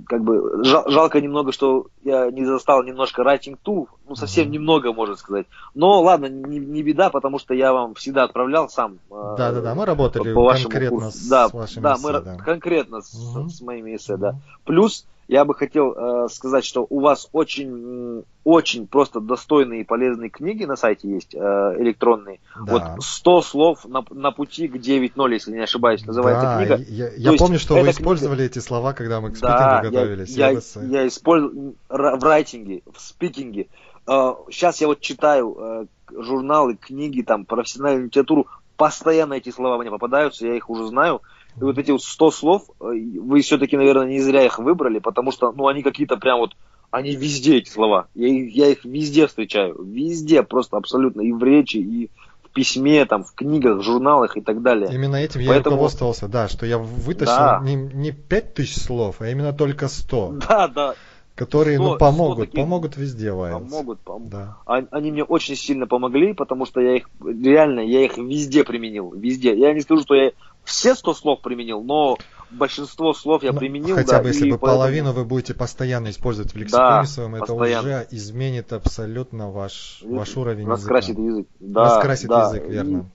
как 0.07 0.23
бы 0.23 0.63
жал, 0.63 0.89
жалко 0.89 1.19
немного, 1.19 1.51
что 1.51 1.87
я 2.03 2.31
не 2.31 2.45
застал 2.45 2.83
немножко 2.83 3.23
writing 3.23 3.57
tool, 3.63 3.87
ну 4.07 4.15
совсем 4.15 4.51
немного, 4.51 4.93
можно 4.93 5.15
сказать. 5.15 5.47
Но 5.73 6.01
ладно, 6.01 6.27
не, 6.27 6.59
не 6.59 6.83
беда, 6.83 7.09
потому 7.09 7.39
что 7.39 7.53
я 7.53 7.73
вам 7.73 7.95
всегда 7.95 8.23
отправлял 8.23 8.69
сам. 8.69 8.99
Да, 9.09 9.51
да, 9.51 9.61
да, 9.61 9.75
мы 9.75 9.85
работали 9.85 10.33
по, 10.33 10.45
по 10.45 10.53
конкретно 10.53 10.89
курсу. 10.89 11.17
с 11.17 11.27
да, 11.27 11.47
вашими 11.49 11.83
да, 11.83 11.97
мы 12.01 12.11
да. 12.11 12.37
конкретно 12.37 13.01
с, 13.01 13.13
угу. 13.13 13.49
с 13.49 13.61
моими 13.61 13.95
эссе, 13.95 14.17
да. 14.17 14.35
Плюс 14.63 15.05
я 15.27 15.45
бы 15.45 15.55
хотел 15.55 15.93
э, 15.93 16.27
сказать, 16.29 16.65
что 16.65 16.85
у 16.89 16.99
вас 16.99 17.29
очень, 17.31 18.23
очень 18.43 18.87
просто 18.87 19.19
достойные 19.19 19.81
и 19.81 19.83
полезные 19.83 20.29
книги 20.29 20.65
на 20.65 20.75
сайте 20.75 21.09
есть, 21.09 21.33
э, 21.33 21.37
электронные. 21.79 22.39
Да. 22.55 22.95
Вот 22.95 23.03
100 23.03 23.41
слов 23.41 23.85
на, 23.85 24.03
на 24.11 24.31
пути 24.31 24.67
к 24.67 24.75
9.0, 24.75 25.31
если 25.31 25.51
не 25.51 25.63
ошибаюсь, 25.63 26.05
называется 26.05 26.45
да, 26.45 26.57
книга. 26.57 26.91
Я, 26.91 27.09
я 27.15 27.33
помню, 27.37 27.59
что 27.59 27.75
вы 27.75 27.89
использовали 27.89 28.37
книга... 28.37 28.51
эти 28.51 28.59
слова, 28.59 28.93
когда 28.93 29.21
мы 29.21 29.31
к 29.31 29.37
спикингу 29.37 29.59
да, 29.59 29.81
готовились. 29.81 30.35
Я, 30.35 30.51
я, 30.51 30.59
я 30.83 31.07
использовал 31.07 31.75
в 31.89 32.23
райтинге, 32.23 32.81
в 32.91 32.99
спикинге. 32.99 33.67
Э, 34.07 34.33
сейчас 34.51 34.81
я 34.81 34.87
вот 34.87 34.99
читаю 34.99 35.55
э, 35.57 35.85
журналы, 36.11 36.75
книги, 36.75 37.21
там, 37.21 37.45
профессиональную 37.45 38.05
литературу, 38.07 38.47
постоянно 38.77 39.35
эти 39.35 39.49
слова 39.49 39.77
мне 39.77 39.89
попадаются, 39.89 40.45
я 40.45 40.55
их 40.55 40.69
уже 40.69 40.87
знаю. 40.87 41.21
И 41.59 41.63
вот 41.63 41.77
эти 41.77 41.91
вот 41.91 42.03
100 42.03 42.31
слов, 42.31 42.63
э, 42.79 42.85
вы 43.19 43.41
все-таки, 43.41 43.77
наверное, 43.77 44.07
не 44.07 44.19
зря 44.19 44.45
их 44.45 44.59
выбрали, 44.59 44.99
потому 44.99 45.31
что, 45.31 45.51
ну, 45.51 45.67
они 45.67 45.83
какие-то 45.83 46.17
прям 46.17 46.39
вот, 46.39 46.51
они 46.91 47.15
везде 47.15 47.57
эти 47.57 47.69
слова. 47.69 48.07
Я, 48.13 48.27
я 48.27 48.67
их 48.67 48.85
везде 48.85 49.27
встречаю. 49.27 49.81
Везде, 49.83 50.43
просто 50.43 50.77
абсолютно. 50.77 51.21
И 51.21 51.31
в 51.31 51.43
речи, 51.43 51.77
и 51.77 52.11
в 52.43 52.49
письме, 52.53 53.05
там, 53.05 53.23
в 53.23 53.33
книгах, 53.33 53.81
журналах 53.81 54.37
и 54.37 54.41
так 54.41 54.61
далее. 54.61 54.93
Именно 54.93 55.15
этим 55.15 55.41
я 55.41 55.49
Поэтому... 55.49 55.75
руководствовался, 55.75 56.27
да, 56.27 56.47
что 56.47 56.65
я 56.65 56.77
вытащил 56.77 57.33
да. 57.33 57.61
не, 57.63 57.75
не 57.75 58.11
5000 58.11 58.79
слов, 58.79 59.21
а 59.21 59.29
именно 59.29 59.53
только 59.53 59.87
100. 59.87 60.33
Да, 60.47 60.67
да. 60.67 60.95
Которые 61.35 61.79
100, 61.79 61.83
ну, 61.83 61.97
помогут, 61.97 62.49
таких, 62.51 62.63
помогут 62.63 62.95
везде, 62.95 63.31
Вайлз. 63.31 63.63
Помогут, 63.63 63.99
пом... 64.01 64.29
да. 64.29 64.57
Они 64.65 65.11
мне 65.11 65.23
очень 65.23 65.55
сильно 65.55 65.87
помогли, 65.87 66.33
потому 66.33 66.67
что 66.67 66.79
я 66.79 66.97
их, 66.97 67.09
реально, 67.25 67.79
я 67.79 68.05
их 68.05 68.17
везде 68.19 68.63
применил, 68.63 69.11
везде. 69.13 69.57
Я 69.57 69.73
не 69.73 69.81
скажу, 69.81 70.03
что 70.03 70.13
я 70.13 70.31
все 70.63 70.95
100 70.95 71.13
слов 71.13 71.41
применил, 71.41 71.81
но 71.83 72.17
большинство 72.53 73.13
слов 73.13 73.43
я 73.43 73.51
ну, 73.51 73.59
применил. 73.59 73.95
Хотя 73.95 74.17
да, 74.17 74.23
бы 74.23 74.29
если 74.29 74.49
бы 74.49 74.57
поэтому... 74.57 74.79
половину 74.79 75.11
вы 75.11 75.25
будете 75.25 75.53
постоянно 75.53 76.09
использовать 76.09 76.53
в 76.53 76.57
лексиконе 76.57 77.01
да, 77.01 77.03
своем, 77.05 77.35
это 77.35 77.53
уже 77.53 78.07
изменит 78.11 78.71
абсолютно 78.73 79.51
ваш, 79.51 80.01
ваш 80.03 80.37
уровень 80.37 80.67
Раскрасит 80.67 81.17
языка. 81.17 81.29
язык. 81.29 81.47
Да, 81.59 81.83
Раскрасит 81.83 82.29
да, 82.29 82.47
язык, 82.47 82.67
верно. 82.67 83.09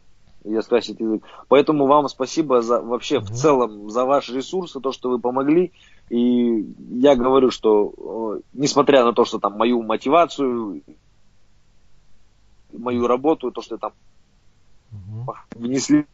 И, 0.45 0.55
раскрасит 0.55 1.01
язык. 1.01 1.23
Поэтому 1.49 1.87
вам 1.87 2.09
спасибо 2.09 2.63
за 2.63 2.81
вообще 2.81 3.19
угу. 3.19 3.27
в 3.27 3.31
целом 3.31 3.91
за 3.91 4.05
ваши 4.05 4.35
ресурсы, 4.35 4.81
то, 4.81 4.93
что 4.93 5.11
вы 5.11 5.19
помогли. 5.19 5.73
И 6.11 6.67
я 6.91 7.17
говорю, 7.17 7.51
что 7.51 8.41
несмотря 8.53 9.05
на 9.05 9.13
то, 9.13 9.25
что 9.25 9.39
там 9.39 9.55
мою 9.59 9.83
мотивацию, 9.83 10.83
мою 12.73 13.07
работу, 13.07 13.51
то, 13.51 13.61
что 13.61 13.77
там 13.77 13.93
угу. 14.91 15.35
внесли 15.55 16.07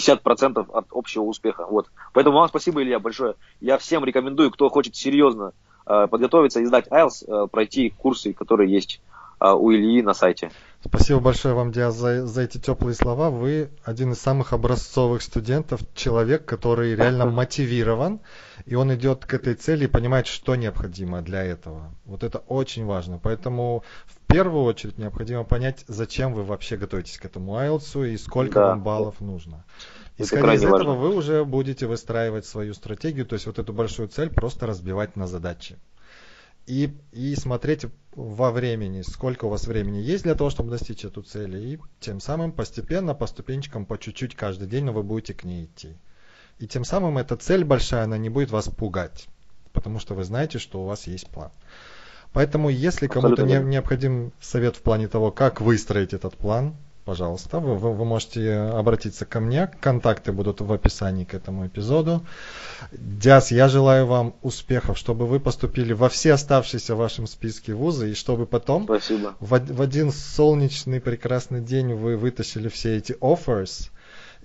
50% 0.00 0.70
от 0.72 0.86
общего 0.90 1.22
успеха. 1.22 1.66
Вот. 1.66 1.90
Поэтому 2.12 2.38
вам 2.38 2.48
спасибо, 2.48 2.82
Илья, 2.82 2.98
большое. 2.98 3.34
Я 3.60 3.78
всем 3.78 4.04
рекомендую, 4.04 4.50
кто 4.50 4.68
хочет 4.68 4.96
серьезно 4.96 5.52
э, 5.86 6.06
подготовиться 6.10 6.60
и 6.60 6.64
сдать 6.64 6.88
IELTS, 6.88 7.24
э, 7.26 7.46
пройти 7.48 7.90
курсы, 7.90 8.32
которые 8.32 8.72
есть 8.72 9.00
у 9.40 9.72
Ильи 9.72 10.02
на 10.02 10.14
сайте. 10.14 10.50
Спасибо 10.82 11.20
большое 11.20 11.54
вам, 11.54 11.72
Диас, 11.72 11.94
за, 11.94 12.26
за 12.26 12.42
эти 12.42 12.56
теплые 12.56 12.94
слова. 12.94 13.28
Вы 13.28 13.70
один 13.84 14.12
из 14.12 14.20
самых 14.20 14.54
образцовых 14.54 15.20
студентов, 15.20 15.80
человек, 15.94 16.46
который 16.46 16.94
реально 16.94 17.26
мотивирован, 17.30 18.20
и 18.64 18.74
он 18.74 18.94
идет 18.94 19.26
к 19.26 19.34
этой 19.34 19.54
цели 19.54 19.84
и 19.84 19.88
понимает, 19.88 20.26
что 20.26 20.56
необходимо 20.56 21.20
для 21.20 21.42
этого. 21.42 21.94
Вот 22.06 22.22
это 22.22 22.38
очень 22.38 22.86
важно. 22.86 23.18
Поэтому 23.18 23.84
в 24.06 24.32
первую 24.32 24.64
очередь 24.64 24.96
необходимо 24.96 25.44
понять, 25.44 25.84
зачем 25.86 26.32
вы 26.32 26.44
вообще 26.44 26.78
готовитесь 26.78 27.18
к 27.18 27.26
этому 27.26 27.56
IELTS 27.56 28.14
и 28.14 28.16
сколько 28.16 28.54
да. 28.54 28.66
вам 28.68 28.82
баллов 28.82 29.20
нужно. 29.20 29.64
Исходя 30.16 30.54
из 30.54 30.64
этого, 30.64 30.76
важно. 30.76 30.94
вы 30.94 31.14
уже 31.14 31.44
будете 31.44 31.86
выстраивать 31.86 32.46
свою 32.46 32.72
стратегию, 32.72 33.26
то 33.26 33.34
есть 33.34 33.46
вот 33.46 33.58
эту 33.58 33.72
большую 33.72 34.08
цель 34.08 34.30
просто 34.30 34.66
разбивать 34.66 35.16
на 35.16 35.26
задачи 35.26 35.76
и, 36.66 36.94
и 37.12 37.34
смотреть 37.34 37.86
во 38.14 38.50
времени, 38.50 39.02
сколько 39.02 39.44
у 39.44 39.48
вас 39.48 39.66
времени 39.66 39.98
есть 39.98 40.24
для 40.24 40.34
того, 40.34 40.50
чтобы 40.50 40.70
достичь 40.70 41.04
эту 41.04 41.22
цель. 41.22 41.56
И 41.56 41.78
тем 42.00 42.20
самым 42.20 42.52
постепенно, 42.52 43.14
по 43.14 43.26
ступенчикам, 43.26 43.86
по 43.86 43.98
чуть-чуть 43.98 44.34
каждый 44.34 44.68
день, 44.68 44.84
но 44.84 44.92
вы 44.92 45.02
будете 45.02 45.34
к 45.34 45.44
ней 45.44 45.64
идти. 45.64 45.96
И 46.58 46.66
тем 46.66 46.84
самым 46.84 47.18
эта 47.18 47.36
цель 47.36 47.64
большая, 47.64 48.04
она 48.04 48.18
не 48.18 48.28
будет 48.28 48.50
вас 48.50 48.68
пугать, 48.68 49.28
потому 49.72 49.98
что 49.98 50.14
вы 50.14 50.24
знаете, 50.24 50.58
что 50.58 50.82
у 50.82 50.86
вас 50.86 51.06
есть 51.06 51.28
план. 51.28 51.50
Поэтому, 52.32 52.68
если 52.68 53.06
кому-то 53.06 53.42
не, 53.42 53.58
необходим 53.58 54.32
совет 54.40 54.76
в 54.76 54.82
плане 54.82 55.08
того, 55.08 55.32
как 55.32 55.60
выстроить 55.60 56.12
этот 56.12 56.36
план, 56.36 56.76
пожалуйста, 57.10 57.58
вы, 57.58 57.74
вы, 57.74 57.92
вы 57.92 58.04
можете 58.04 58.52
обратиться 58.52 59.26
ко 59.26 59.40
мне. 59.40 59.68
Контакты 59.80 60.30
будут 60.30 60.60
в 60.60 60.72
описании 60.72 61.24
к 61.24 61.34
этому 61.34 61.66
эпизоду. 61.66 62.22
Диас, 62.92 63.50
я 63.50 63.68
желаю 63.68 64.06
вам 64.06 64.34
успехов, 64.42 64.96
чтобы 64.96 65.26
вы 65.26 65.40
поступили 65.40 65.92
во 65.92 66.08
все 66.08 66.34
оставшиеся 66.34 66.94
в 66.94 66.98
вашем 66.98 67.26
списке 67.26 67.74
вузы, 67.74 68.12
и 68.12 68.14
чтобы 68.14 68.46
потом 68.46 68.84
Спасибо. 68.84 69.34
В, 69.40 69.58
в 69.58 69.82
один 69.82 70.12
солнечный 70.12 71.00
прекрасный 71.00 71.60
день 71.60 71.94
вы 71.94 72.16
вытащили 72.16 72.68
все 72.68 72.98
эти 72.98 73.14
offers 73.14 73.90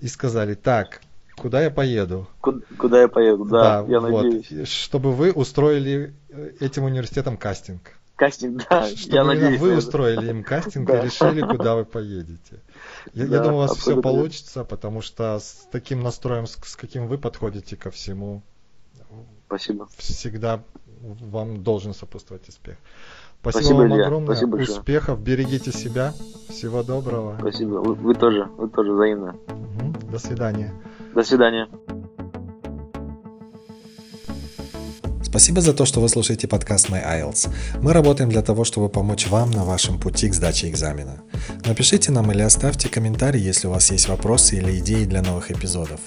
и 0.00 0.08
сказали, 0.08 0.54
так, 0.54 1.02
куда 1.36 1.62
я 1.62 1.70
поеду? 1.70 2.26
Куда, 2.40 2.58
куда 2.76 3.00
я 3.02 3.06
поеду, 3.06 3.44
да, 3.44 3.82
да 3.82 3.92
я 3.92 4.00
вот, 4.00 4.24
надеюсь. 4.24 4.68
Чтобы 4.68 5.12
вы 5.12 5.30
устроили 5.30 6.14
э, 6.30 6.50
этим 6.58 6.82
университетом 6.82 7.36
кастинг. 7.36 7.92
Кастинг, 8.16 8.66
да. 8.68 8.88
Чтобы 8.96 9.14
я 9.14 9.24
надеюсь, 9.24 9.60
вы 9.60 9.76
устроили 9.76 10.30
им 10.30 10.42
кастинг 10.44 10.88
и 10.88 10.92
решили, 10.94 11.42
куда 11.42 11.76
вы 11.76 11.84
поедете. 11.84 12.60
Я, 13.12 13.26
да, 13.26 13.36
я 13.36 13.42
думаю, 13.42 13.56
у 13.56 13.58
вас 13.58 13.76
все 13.76 14.00
получится, 14.00 14.64
потому 14.64 15.02
что 15.02 15.38
с 15.38 15.68
таким 15.70 16.02
настроем, 16.02 16.46
с, 16.46 16.56
с 16.64 16.76
каким 16.76 17.06
вы 17.06 17.18
подходите 17.18 17.76
ко 17.76 17.90
всему, 17.90 18.42
Спасибо. 19.46 19.88
всегда 19.96 20.62
вам 21.00 21.62
должен 21.62 21.94
сопутствовать 21.94 22.48
успех. 22.48 22.76
Спасибо, 23.40 23.62
Спасибо 23.62 23.78
вам 23.78 23.94
Илья. 23.94 24.06
огромное. 24.06 24.34
Спасибо 24.34 24.56
Успехов, 24.56 25.20
берегите 25.20 25.70
себя. 25.70 26.14
Всего 26.48 26.82
доброго. 26.82 27.36
Спасибо. 27.38 27.74
Вы, 27.76 27.94
вы 27.94 28.14
тоже, 28.14 28.44
вы 28.56 28.68
тоже 28.68 28.92
взаимно. 28.92 29.36
Угу. 29.48 30.10
До 30.10 30.18
свидания. 30.18 30.74
До 31.14 31.22
свидания. 31.22 31.68
Спасибо 35.36 35.60
за 35.60 35.74
то, 35.74 35.84
что 35.84 36.00
вы 36.00 36.08
слушаете 36.08 36.48
подкаст 36.48 36.88
My 36.88 37.04
IELTS. 37.04 37.50
Мы 37.82 37.92
работаем 37.92 38.30
для 38.30 38.40
того, 38.40 38.64
чтобы 38.64 38.88
помочь 38.88 39.26
вам 39.26 39.50
на 39.50 39.64
вашем 39.64 40.00
пути 40.00 40.30
к 40.30 40.34
сдаче 40.34 40.70
экзамена. 40.70 41.20
Напишите 41.66 42.10
нам 42.10 42.32
или 42.32 42.40
оставьте 42.40 42.88
комментарий, 42.88 43.42
если 43.42 43.66
у 43.66 43.70
вас 43.70 43.90
есть 43.90 44.08
вопросы 44.08 44.56
или 44.56 44.78
идеи 44.78 45.04
для 45.04 45.20
новых 45.20 45.50
эпизодов. 45.50 46.00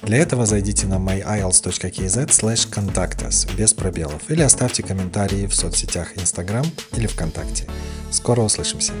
Для 0.00 0.16
этого 0.16 0.46
зайдите 0.46 0.86
на 0.86 0.94
myielts.kz 0.94 2.28
slash 2.28 2.70
contact 2.70 3.28
us 3.28 3.54
без 3.54 3.74
пробелов 3.74 4.30
или 4.30 4.40
оставьте 4.40 4.82
комментарии 4.82 5.46
в 5.46 5.54
соцсетях 5.54 6.16
Instagram 6.16 6.64
или 6.96 7.06
ВКонтакте. 7.06 7.66
Скоро 8.10 8.40
услышимся! 8.40 8.94